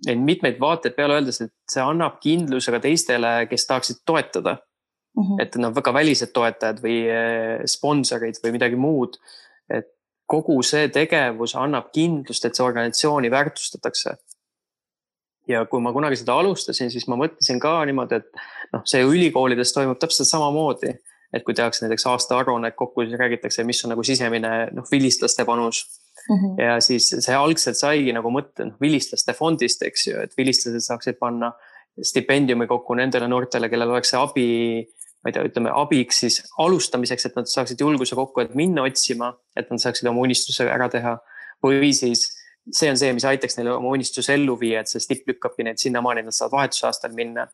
neid 0.08 0.22
mitmeid 0.26 0.60
vaateid 0.62 0.96
peale 0.98 1.20
öeldes, 1.20 1.42
et 1.44 1.54
see 1.70 1.84
annab 1.84 2.18
kindluse 2.24 2.74
ka 2.74 2.80
teistele, 2.82 3.34
kes 3.50 3.68
tahaksid 3.70 4.02
toetada 4.06 4.58
mm. 4.58 5.24
-hmm. 5.24 5.42
et 5.44 5.56
nad 5.62 5.76
väga 5.76 5.94
välised 5.94 6.34
toetajad 6.34 6.82
või 6.84 6.98
eh, 7.06 7.62
sponsorid 7.66 8.42
või 8.44 8.58
midagi 8.58 8.76
muud. 8.76 9.18
et 9.70 9.88
kogu 10.26 10.62
see 10.64 10.88
tegevus 10.90 11.56
annab 11.56 11.92
kindlust, 11.94 12.46
et 12.46 12.56
see 12.56 12.66
organisatsiooni 12.66 13.32
väärtustatakse. 13.32 14.18
ja 15.48 15.66
kui 15.66 15.82
ma 15.82 15.94
kunagi 15.94 16.16
seda 16.16 16.34
alustasin, 16.34 16.92
siis 16.92 17.08
ma 17.08 17.16
mõtlesin 17.16 17.60
ka 17.60 17.86
niimoodi, 17.86 18.16
et 18.16 18.30
noh, 18.74 18.82
see 18.86 19.02
ülikoolides 19.04 19.74
toimub 19.74 20.00
täpselt 20.00 20.28
samamoodi 20.28 20.94
et 21.34 21.44
kui 21.44 21.54
tehakse 21.54 21.86
näiteks 21.86 22.06
aastaaruannet 22.12 22.76
kokku, 22.76 23.06
siis 23.06 23.20
räägitakse, 23.20 23.64
mis 23.64 23.86
on 23.86 23.94
nagu 23.94 24.04
sisemine 24.04 24.68
noh, 24.76 24.88
vilistlaste 24.92 25.46
panus 25.46 25.86
Mm 26.30 26.38
-hmm. 26.38 26.62
ja 26.62 26.80
siis 26.82 27.10
see 27.10 27.36
algselt 27.36 27.78
saigi 27.78 28.14
nagu 28.14 28.30
mõte 28.30 28.66
noh, 28.66 28.76
vilistlaste 28.82 29.34
fondist, 29.34 29.82
eks 29.84 30.08
ju, 30.08 30.22
et 30.22 30.38
vilistlased 30.38 30.86
saaksid 30.86 31.18
panna 31.20 31.52
stipendiumi 32.02 32.68
kokku 32.68 32.96
nendele 32.96 33.28
noortele, 33.28 33.70
kellel 33.70 33.90
oleks 33.90 34.14
see 34.14 34.20
abi, 34.20 34.50
ma 35.24 35.30
ei 35.30 35.36
tea, 35.36 35.46
ütleme 35.50 35.72
abiks 35.76 36.22
siis 36.24 36.42
alustamiseks, 36.58 37.26
et 37.26 37.36
nad 37.36 37.50
saaksid 37.50 37.82
julguse 37.82 38.16
kokku, 38.16 38.42
et 38.42 38.56
minna 38.56 38.86
otsima, 38.88 39.34
et 39.56 39.70
nad 39.70 39.82
saaksid 39.82 40.08
oma 40.10 40.24
unistuse 40.28 40.70
ära 40.70 40.90
teha. 40.90 41.18
või 41.62 41.92
siis 41.94 42.24
see 42.74 42.90
on 42.90 42.98
see, 42.98 43.12
mis 43.14 43.26
aitaks 43.26 43.58
neil 43.58 43.68
oma 43.76 43.92
unistuse 43.94 44.34
ellu 44.34 44.56
viia, 44.60 44.82
et 44.82 44.90
see 44.90 45.02
stipp 45.02 45.28
lükkabki 45.30 45.66
neid 45.66 45.82
sinnamaani, 45.82 46.24
et 46.24 46.30
nad 46.30 46.38
saavad 46.38 46.58
vahetusaastal 46.58 47.14
minna. 47.18 47.48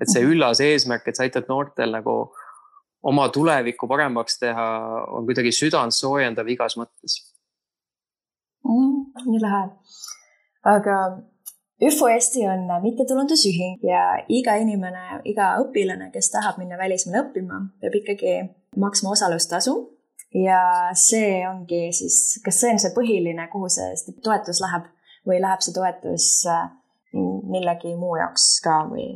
et 0.00 0.10
see 0.10 0.24
mhm. 0.24 0.32
üllas 0.32 0.60
eesmärk, 0.60 1.06
et 1.06 1.16
sa 1.16 1.22
aitad 1.22 1.46
noortel 1.48 1.92
nagu 1.94 2.34
oma 3.04 3.28
tulevikku 3.28 3.86
paremaks 3.86 4.40
teha, 4.40 4.64
on 5.14 5.26
kuidagi 5.28 5.52
südantsoojendav 5.54 6.48
igas 6.50 6.74
mõttes. 6.80 7.20
Nii 8.64 9.40
lahe. 9.42 9.62
aga 10.64 10.96
ÜFO 11.82 12.08
Eesti 12.08 12.46
on 12.48 12.82
mittetulundusühing 12.82 13.82
ja 13.82 14.02
iga 14.28 14.54
inimene, 14.62 15.20
iga 15.24 15.54
õpilane, 15.62 16.10
kes 16.14 16.30
tahab 16.30 16.60
minna 16.62 16.78
välismaale 16.78 17.24
õppima, 17.24 17.60
peab 17.80 17.98
ikkagi 18.00 18.36
maksma 18.80 19.10
osalustasu. 19.16 19.74
ja 20.34 20.90
see 20.98 21.44
ongi 21.48 21.92
siis, 21.92 22.40
kas 22.44 22.56
see 22.60 22.72
on 22.72 22.80
see 22.82 22.94
põhiline, 22.94 23.44
kuhu 23.52 23.68
see 23.70 24.14
toetus 24.22 24.58
läheb 24.64 24.88
või 25.28 25.38
läheb 25.42 25.60
see 25.62 25.74
toetus 25.76 26.26
äh, 26.50 26.64
millegi 27.14 27.94
muu 27.98 28.16
jaoks 28.18 28.48
ka 28.64 28.80
või? 28.90 29.12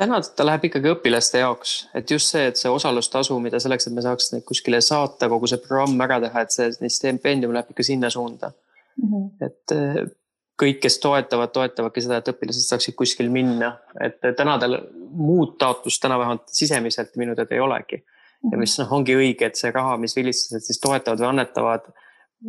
Täna 0.00 0.18
ta 0.36 0.46
läheb 0.46 0.66
ikkagi 0.68 0.90
õpilaste 0.94 1.42
jaoks, 1.42 1.74
et 1.94 2.10
just 2.10 2.32
see, 2.32 2.48
et 2.50 2.60
see 2.60 2.72
osalustasu, 2.72 3.36
mida 3.42 3.60
selleks, 3.62 3.88
et 3.88 3.96
me 3.96 4.04
saaks 4.04 4.32
neid 4.32 4.44
kuskile 4.48 4.80
saata, 4.84 5.28
kogu 5.30 5.50
see 5.50 5.62
programm 5.62 6.00
ära 6.06 6.20
teha, 6.24 6.44
et 6.44 6.54
see 6.54 6.90
stipendium 6.92 7.54
läheb 7.54 7.70
ikka 7.74 7.86
sinna 7.86 8.10
suunda 8.10 8.50
mm. 8.50 9.08
-hmm. 9.10 9.28
et 9.46 9.76
eh, 9.76 10.00
kõik, 10.62 10.80
kes 10.82 10.98
toetavad, 11.02 11.52
toetavadki 11.54 12.02
seda, 12.02 12.18
et 12.22 12.32
õpilased 12.34 12.66
saaksid 12.68 12.94
kuskil 12.98 13.30
minna, 13.30 13.76
et 14.00 14.20
tänadel 14.36 14.80
muud 15.14 15.56
taotlust 15.58 16.02
täna 16.02 16.18
vähemalt 16.18 16.50
sisemiselt 16.50 17.16
minu 17.16 17.34
teada 17.34 17.54
ei 17.54 17.60
olegi 17.60 18.04
ja 18.52 18.58
mis 18.60 18.78
noh, 18.80 18.92
ongi 18.92 19.16
õige, 19.16 19.48
et 19.48 19.58
see 19.58 19.72
raha, 19.72 19.96
mis 20.00 20.16
vilistlased 20.16 20.66
siis 20.66 20.80
toetavad 20.82 21.20
või 21.20 21.30
annetavad, 21.30 21.86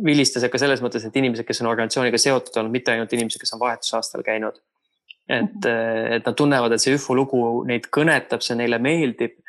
vilistas 0.04 0.44
ka 0.52 0.60
selles 0.60 0.82
mõttes, 0.84 1.06
et 1.06 1.16
inimesed, 1.16 1.46
kes 1.48 1.62
on 1.62 1.70
organisatsiooniga 1.70 2.20
seotud 2.20 2.58
olnud, 2.60 2.74
mitte 2.74 2.92
ainult 2.92 3.12
inimesed, 3.16 3.40
kes 3.40 3.54
on 3.56 3.62
vahetusaastal 3.62 4.24
käinud 4.26 4.58
et, 5.28 5.58
mhm. 5.58 6.12
et 6.18 6.26
nad 6.26 6.36
tunnevad, 6.38 6.72
et 6.72 6.82
see 6.82 6.94
ÜFO 6.96 7.16
lugu 7.18 7.42
neid 7.66 7.90
kõnetab, 7.92 8.44
see 8.44 8.58
neile 8.58 8.78
meeldib. 8.82 9.42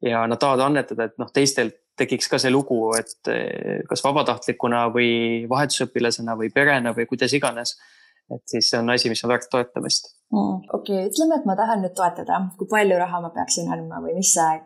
ja 0.00 0.22
nad 0.24 0.40
tahavad 0.40 0.62
annetada, 0.64 1.10
et 1.10 1.18
noh, 1.20 1.28
teistel 1.28 1.74
tekiks 2.00 2.30
ka 2.32 2.38
see 2.40 2.52
lugu, 2.52 2.78
et 2.96 3.30
eh, 3.32 3.80
kas 3.88 4.02
vabatahtlikuna 4.04 4.86
või 4.94 5.10
vahetusõpilasena 5.50 6.36
või 6.38 6.48
perena 6.54 6.94
või 6.96 7.08
kuidas 7.10 7.34
iganes. 7.36 7.76
et 8.30 8.42
siis 8.46 8.68
see 8.70 8.78
on 8.78 8.90
asi, 8.94 9.10
mis 9.10 9.24
on 9.26 9.32
väärt 9.32 9.48
toetamist 9.50 10.12
mm,. 10.30 10.58
okei 10.72 11.00
okay,, 11.00 11.08
ütleme, 11.10 11.40
et 11.40 11.48
ma 11.48 11.56
tahan 11.58 11.82
nüüd 11.84 11.96
toetada, 11.98 12.38
kui 12.58 12.68
palju 12.70 12.98
raha 13.00 13.20
ma 13.24 13.32
peaksin 13.34 13.72
andma 13.74 13.98
või 14.04 14.14
mis 14.20 14.30
see, 14.36 14.60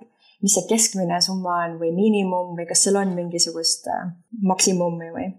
mis 0.44 0.56
see 0.58 0.68
keskmine 0.68 1.20
summa 1.24 1.62
on 1.64 1.78
või 1.80 1.94
miinimum 1.96 2.52
või 2.58 2.68
kas 2.68 2.84
seal 2.84 3.00
on 3.00 3.14
mingisugust 3.16 3.88
äh, 3.88 4.12
maksimumi 4.52 5.10
või? 5.16 5.30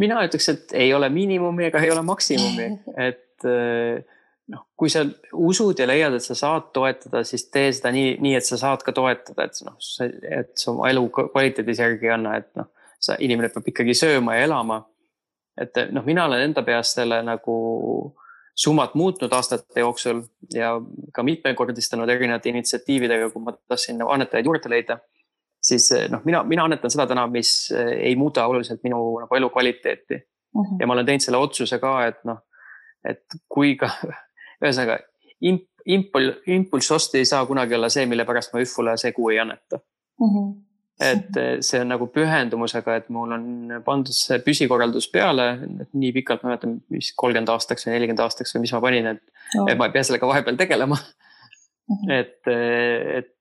mina 0.00 0.20
ütleks, 0.26 0.48
et 0.52 0.74
ei 0.74 0.92
ole 0.94 1.08
miinimumi 1.12 1.68
ega 1.70 1.82
ei 1.84 1.94
ole 1.94 2.02
maksimumi, 2.06 2.68
et 3.08 3.22
et 3.48 4.08
noh, 4.50 4.64
kui 4.78 4.90
sa 4.92 5.04
usud 5.32 5.78
ja 5.78 5.86
leiad, 5.88 6.14
et 6.16 6.24
sa 6.24 6.36
saad 6.38 6.70
toetada, 6.74 7.22
siis 7.26 7.46
tee 7.52 7.70
seda 7.76 7.92
nii, 7.94 8.14
nii, 8.22 8.36
et 8.38 8.46
sa 8.46 8.58
saad 8.60 8.84
ka 8.86 8.94
toetada, 8.96 9.46
et 9.46 9.60
noh, 9.66 9.76
et 10.40 10.52
sa 10.58 10.72
oma 10.72 10.90
elu 10.90 11.04
kvaliteedis 11.14 11.82
järgi 11.82 12.08
ei 12.08 12.14
anna, 12.16 12.36
et 12.40 12.50
noh, 12.58 12.70
sa, 13.00 13.16
inimene 13.22 13.50
peab 13.52 13.68
ikkagi 13.70 13.96
sööma 13.96 14.36
ja 14.38 14.48
elama. 14.48 14.82
et 15.60 15.76
noh, 15.92 16.04
mina 16.06 16.24
olen 16.24 16.46
enda 16.48 16.62
peas 16.64 16.94
selle 16.96 17.18
nagu 17.26 17.54
summat 18.56 18.94
muutnud 18.96 19.32
aastate 19.32 19.82
jooksul 19.82 20.22
ja 20.54 20.72
ka 21.14 21.22
mitmekordistanud 21.26 22.08
erinevate 22.08 22.48
initsiatiividega, 22.52 23.30
kui 23.32 23.42
ma 23.44 23.54
tahtsin 23.56 24.00
annetajaid 24.02 24.46
juurde 24.46 24.72
leida. 24.72 24.98
siis 25.62 25.90
noh, 26.10 26.22
mina, 26.24 26.42
mina 26.44 26.64
annetan 26.64 26.92
seda 26.92 27.06
täna, 27.06 27.26
mis 27.28 27.70
ei 27.76 28.16
muuda 28.16 28.46
oluliselt 28.48 28.82
minu 28.84 29.00
nagu 29.20 29.36
elukvaliteeti 29.36 30.14
uh. 30.16 30.62
-huh. 30.64 30.80
ja 30.80 30.86
ma 30.86 30.96
olen 30.96 31.06
teinud 31.06 31.24
selle 31.26 31.38
otsuse 31.38 31.78
ka, 31.78 31.98
et 32.06 32.24
noh 32.24 32.40
et 33.04 33.38
kui 33.48 33.76
ka, 33.80 33.90
ühesõnaga 34.62 34.98
imp, 35.46 35.66
impul-, 35.86 36.34
impulssost 36.46 37.14
ei 37.18 37.28
saa 37.28 37.46
kunagi 37.48 37.76
olla 37.76 37.90
see, 37.92 38.06
mille 38.10 38.26
pärast 38.28 38.54
ma 38.54 38.64
ÜFU-le 38.64 38.96
see 39.00 39.14
kuu 39.16 39.30
ei 39.34 39.40
anneta 39.42 39.80
mm. 39.80 40.28
-hmm. 40.34 40.52
et 41.00 41.40
eh, 41.40 41.56
see 41.64 41.80
on 41.80 41.92
nagu 41.94 42.10
pühendumusega, 42.12 42.96
et 42.96 43.08
mul 43.08 43.32
on 43.36 43.48
pandud 43.84 44.16
see 44.16 44.38
püsikorraldus 44.44 45.10
peale, 45.12 45.50
nii 45.92 46.12
pikalt, 46.12 46.42
ma 46.42 46.50
ei 46.50 46.56
mäleta, 46.56 46.76
mis 46.96 47.12
kolmkümmend 47.16 47.52
aastaks 47.56 47.86
või 47.86 47.96
nelikümmend 47.96 48.24
aastaks 48.26 48.54
või 48.54 48.66
mis 48.66 48.76
ma 48.76 48.84
panin, 48.84 49.12
et 49.16 49.22
oh., 49.58 49.68
et 49.68 49.78
ma 49.78 49.88
ei 49.88 49.96
pea 49.96 50.06
sellega 50.06 50.32
vahepeal 50.32 50.60
tegelema 50.60 50.96
mm. 50.96 51.96
-hmm. 51.96 52.16
et, 52.20 52.40
eh, 52.46 53.18
et 53.20 53.36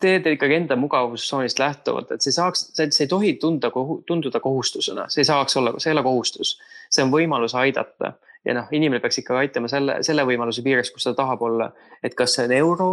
teed 0.00 0.26
ikkagi 0.26 0.56
enda 0.62 0.76
mugavustsoonist 0.80 1.58
lähtuvalt, 1.60 2.12
et 2.14 2.24
see 2.24 2.32
saaks, 2.32 2.70
see 2.76 3.04
ei 3.04 3.08
tohi 3.08 3.34
tunda, 3.40 3.70
tunduda 4.06 4.40
kohustusena, 4.40 5.08
see 5.12 5.20
ei 5.20 5.28
saaks 5.28 5.56
olla, 5.60 5.74
see 5.78 5.90
ei 5.90 5.96
ole 5.96 6.04
kohustus. 6.06 6.58
see 6.90 7.04
on 7.04 7.12
võimalus 7.12 7.54
aidata 7.54 8.14
ja 8.44 8.54
noh, 8.56 8.68
inimene 8.72 9.00
peaks 9.00 9.20
ikkagi 9.22 9.46
aitama 9.46 9.68
selle, 9.68 9.98
selle 10.06 10.24
võimaluse 10.28 10.64
piires, 10.64 10.90
kus 10.94 11.04
ta 11.08 11.14
tahab 11.14 11.42
olla. 11.42 11.72
et 12.02 12.14
kas 12.14 12.34
see 12.34 12.46
on 12.48 12.54
euro, 12.56 12.90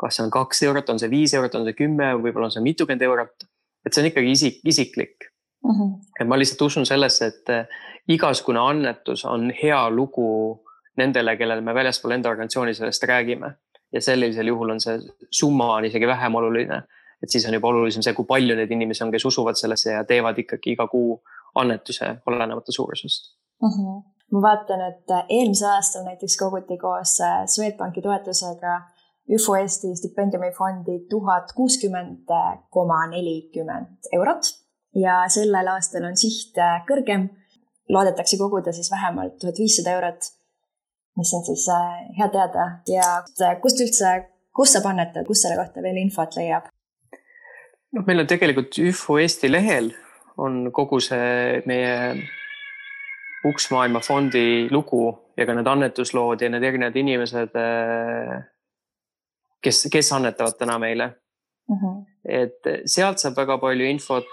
kas 0.00 0.16
see 0.16 0.24
on 0.24 0.30
kaks 0.32 0.62
eurot, 0.68 0.90
on 0.90 1.00
see 1.02 1.10
viis 1.10 1.34
eurot, 1.34 1.54
on 1.54 1.66
see 1.68 1.76
kümme, 1.76 2.12
võib-olla 2.22 2.48
on 2.48 2.54
see 2.54 2.64
mitukümmend 2.64 3.02
eurot. 3.02 3.48
et 3.86 3.92
see 3.92 4.02
on 4.02 4.10
ikkagi 4.10 4.32
isik, 4.32 4.60
isiklik 4.64 5.30
mm. 5.64 5.70
-hmm. 5.70 5.94
et 6.20 6.28
ma 6.28 6.38
lihtsalt 6.38 6.62
usun 6.62 6.86
sellesse, 6.86 7.26
et 7.26 7.54
eh, 7.54 7.66
igasugune 8.08 8.60
annetus 8.60 9.24
on 9.24 9.52
hea 9.62 9.90
lugu 9.90 10.28
nendele, 10.96 11.36
kellele 11.36 11.60
me 11.60 11.74
väljaspool 11.74 12.16
enda 12.16 12.30
organisatsiooni 12.30 12.74
sellest 12.74 13.02
räägime. 13.04 13.54
ja 13.92 14.00
sellisel 14.00 14.46
juhul 14.46 14.70
on 14.70 14.80
see 14.80 14.98
summa 15.30 15.74
on 15.74 15.84
isegi 15.84 16.06
vähem 16.06 16.34
oluline. 16.34 16.82
et 17.22 17.30
siis 17.30 17.46
on 17.46 17.54
juba 17.54 17.68
olulisem 17.68 18.02
see, 18.02 18.14
kui 18.14 18.24
palju 18.24 18.56
neid 18.56 18.70
inimesi 18.70 19.04
on, 19.04 19.10
kes 19.10 19.24
usuvad 19.24 19.54
sellesse 19.54 19.92
ja 19.92 20.04
teevad 20.04 20.38
ikkagi 20.38 20.72
iga 20.72 20.86
kuu 20.86 21.22
annetuse, 21.54 22.16
olenemata 22.26 22.72
suurusest 22.72 23.36
mm. 23.62 23.68
-hmm. 23.68 24.17
Ma 24.32 24.42
vaatan, 24.44 24.84
et 24.90 25.16
eelmisel 25.28 25.70
aastal 25.72 26.04
näiteks 26.04 26.36
koguti 26.36 26.78
koos 26.78 27.18
eh, 27.24 27.42
Swedbanki 27.46 28.02
toetusega 28.04 28.80
ÜFO 29.28 29.56
Eesti 29.60 29.96
stipendiumifondi 29.96 30.98
tuhat 31.10 31.52
kuuskümmend 31.56 32.30
koma 32.70 33.06
nelikümmend 33.06 34.08
eurot 34.16 34.48
ja 34.96 35.20
sellel 35.28 35.68
aastal 35.74 36.06
on 36.08 36.16
siht 36.16 36.56
kõrgem. 36.88 37.28
loodetakse 37.88 38.36
koguda 38.36 38.72
siis 38.72 38.90
vähemalt 38.92 39.38
tuhat 39.40 39.58
viissada 39.58 39.94
eurot, 39.96 40.26
mis 41.16 41.30
on 41.34 41.44
siis 41.44 41.68
äh, 41.72 42.08
hea 42.18 42.28
teada 42.28 42.64
ja 42.88 43.06
äh, 43.42 43.54
kust 43.62 43.80
üldse, 43.80 44.10
kus 44.52 44.72
saab 44.72 44.90
annetada, 44.90 45.24
kus 45.24 45.40
selle 45.42 45.56
kohta 45.56 45.82
veel 45.82 45.96
infot 45.96 46.36
leiab? 46.36 46.68
noh, 47.92 48.04
meil 48.06 48.20
on 48.24 48.28
tegelikult 48.28 48.80
ÜFO 48.80 49.18
Eesti 49.22 49.52
lehel 49.52 49.92
on 50.36 50.68
kogu 50.72 51.00
see 51.00 51.62
meie 51.66 51.94
Uks 53.48 53.70
Maailma 53.72 54.00
fondi 54.04 54.68
lugu 54.70 55.08
ja 55.36 55.46
ka 55.46 55.54
need 55.56 55.66
annetuslood 55.70 56.42
ja 56.42 56.50
need 56.52 56.64
erinevad 56.66 56.96
inimesed 56.96 57.56
äh, 57.56 58.38
kes, 59.64 59.86
kes 59.92 60.12
annetavad 60.16 60.58
täna 60.58 60.78
meile 60.78 61.06
mm. 61.68 61.76
-hmm. 61.76 62.04
et 62.24 62.70
sealt 62.86 63.18
saab 63.18 63.36
väga 63.36 63.58
palju 63.58 63.86
infot. 63.86 64.30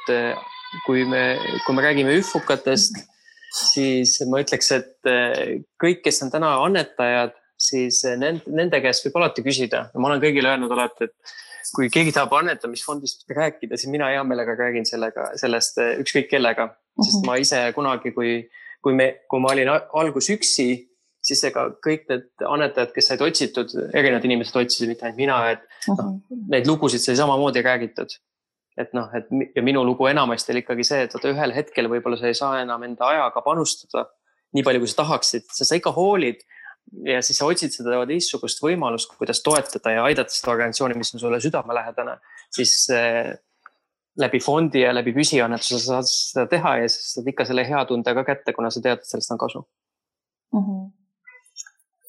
kui 0.86 1.06
me, 1.06 1.38
kui 1.66 1.76
me 1.76 1.82
räägime 1.82 2.18
üfukatest, 2.20 2.98
siis 3.56 4.18
ma 4.28 4.42
ütleks, 4.44 4.72
et 4.76 5.08
eh, 5.08 5.62
kõik, 5.80 6.02
kes 6.04 6.18
on 6.26 6.32
täna 6.34 6.50
annetajad, 6.66 7.32
siis 7.68 8.02
nende, 8.04 8.42
nende 8.52 8.82
käest 8.84 9.06
võib 9.06 9.16
alati 9.22 9.46
küsida. 9.46 9.86
ma 9.96 10.10
olen 10.10 10.20
kõigile 10.20 10.52
öelnud 10.52 10.74
alati, 10.76 11.08
et 11.08 11.36
kui 11.78 11.88
keegi 11.94 12.12
tahab 12.12 12.34
annetamisfondist 12.42 13.24
rääkida, 13.38 13.78
siis 13.78 13.92
mina 13.94 14.10
hea 14.12 14.24
meelega 14.28 14.58
räägin 14.60 14.90
sellega, 14.90 15.30
sellest 15.40 15.80
eh, 15.80 15.96
ükskõik 16.04 16.28
kellega, 16.34 16.68
sest 17.00 17.22
mhm. 17.22 17.26
ma 17.30 17.40
ise 17.40 17.62
kunagi, 17.78 18.12
kui, 18.18 18.36
kui 18.86 18.94
me, 18.94 19.08
kui 19.30 19.42
ma 19.42 19.56
olin 19.56 19.72
algus 19.74 20.30
üksi 20.34 20.70
siis 21.26 21.42
ega 21.50 21.66
kõik 21.84 22.06
need 22.12 22.46
annetajad, 22.46 22.92
kes 22.94 23.10
said 23.10 23.24
otsitud, 23.26 23.74
erinevad 23.98 24.26
inimesed 24.28 24.58
otsisid, 24.62 24.92
mitte 24.92 25.08
ainult 25.08 25.22
mina, 25.22 25.40
et 25.56 25.64
noh, 25.90 26.16
mhm. 26.20 26.46
neid 26.54 26.70
lugusid 26.70 27.02
sai 27.02 27.18
samamoodi 27.20 27.66
räägitud. 27.66 28.18
et 28.76 28.92
noh, 28.92 29.08
et 29.16 29.30
ja 29.56 29.62
minu 29.64 29.86
lugu 29.88 30.04
enamasti 30.10 30.52
oli 30.52 30.60
ikkagi 30.66 30.84
see, 30.84 31.06
et 31.06 31.14
vaata 31.16 31.30
ühel 31.32 31.54
hetkel 31.56 31.88
võib-olla 31.88 32.18
sa 32.20 32.28
ei 32.28 32.36
saa 32.36 32.58
enam 32.60 32.84
enda 32.84 33.08
ajaga 33.08 33.40
panustada 33.46 34.02
nii 34.52 34.66
palju, 34.68 34.82
kui 34.84 34.92
sa 34.92 34.98
tahaksid, 34.98 35.46
sa 35.48 35.78
ikka 35.80 35.94
hoolid 35.96 36.42
ja 37.08 37.22
siis 37.24 37.40
sa 37.40 37.48
otsid 37.48 37.72
seda 37.72 38.02
teistsugust 38.10 38.60
võimalust, 38.60 39.16
kuidas 39.16 39.40
toetada 39.46 39.94
ja 39.96 40.04
aidata 40.10 40.36
seda 40.36 40.52
organisatsiooni, 40.52 40.98
mis 41.00 41.14
on 41.16 41.24
sulle 41.24 41.40
südamelähedane, 41.44 42.18
siis 42.58 42.76
äh, 42.92 43.32
läbi 44.18 44.40
fondi 44.40 44.82
ja 44.82 44.94
läbi 44.96 45.14
püsiannetuse 45.16 45.80
sa 45.80 45.86
saad 45.86 46.12
seda 46.12 46.46
teha 46.52 46.78
ja 46.82 46.92
siis 46.92 47.16
saad 47.16 47.32
ikka 47.32 47.48
selle 47.48 47.66
hea 47.68 47.86
tunde 47.90 48.14
ka 48.18 48.24
kätte, 48.28 48.54
kuna 48.56 48.72
sa 48.72 48.84
tead, 48.84 49.02
et 49.02 49.10
sellest 49.10 49.34
on 49.36 49.42
kasu 49.42 49.66
mm. 50.54 50.62
-hmm 50.62 50.86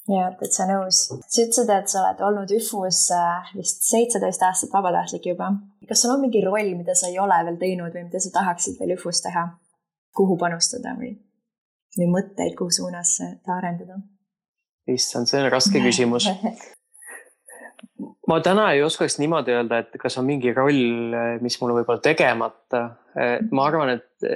ja 0.08 0.30
täitsa 0.38 0.66
nõus. 0.70 1.00
sa 1.10 1.42
ütlesid, 1.42 1.70
et 1.74 1.90
sa 1.90 2.02
oled 2.02 2.20
olnud 2.28 2.52
ÜFU-s 2.58 3.10
äh, 3.14 3.52
vist 3.58 3.86
seitseteist 3.90 4.42
aastat 4.42 4.72
vabatahtlik 4.72 5.26
juba. 5.32 5.52
kas 5.88 6.02
sul 6.02 6.14
on 6.14 6.20
mingi 6.20 6.44
roll, 6.44 6.74
mida 6.78 6.94
sa 6.94 7.10
ei 7.10 7.18
ole 7.18 7.38
veel 7.48 7.58
teinud 7.62 7.94
või 7.94 8.04
mida 8.06 8.20
sa 8.22 8.30
tahaksid 8.38 8.78
veel 8.80 8.94
ÜFU-s 8.96 9.22
teha? 9.26 9.48
kuhu 10.16 10.36
panustada 10.40 10.94
või, 10.96 11.10
või 11.98 12.06
mõtteid, 12.12 12.54
kuhu 12.58 12.70
suunas 12.70 13.16
seda 13.18 13.58
arendada? 13.58 13.98
issand, 14.86 15.26
see 15.26 15.42
on 15.42 15.50
raske 15.50 15.82
küsimus 15.82 16.30
ma 18.26 18.40
täna 18.42 18.70
ei 18.74 18.82
oskaks 18.82 19.18
niimoodi 19.18 19.54
öelda, 19.54 19.78
et 19.84 19.98
kas 20.02 20.18
on 20.18 20.26
mingi 20.26 20.52
roll, 20.54 21.14
mis 21.40 21.60
mul 21.60 21.76
võib-olla 21.78 22.02
tegemata. 22.02 22.82
ma 23.50 23.66
arvan, 23.66 23.94
et 23.96 24.26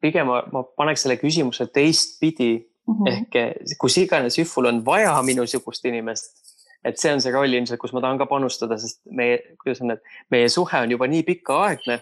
pigem 0.00 0.28
ma, 0.28 0.42
ma 0.52 0.62
paneks 0.76 1.06
selle 1.06 1.16
küsimuse 1.18 1.66
teistpidi 1.74 2.52
Mm 2.90 2.94
-hmm. 2.94 3.12
ehk 3.12 3.34
eh, 3.36 3.54
kus 3.78 3.96
iganes 3.98 4.38
Jühvul 4.38 4.66
on 4.66 4.84
vaja 4.84 5.22
minusugust 5.22 5.84
inimest, 5.84 6.30
et 6.84 6.98
see 6.98 7.12
on 7.12 7.20
see 7.20 7.32
roll 7.32 7.52
ilmselt, 7.52 7.80
kus 7.80 7.92
ma 7.92 8.00
tahan 8.00 8.18
ka 8.18 8.26
panustada, 8.26 8.78
sest 8.78 9.00
meie, 9.06 9.38
kuidas 9.62 9.80
on, 9.84 9.90
et 9.90 10.02
meie 10.30 10.48
suhe 10.48 10.80
on 10.80 10.90
juba 10.90 11.06
nii 11.06 11.22
pikaaegne. 11.22 12.00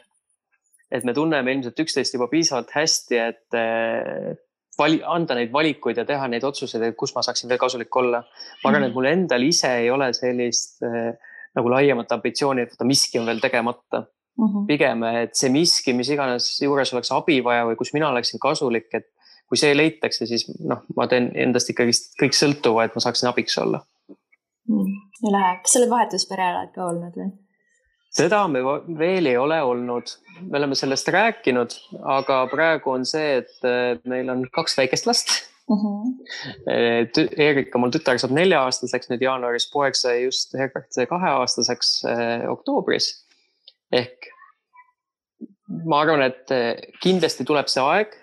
et 0.90 1.04
me 1.04 1.12
tunneme 1.12 1.52
ilmselt 1.52 1.80
üksteist 1.84 2.14
juba 2.14 2.30
piisavalt 2.32 2.70
hästi, 2.72 3.16
et 3.20 3.56
eh, 3.60 4.36
vali, 4.78 5.02
anda 5.04 5.34
neid 5.34 5.52
valikuid 5.52 5.98
ja 6.00 6.04
teha 6.08 6.28
neid 6.28 6.44
otsuseid, 6.44 6.82
et 6.82 6.96
kus 6.96 7.12
ma 7.14 7.22
saaksin 7.22 7.48
veel 7.48 7.58
kasulik 7.58 7.96
olla. 7.96 8.22
ma 8.64 8.70
arvan, 8.70 8.84
et 8.84 8.88
mhm. 8.88 8.96
mul 8.96 9.10
endal 9.12 9.42
ise 9.42 9.74
ei 9.82 9.90
ole 9.90 10.12
sellist 10.16 10.82
äh, 10.82 11.12
nagu 11.56 11.70
laiemat 11.72 12.12
ambitsiooni, 12.18 12.66
et 12.66 12.86
miski 12.86 13.20
on 13.20 13.26
veel 13.26 13.40
tegemata 13.40 14.02
mm. 14.02 14.44
-hmm. 14.46 14.66
pigem, 14.66 15.04
et 15.24 15.34
see 15.36 15.50
miski, 15.52 15.94
mis 15.96 16.10
iganes 16.14 16.50
juures 16.62 16.92
oleks 16.92 17.12
abi 17.12 17.40
vaja 17.44 17.66
või 17.68 17.78
kus 17.80 17.92
mina 17.96 18.10
oleksin 18.10 18.40
kasulik, 18.42 18.88
et 18.94 19.08
kui 19.48 19.56
see 19.60 19.74
leitakse, 19.76 20.26
siis 20.28 20.46
noh, 20.60 20.84
ma 20.96 21.06
teen 21.08 21.30
endast 21.34 21.70
ikkagist 21.72 22.14
kõik 22.20 22.36
sõltuva, 22.36 22.84
et 22.84 22.94
ma 22.94 23.00
saaksin 23.04 23.30
abiks 23.30 23.58
olla 23.58 23.82
mm,. 24.68 24.96
lahe, 25.32 25.58
kas 25.62 25.74
sa 25.74 25.82
oled 25.82 25.92
vahetuspere 25.92 26.48
oled 26.54 26.72
ka 26.74 26.88
olnud 26.92 27.20
või? 27.20 27.30
seda 28.18 28.42
me 28.48 28.62
veel 28.98 29.28
ei 29.30 29.36
ole 29.36 29.60
olnud, 29.62 30.14
me 30.40 30.58
oleme 30.58 30.76
sellest 30.78 31.08
rääkinud, 31.12 31.76
aga 32.18 32.40
praegu 32.52 32.94
on 32.96 33.06
see, 33.08 33.38
et 33.42 33.68
äh, 33.68 34.00
meil 34.08 34.30
on 34.32 34.44
kaks 34.52 34.78
väikest 34.80 35.08
last 35.08 35.34
mm. 35.68 35.78
-hmm. 35.82 37.28
Erika, 37.36 37.78
mul 37.78 37.92
tütar 37.94 38.20
saab 38.20 38.34
nelja-aastaseks 38.36 39.10
nüüd 39.12 39.24
jaanuaris, 39.24 39.68
poeg 39.72 39.96
sai 39.98 40.24
just 40.24 40.56
kaheaastaseks 41.14 41.92
eh, 42.12 42.48
oktoobris. 42.50 43.12
ehk 43.92 44.32
ma 45.88 46.00
arvan, 46.00 46.22
et 46.22 46.50
kindlasti 47.02 47.44
tuleb 47.44 47.68
see 47.68 47.82
aeg, 47.84 48.14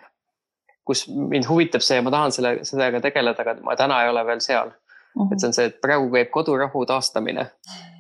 kus 0.85 1.05
mind 1.09 1.47
huvitab 1.49 1.81
see 1.81 1.97
ja 1.97 2.05
ma 2.05 2.13
tahan 2.13 2.33
selle, 2.35 2.57
sellega 2.67 3.01
tegeleda, 3.01 3.41
aga 3.41 3.55
ma 3.65 3.75
täna 3.79 4.03
ei 4.03 4.11
ole 4.11 4.25
veel 4.27 4.41
seal 4.43 4.69
mm. 4.69 5.21
-hmm. 5.21 5.33
et 5.33 5.39
see 5.39 5.47
on 5.47 5.57
see, 5.57 5.65
et 5.71 5.79
praegu 5.81 6.09
käib 6.13 6.29
kodurahu 6.33 6.85
taastamine. 6.85 7.47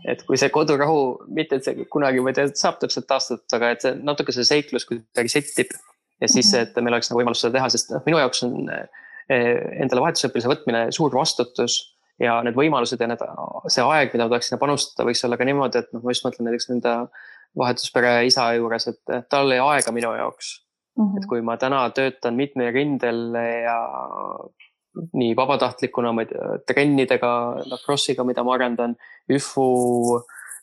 et 0.07 0.21
kui 0.27 0.37
see 0.37 0.49
kodurahu, 0.53 0.99
mitte 1.27 1.55
et 1.55 1.65
see 1.65 1.87
kunagi, 1.89 2.21
ma 2.21 2.29
ei 2.29 2.37
tea, 2.37 2.51
saab 2.53 2.77
täpselt 2.81 3.07
taastatud, 3.09 3.57
aga 3.57 3.71
et 3.73 3.81
see 3.85 3.95
natuke 4.09 4.35
see 4.35 4.45
seiklus 4.51 4.85
kuidagi 4.89 5.33
settib. 5.37 5.73
ja 6.21 6.27
siis, 6.27 6.53
mhm. 6.53 6.61
et 6.61 6.77
meil 6.83 6.93
oleks 6.93 7.11
nagu 7.11 7.21
võimalus 7.21 7.41
seda 7.41 7.57
teha, 7.57 7.69
sest 7.73 7.91
noh, 7.95 8.05
minu 8.05 8.21
jaoks 8.21 8.43
on 8.47 8.69
eh, 8.69 9.01
endale 9.29 10.03
vahetusõpilase 10.03 10.51
võtmine 10.51 10.81
suur 10.95 11.13
vastutus 11.15 11.79
ja 12.21 12.37
need 12.45 12.55
võimalused 12.55 13.01
ja 13.01 13.07
need, 13.09 13.23
see 13.73 13.83
aeg, 13.83 14.13
mida 14.13 14.27
ma 14.27 14.35
tahaks 14.35 14.51
sinna 14.51 14.61
panustada, 14.61 15.07
võiks 15.07 15.23
olla 15.27 15.39
ka 15.39 15.47
niimoodi, 15.47 15.81
et 15.81 15.89
noh, 15.95 16.03
ma 16.03 16.13
just 16.13 16.27
mõtlen 16.27 16.49
näiteks 16.49 16.69
enda 16.75 16.93
vahetuspere 17.57 18.19
isa 18.27 18.51
juures, 18.55 18.87
et 18.91 19.17
tal 19.31 19.51
ei 19.51 19.63
aega 19.63 19.91
minu 19.95 20.13
jaoks 20.15 20.53
Mm 20.95 21.05
-hmm. 21.05 21.17
et 21.17 21.25
kui 21.27 21.41
ma 21.41 21.57
täna 21.57 21.89
töötan 21.89 22.35
mitmel 22.39 22.71
rindel 22.73 23.35
ja 23.63 23.79
nii 25.13 25.35
vabatahtlikuna, 25.35 26.11
ma 26.11 26.21
ei 26.21 26.29
tea, 26.29 26.59
trennidega, 26.67 27.31
lacrosse'iga, 27.71 28.23
mida 28.23 28.43
ma 28.43 28.53
arendan, 28.53 28.95
ÜFU, 29.31 29.65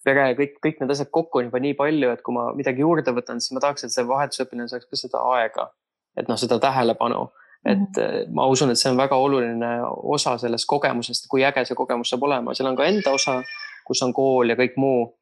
pere, 0.05 0.31
kõik, 0.39 0.55
kõik 0.67 0.81
need 0.81 0.95
asjad 0.95 1.11
kokku 1.13 1.39
on 1.39 1.51
juba 1.51 1.61
nii 1.61 1.75
palju, 1.77 2.11
et 2.11 2.23
kui 2.25 2.35
ma 2.35 2.47
midagi 2.57 2.81
juurde 2.81 3.13
võtan, 3.19 3.45
siis 3.45 3.53
ma 3.53 3.61
tahaks, 3.61 3.85
et 3.85 3.93
see 3.93 4.09
vahetusõpilane 4.09 4.73
saaks 4.73 4.89
ka 4.89 5.01
seda 5.03 5.21
aega. 5.35 5.69
et 6.17 6.29
noh, 6.29 6.37
seda 6.37 6.59
tähelepanu, 6.61 7.31
et 7.65 7.79
mm 7.79 8.03
-hmm. 8.03 8.35
ma 8.35 8.47
usun, 8.47 8.71
et 8.71 8.79
see 8.79 8.91
on 8.91 8.97
väga 8.97 9.17
oluline 9.17 9.73
osa 10.17 10.39
sellest 10.39 10.67
kogemusest, 10.67 11.29
kui 11.31 11.45
äge 11.45 11.65
see 11.65 11.79
kogemus 11.79 12.11
saab 12.11 12.23
olema, 12.23 12.55
seal 12.55 12.69
on 12.69 12.77
ka 12.77 12.85
enda 12.85 13.11
osa, 13.11 13.43
kus 13.87 14.03
on 14.03 14.13
kool 14.13 14.49
ja 14.49 14.57
kõik 14.57 14.77
muu. 14.77 15.15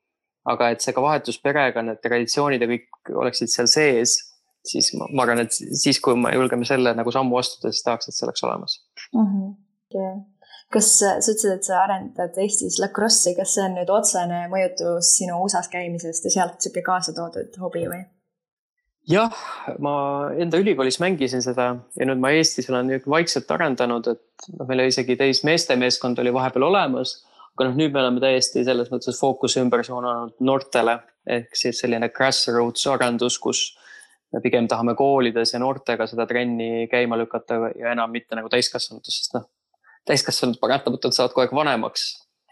aga 0.44 0.70
et 0.70 0.80
see 0.80 0.92
ka 0.96 1.02
vahetus 1.02 1.36
perega, 1.38 1.82
need 1.82 1.98
traditsioonid 2.00 2.62
ja 2.62 2.66
kõik 2.66 3.10
oleksid 3.14 3.48
seal 3.52 3.66
sees 3.68 4.30
siis 4.66 4.92
ma, 4.98 5.08
ma 5.12 5.24
arvan, 5.24 5.44
et 5.44 5.54
siis, 5.54 6.00
kui 6.02 6.16
me 6.18 6.32
julgeme 6.34 6.66
selle 6.68 6.92
nagu 6.96 7.12
sammu 7.14 7.38
astuda, 7.40 7.72
siis 7.72 7.86
tahaks, 7.86 8.10
et 8.10 8.16
see 8.16 8.26
oleks 8.26 8.44
olemas 8.48 8.76
mm. 9.14 9.26
-hmm. 9.26 9.50
Okay. 9.90 10.10
kas 10.70 10.88
sa 10.98 11.14
ütlesid, 11.18 11.54
et 11.56 11.66
sa 11.66 11.80
arendad 11.82 12.36
Eestis 12.38 12.78
lacrosse'i, 12.78 13.34
kas 13.36 13.54
see 13.56 13.64
on 13.66 13.74
nüüd 13.78 13.90
otsene 13.90 14.44
mõjutus 14.52 15.14
sinu 15.16 15.40
USA-s 15.44 15.68
käimisest 15.72 16.28
ja 16.28 16.34
sealt 16.36 16.60
sihuke 16.60 16.82
kaasa 16.86 17.14
toodud 17.16 17.58
hobi 17.64 17.86
või? 17.90 18.04
Jah, 19.08 19.32
ma 19.82 19.94
enda 20.38 20.60
ülikoolis 20.60 21.00
mängisin 21.00 21.42
seda 21.44 21.70
ja 21.96 22.06
nüüd 22.08 22.20
ma 22.22 22.32
Eestis 22.36 22.70
olen 22.70 22.92
vaikselt 23.06 23.50
arendanud, 23.50 24.08
et 24.12 24.50
noh, 24.56 24.68
meil 24.68 24.86
isegi 24.86 25.16
täismeestemeeskond 25.20 26.20
oli 26.22 26.32
vahepeal 26.34 26.68
olemas, 26.68 27.20
aga 27.54 27.68
noh, 27.68 27.76
nüüd 27.80 27.94
me 27.94 28.02
oleme 28.02 28.22
täiesti 28.22 28.64
selles 28.66 28.90
mõttes 28.92 29.18
fookuse 29.20 29.62
ümber 29.64 29.84
suunanud 29.86 30.36
noortele 30.44 30.98
ehk 31.30 31.56
siis 31.56 31.80
selline 31.82 32.10
grassroots 32.14 32.86
arendus, 32.90 33.38
kus 33.38 33.64
me 34.32 34.40
pigem 34.44 34.68
tahame 34.70 34.94
koolides 34.98 35.54
ja 35.54 35.60
noortega 35.62 36.06
seda 36.10 36.26
trenni 36.30 36.86
käima 36.90 37.18
lükata 37.18 37.72
ja 37.78 37.94
enam 37.94 38.12
mitte 38.14 38.38
nagu 38.38 38.50
täiskasvanutes, 38.52 39.22
sest 39.22 39.36
noh, 39.36 39.48
täiskasvanud 40.08 40.60
paratamatult 40.62 41.16
saavad 41.16 41.34
kogu 41.34 41.44
aeg 41.44 41.56
vanemaks. 41.56 42.10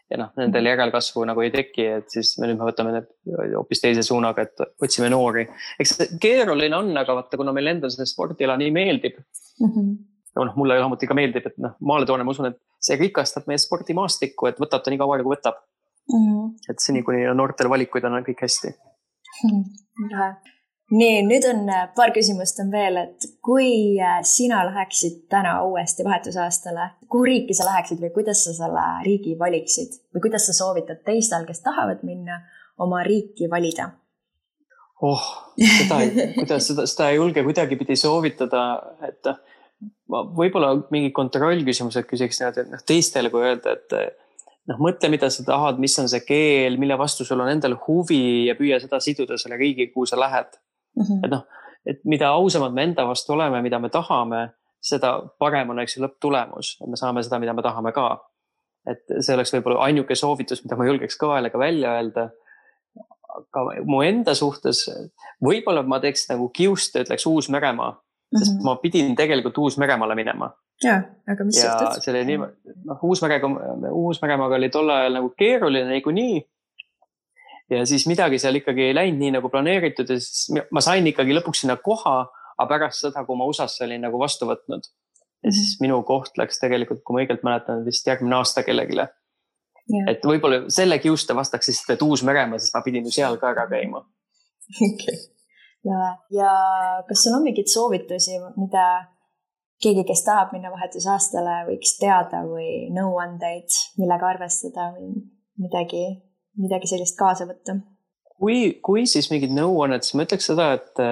Ja 0.08 0.18
noh, 0.20 0.30
nendel 0.40 0.70
järelkasvu 0.70 1.24
nagu 1.28 1.42
ei 1.44 1.50
teki, 1.52 1.86
et 1.98 2.12
siis 2.12 2.32
me 2.40 2.48
nüüd 2.48 2.60
me 2.60 2.68
võtame 2.70 2.94
need 2.94 3.08
hoopis 3.54 3.82
teise 3.82 4.04
suunaga, 4.06 4.46
et 4.46 4.84
otsime 4.84 5.10
noori. 5.12 5.44
eks 5.80 5.96
keeruline 6.22 6.76
on, 6.76 6.90
aga 6.96 7.18
vaata, 7.20 7.40
kuna 7.40 7.54
meil 7.56 7.74
endal 7.74 7.92
see 7.94 8.08
spordiala 8.08 8.56
nii 8.60 8.72
meeldib 8.74 9.18
mm. 9.20 9.70
-hmm. 9.70 9.94
noh, 10.40 10.58
mulle 10.60 10.80
samuti 10.80 11.10
ka 11.10 11.16
meeldib, 11.18 11.50
et 11.52 11.58
noh, 11.64 11.76
maaletoona 11.92 12.24
ma 12.24 12.36
usun, 12.36 12.52
et 12.52 12.60
see 12.80 12.96
rikastab 13.00 13.48
meie 13.50 13.60
spordimaastikku, 13.60 14.48
et 14.48 14.60
võtab 14.64 14.84
ta 14.84 14.94
nii 14.94 15.02
kaua, 15.02 15.20
kui 15.22 15.36
võtab 15.36 15.60
mm. 15.60 16.28
-hmm. 16.28 16.52
et 16.72 16.84
seni, 16.84 17.04
kuni 17.06 17.26
noortel 17.34 17.68
valikuid 17.68 18.08
on, 18.08 18.20
on 18.20 18.30
kõik 18.30 18.46
hästi 18.46 18.72
mm. 18.72 19.64
-hmm 20.04 20.56
nii, 20.90 21.22
nüüd 21.26 21.44
on 21.48 21.66
äh, 21.72 21.86
paar 21.96 22.12
küsimust 22.16 22.60
on 22.62 22.70
veel, 22.72 22.96
et 23.02 23.28
kui 23.44 23.98
äh, 24.00 24.20
sina 24.26 24.62
läheksid 24.68 25.26
täna 25.32 25.58
uuesti 25.68 26.06
vahetusaastale, 26.06 26.90
kuhu 27.08 27.28
riiki 27.28 27.56
sa 27.56 27.68
läheksid 27.68 28.00
või 28.04 28.12
kuidas 28.14 28.44
sa 28.46 28.54
selle 28.56 28.84
riigi 29.04 29.36
valiksid 29.40 29.98
või 30.14 30.24
kuidas 30.28 30.48
sa 30.48 30.56
soovitad 30.56 31.02
teistel, 31.06 31.44
kes 31.48 31.60
tahavad 31.64 32.04
minna, 32.08 32.42
oma 32.80 33.02
riiki 33.06 33.50
valida? 33.50 33.90
oh, 35.04 35.26
seda 35.54 36.00
ei, 36.02 36.30
kuidas 36.34 36.70
seda, 36.72 36.86
seda 36.90 37.10
ei 37.12 37.20
julge 37.20 37.44
kuidagipidi 37.46 37.94
soovitada, 37.98 38.62
et 39.06 39.28
ma 40.10 40.24
võib-olla 40.34 40.72
mingi 40.90 41.12
kontrollküsimused 41.14 42.08
küsiks 42.08 42.40
niimoodi, 42.40 42.64
et 42.64 42.72
noh, 42.72 42.82
teistele 42.88 43.30
kui 43.30 43.44
öelda, 43.46 43.76
et 43.76 43.94
noh, 44.72 44.80
mõtle, 44.82 45.12
mida 45.12 45.28
sa 45.30 45.44
tahad, 45.46 45.78
mis 45.78 45.94
on 46.02 46.10
see 46.10 46.24
keel, 46.26 46.80
mille 46.82 46.96
vastu 46.98 47.28
sul 47.28 47.44
on 47.44 47.52
endal 47.52 47.76
huvi 47.84 48.48
ja 48.48 48.56
püüa 48.58 48.80
seda 48.82 48.98
siduda 49.04 49.38
selle 49.38 49.60
riigiga, 49.60 49.92
kuhu 49.94 50.08
sa 50.10 50.18
lähed 50.18 50.58
mm. 50.96 51.04
-hmm. 51.04 51.24
et 51.24 51.30
noh, 51.30 51.44
et 51.86 52.00
mida 52.04 52.32
ausamad 52.36 52.74
me 52.74 52.82
enda 52.88 53.06
vastu 53.08 53.32
oleme, 53.32 53.62
mida 53.62 53.78
me 53.78 53.88
tahame, 53.88 54.48
seda 54.80 55.14
parem 55.38 55.70
on, 55.70 55.80
eks 55.82 55.96
ju, 55.96 56.04
lõpptulemus, 56.04 56.76
et 56.82 56.90
me 56.90 56.96
saame 56.96 57.22
seda, 57.22 57.38
mida 57.38 57.54
me 57.56 57.62
tahame 57.62 57.92
ka. 57.92 58.08
et 58.88 59.02
see 59.20 59.34
oleks 59.34 59.52
võib-olla 59.52 59.82
ainuke 59.84 60.14
soovitus, 60.16 60.62
mida 60.64 60.76
ma 60.76 60.86
julgeks 60.86 61.18
kõva 61.20 61.34
häälega 61.36 61.58
välja 61.58 61.96
öelda. 61.96 62.30
aga 63.38 63.82
mu 63.84 64.02
enda 64.02 64.34
suhtes, 64.34 64.86
võib-olla 65.44 65.82
ma 65.82 66.00
teeks 66.00 66.28
nagu 66.30 66.48
kiust 66.48 66.96
ütleks 66.96 67.26
Uus-Meremaa 67.26 67.90
mm, 67.90 67.98
-hmm. 67.98 68.38
sest 68.38 68.54
mhm. 68.54 68.64
ma 68.64 68.76
pidin 68.76 69.16
tegelikult 69.16 69.58
Uus-Meremaale 69.58 70.14
minema 70.14 70.50
ja, 70.82 71.02
aga 71.28 71.44
mis 71.44 71.58
ja 71.62 71.72
juhtus? 71.72 72.04
see 72.04 72.12
oli 72.12 72.24
nii, 72.24 72.38
noh, 72.84 73.02
Uus-Merega, 73.02 73.50
Uus-Meremaaga 73.90 74.58
oli 74.58 74.70
tol 74.70 74.90
ajal 74.90 75.18
nagu 75.18 75.32
keeruline 75.38 75.90
niikuinii 75.92 76.40
ja 77.70 77.84
siis 77.86 78.06
midagi 78.08 78.38
seal 78.40 78.58
ikkagi 78.60 78.88
ei 78.88 78.96
läinud 78.96 79.20
nii 79.22 79.34
nagu 79.36 79.50
planeeritud 79.52 80.08
ja 80.08 80.18
siis 80.20 80.48
ma 80.74 80.82
sain 80.84 81.06
ikkagi 81.10 81.36
lõpuks 81.36 81.64
sinna 81.64 81.78
koha, 81.82 82.20
aga 82.58 82.68
pärast 82.70 83.04
seda, 83.04 83.24
kui 83.26 83.38
ma 83.38 83.48
USA-sse 83.48 83.84
olin 83.86 84.04
nagu 84.06 84.20
vastu 84.20 84.48
võtnud. 84.48 84.88
ja 85.44 85.52
siis 85.52 85.76
mhm. 85.76 85.86
minu 85.86 86.02
koht 86.08 86.38
läks 86.40 86.60
tegelikult, 86.62 87.04
kui 87.04 87.16
ma 87.16 87.24
õigelt 87.24 87.44
mäletan, 87.46 87.84
vist 87.86 88.06
järgmine 88.06 88.38
aasta 88.40 88.64
kellelegi. 88.66 89.06
et 90.10 90.24
võib-olla 90.24 90.64
selle 90.72 90.98
kiuste 91.02 91.36
vastaks 91.36 91.70
siis, 91.70 91.82
et 91.88 92.02
Uus-Meremaa, 92.02 92.58
sest 92.58 92.74
ma 92.76 92.84
pidin 92.84 93.06
ju 93.08 93.14
seal 93.14 93.38
ka 93.40 93.52
ära 93.54 93.68
käima. 93.70 94.04
okei, 94.88 95.20
ja, 95.88 96.10
ja 96.40 96.50
kas 97.08 97.24
sul 97.24 97.36
on 97.36 97.46
mingeid 97.46 97.70
soovitusi, 97.72 98.40
mida 98.56 98.88
keegi, 99.82 100.04
kes 100.08 100.24
tahab 100.26 100.52
minna 100.56 100.72
vahetusaastale, 100.72 101.60
võiks 101.68 101.94
teada 102.00 102.42
või 102.48 102.88
nõuandeid, 102.94 103.76
millega 104.00 104.32
arvestada 104.34 104.90
või 104.96 105.12
midagi 105.58 106.02
midagi 106.58 106.90
sellist 106.90 107.16
kaasa 107.18 107.46
võtta? 107.48 107.78
kui, 108.38 108.78
kui 108.84 109.06
siis 109.10 109.30
mingid 109.32 109.52
nõuanned, 109.54 110.04
siis 110.04 110.16
ma 110.18 110.26
ütleks 110.26 110.48
seda, 110.50 110.68
et, 110.78 111.02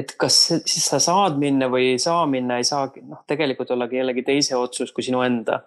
et 0.00 0.14
kas 0.20 0.40
siis 0.50 0.88
sa 0.90 1.00
saad 1.02 1.38
minna 1.40 1.68
või 1.72 1.92
ei 1.92 2.00
saa 2.02 2.24
minna, 2.30 2.58
ei 2.58 2.66
saa 2.68 2.88
noh, 3.02 3.22
tegelikult 3.30 3.70
olla 3.74 3.88
kellegi 3.90 4.26
teise 4.26 4.58
otsus 4.58 4.92
kui 4.94 5.06
sinu 5.06 5.22
enda. 5.26 5.62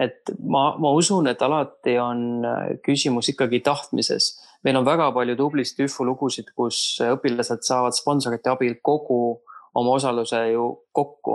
et 0.00 0.30
ma, 0.46 0.76
ma 0.80 0.92
usun, 0.96 1.26
et 1.28 1.42
alati 1.42 1.96
on 2.00 2.46
küsimus 2.86 3.32
ikkagi 3.34 3.60
tahtmises. 3.66 4.36
meil 4.64 4.76
on 4.78 4.86
väga 4.86 5.10
palju 5.12 5.36
tublisid 5.36 5.82
ÜFO 5.86 6.06
lugusid, 6.06 6.54
kus 6.56 7.00
õpilased 7.04 7.66
saavad 7.66 7.96
sponsorite 7.96 8.50
abil 8.50 8.78
kogu 8.82 9.40
oma 9.74 9.98
osaluse 9.98 10.46
ju 10.52 10.70
kokku 10.92 11.34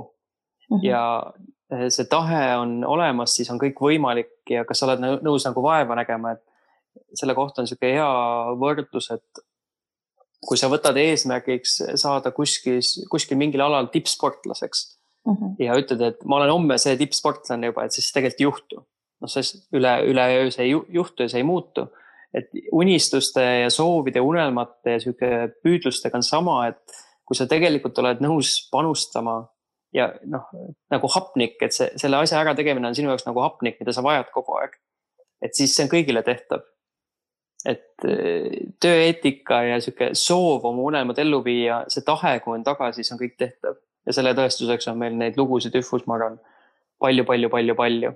mm. 0.70 0.78
-hmm. 0.78 0.86
ja 0.88 1.34
see 1.90 2.06
tahe 2.06 2.58
on 2.58 2.84
olemas, 2.86 3.36
siis 3.36 3.50
on 3.52 3.60
kõik 3.60 3.80
võimalik 3.82 4.50
ja 4.50 4.66
kas 4.66 4.80
sa 4.80 4.86
oled 4.86 5.22
nõus 5.26 5.46
nagu 5.46 5.62
vaeva 5.64 5.96
nägema, 5.96 6.32
et 6.32 6.44
selle 7.14 7.36
kohta 7.36 7.62
on 7.62 7.68
niisugune 7.68 7.94
hea 7.98 8.56
võrdlus, 8.62 9.12
et 9.16 9.46
kui 10.46 10.60
sa 10.60 10.70
võtad 10.72 10.98
eesmärgiks 11.02 11.80
saada 12.00 12.32
kuskil, 12.36 12.82
kuskil 13.12 13.40
mingil 13.40 13.64
alal 13.66 13.90
tippsportlaseks 13.94 14.84
mm 15.26 15.34
-hmm. 15.34 15.56
ja 15.66 15.78
ütled, 15.80 16.02
et 16.02 16.26
ma 16.26 16.38
olen 16.40 16.52
homme 16.52 16.78
see 16.78 16.98
tippsportlane 16.98 17.72
juba, 17.72 17.86
et 17.86 17.92
siis 17.92 18.12
tegelikult 18.14 18.42
ei 18.42 18.50
juhtu. 18.50 18.86
noh, 19.22 19.32
sest 19.32 19.70
üle, 19.74 19.94
üleöö 20.12 20.52
see 20.52 20.66
ei 20.66 20.72
juhtu 20.72 21.24
ja 21.24 21.30
see 21.30 21.40
ei 21.40 21.48
muutu. 21.48 21.88
et 22.34 22.50
unistuste 22.72 23.42
ja 23.42 23.70
soovide, 23.70 24.20
unelmate 24.20 24.92
ja 24.92 25.00
sihuke 25.00 25.28
püüdlustega 25.64 26.18
on 26.18 26.24
sama, 26.24 26.68
et 26.68 26.98
kui 27.26 27.36
sa 27.36 27.48
tegelikult 27.48 27.98
oled 27.98 28.20
nõus 28.20 28.68
panustama 28.72 29.48
ja 29.94 30.10
noh, 30.28 30.50
nagu 30.92 31.08
hapnik, 31.08 31.56
et 31.62 31.74
see, 31.74 31.88
selle 31.96 32.18
asja 32.18 32.42
ärategemine 32.42 32.88
on 32.88 32.96
sinu 32.96 33.08
jaoks 33.14 33.26
nagu 33.26 33.40
hapnik, 33.40 33.80
mida 33.80 33.94
sa 33.96 34.04
vajad 34.04 34.34
kogu 34.34 34.58
aeg. 34.60 34.76
et 35.42 35.56
siis 35.56 35.76
see 35.76 35.86
on 35.86 35.92
kõigile 35.92 36.24
tehtav 36.24 36.62
et 37.66 38.06
eh, 38.06 38.50
tööeetika 38.82 39.62
ja 39.66 39.80
sihuke 39.82 40.12
soov 40.18 40.66
oma 40.70 40.84
unelmad 40.90 41.20
ellu 41.22 41.42
viia, 41.46 41.82
see 41.92 42.06
tahe, 42.06 42.38
kui 42.44 42.58
on 42.58 42.66
taga, 42.66 42.92
siis 42.96 43.10
on 43.14 43.22
kõik 43.22 43.36
tehtav. 43.42 43.80
ja 44.06 44.14
selle 44.14 44.36
tõestuseks 44.38 44.86
on 44.92 45.00
meil 45.02 45.16
neid 45.18 45.38
lugusid 45.40 45.74
ÜFUs, 45.80 46.04
ma 46.06 46.20
arvan, 46.20 46.38
palju, 47.02 47.26
palju, 47.26 47.50
palju, 47.50 47.76
palju. 47.80 48.12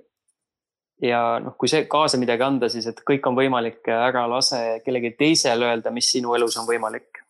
ja 1.01 1.21
noh, 1.41 1.55
kui 1.57 1.71
see 1.71 1.87
kaasa 1.89 2.19
midagi 2.21 2.45
anda, 2.45 2.69
siis 2.69 2.85
et 2.91 3.01
kõik 3.07 3.25
on 3.29 3.37
võimalik, 3.39 3.81
ära 3.89 4.27
lase 4.29 4.61
kellelgi 4.85 5.15
teisel 5.17 5.65
öelda, 5.65 5.93
mis 5.95 6.11
sinu 6.13 6.35
elus 6.37 6.59
on 6.61 6.69
võimalik. 6.69 7.23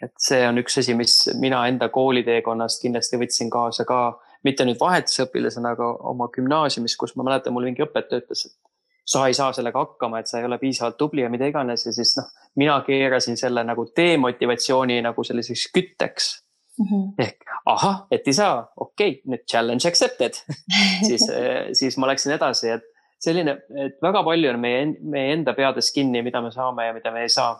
et 0.00 0.14
see 0.16 0.40
on 0.48 0.58
üks 0.62 0.80
asi, 0.80 0.96
mis 0.96 1.16
mina 1.36 1.66
enda 1.68 1.90
kooliteekonnast 1.92 2.80
kindlasti 2.82 3.20
võtsin 3.20 3.52
kaasa 3.52 3.84
ka, 3.84 4.00
mitte 4.48 4.64
nüüd 4.64 4.80
vahetusõpilasena, 4.80 5.74
aga 5.76 5.92
oma 6.08 6.30
gümnaasiumis, 6.32 6.96
kus 6.96 7.12
ma 7.16 7.26
mäletan, 7.28 7.52
mul 7.52 7.68
mingi 7.68 7.84
õpetaja 7.84 8.24
ütles, 8.24 8.46
et 8.48 8.69
sa 9.06 9.26
ei 9.26 9.34
saa 9.34 9.52
sellega 9.52 9.78
hakkama, 9.78 10.20
et 10.20 10.30
sa 10.30 10.38
ei 10.38 10.46
ole 10.46 10.58
piisavalt 10.58 10.96
tubli 10.98 11.24
ja 11.24 11.30
mida 11.30 11.48
iganes 11.50 11.86
ja 11.86 11.92
siis 11.92 12.14
noh, 12.18 12.28
mina 12.60 12.80
keerasin 12.86 13.36
selle 13.36 13.64
nagu 13.64 13.86
demotivatsiooni 13.96 15.00
nagu 15.02 15.24
selliseks 15.24 15.66
kütteks 15.74 16.30
mm. 16.78 16.86
-hmm. 16.86 17.10
ehk 17.18 17.50
ahah, 17.66 18.06
et 18.10 18.28
ei 18.28 18.36
saa, 18.36 18.62
okei 18.76 19.10
okay,, 19.10 19.22
nüüd 19.32 19.44
challenge 19.50 19.88
accepted 19.88 20.38
siis 21.08 21.26
siis 21.72 21.98
ma 21.98 22.10
läksin 22.12 22.36
edasi, 22.36 22.70
et 22.76 22.86
selline, 23.20 23.56
et 23.84 23.98
väga 24.02 24.22
palju 24.26 24.52
on 24.54 24.60
meie, 24.62 24.86
meie 25.02 25.34
enda 25.34 25.54
peades 25.56 25.92
kinni, 25.94 26.22
mida 26.26 26.42
me 26.44 26.52
saame 26.54 26.88
ja 26.88 26.94
mida 26.96 27.12
me 27.14 27.26
ei 27.26 27.32
saa. 27.32 27.58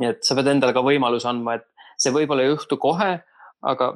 nii 0.00 0.08
et 0.14 0.22
sa 0.24 0.32
pead 0.38 0.48
endale 0.48 0.72
ka 0.72 0.80
võimaluse 0.80 1.28
andma, 1.28 1.58
et 1.58 1.66
see 2.00 2.12
võib-olla 2.14 2.46
ei 2.46 2.48
juhtu 2.54 2.78
kohe, 2.80 3.10
aga 3.60 3.90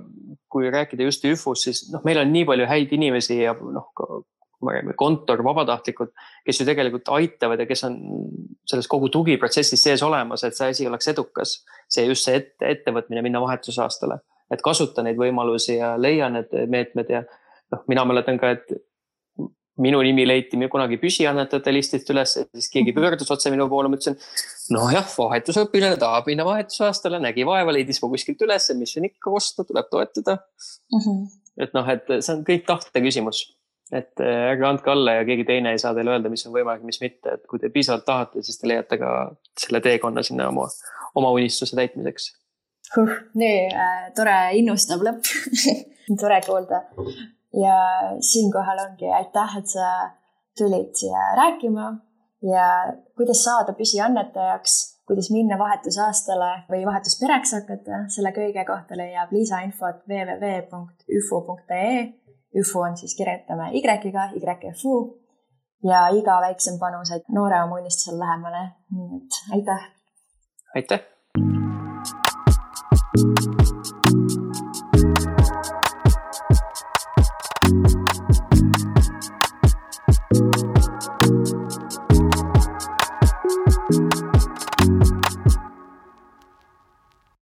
kui 0.52 0.68
rääkida 0.68 1.06
just 1.06 1.24
ÜFO-st, 1.24 1.64
siis 1.64 1.78
noh, 1.92 2.02
meil 2.04 2.20
on 2.20 2.28
nii 2.32 2.44
palju 2.50 2.66
häid 2.68 2.92
inimesi 2.92 3.38
ja 3.38 3.54
noh, 3.56 3.86
kontor, 4.96 5.42
vabatahtlikud, 5.44 6.12
kes 6.46 6.60
ju 6.60 6.66
tegelikult 6.68 7.08
aitavad 7.16 7.60
ja 7.60 7.66
kes 7.66 7.84
on 7.88 7.98
selles 8.68 8.88
kogu 8.90 9.10
tugiprotsessis 9.12 9.82
sees 9.82 10.02
olemas, 10.02 10.44
et 10.44 10.56
see 10.56 10.70
asi 10.74 10.88
oleks 10.88 11.08
edukas. 11.12 11.64
see 11.88 12.06
just 12.06 12.24
see 12.24 12.36
ette, 12.40 12.66
ettevõtmine 12.66 13.22
minna 13.22 13.40
vahetusaastale, 13.44 14.18
et 14.50 14.62
kasuta 14.62 15.02
neid 15.02 15.20
võimalusi 15.20 15.78
ja 15.78 15.94
leia 16.00 16.30
need 16.32 16.52
meetmed 16.68 17.10
ja 17.10 17.22
noh, 17.72 17.84
mina 17.88 18.04
mäletan 18.08 18.38
ka, 18.40 18.50
et 18.56 18.74
minu 19.82 20.00
nimi 20.06 20.26
leiti 20.26 20.58
kunagi 20.70 20.98
püsiannetajate 21.02 21.72
listist 21.74 22.10
üles 22.14 22.36
siis 22.38 22.68
keegi 22.70 22.94
pöördus 22.94 23.30
otse 23.34 23.50
minu 23.50 23.66
poole, 23.70 23.90
ma 23.90 23.98
ütlesin. 23.98 24.16
nojah, 24.74 25.06
vahetusõpilane 25.18 25.98
tahab 26.00 26.30
minna 26.30 26.46
vahetusaastale, 26.46 27.18
nägi 27.22 27.46
vaeva, 27.46 27.74
leidis 27.74 28.00
mu 28.02 28.12
kuskilt 28.12 28.42
ülesse, 28.46 28.76
mis 28.78 28.94
on 29.00 29.08
ikka 29.10 29.34
osta, 29.34 29.66
tuleb 29.66 29.90
toetada 29.90 30.38
mm. 30.38 31.00
-hmm. 31.00 31.26
et 31.66 31.74
noh, 31.74 31.90
et 31.90 32.14
see 32.20 32.36
on 32.36 32.44
kõik 32.46 32.66
tahte 32.70 33.02
küsimus 33.02 33.44
et 33.94 34.20
äh, 34.22 34.50
ärge 34.50 34.66
andke 34.68 34.90
alla 34.90 35.18
ja 35.18 35.26
keegi 35.28 35.44
teine 35.48 35.74
ei 35.74 35.80
saa 35.82 35.94
teile 35.94 36.14
öelda, 36.14 36.30
mis 36.32 36.46
on 36.48 36.54
võimalik, 36.54 36.84
mis 36.86 37.00
mitte, 37.02 37.36
et 37.36 37.44
kui 37.50 37.60
te 37.62 37.70
piisavalt 37.74 38.06
tahate, 38.08 38.42
siis 38.42 38.58
te 38.60 38.70
leiate 38.70 38.98
ka 39.00 39.10
selle 39.60 39.80
teekonna 39.84 40.24
sinna 40.26 40.48
oma, 40.50 40.66
oma 41.14 41.30
unistuse 41.36 41.76
täitmiseks 41.78 42.32
huh,. 42.96 43.14
nii 43.40 43.60
äh, 43.70 44.00
tore, 44.16 44.38
innustav 44.58 45.04
lõpp 45.06 45.22
tore 46.20 46.40
kuulda. 46.46 46.78
ja 47.60 47.76
siinkohal 48.32 48.78
ongi 48.88 49.08
aitäh, 49.20 49.58
et 49.60 49.68
sa 49.76 49.86
tulid 50.58 50.92
siia 50.98 51.22
rääkima 51.38 51.86
ja 52.50 52.66
kuidas 53.16 53.44
saada 53.44 53.72
püsiannetajaks, 53.78 54.72
kuidas 55.06 55.30
minna 55.34 55.58
vahetusaastale 55.60 56.50
või 56.70 56.82
vahetuspereks 56.86 57.50
hakata, 57.60 58.04
selle 58.12 58.30
kõige 58.36 58.64
kohta 58.68 58.98
leiab 58.98 59.32
lisainfot 59.34 59.96
www.üfu.ee 60.10 61.96
üfu 62.60 62.80
on 62.80 62.96
siis 62.96 63.16
kirjutame 63.18 63.70
Y-iga, 63.72 64.28
YFU 64.34 64.94
ja 65.84 66.08
iga 66.08 66.40
väiksem 66.46 66.78
panus 66.80 67.12
aitab 67.12 67.34
noore 67.38 67.62
oma 67.62 67.80
unistusele 67.80 68.18
lähemale. 68.18 68.62
nii 68.94 69.16
et 69.16 69.32
aitäh. 69.54 69.82
aitäh. 70.74 71.00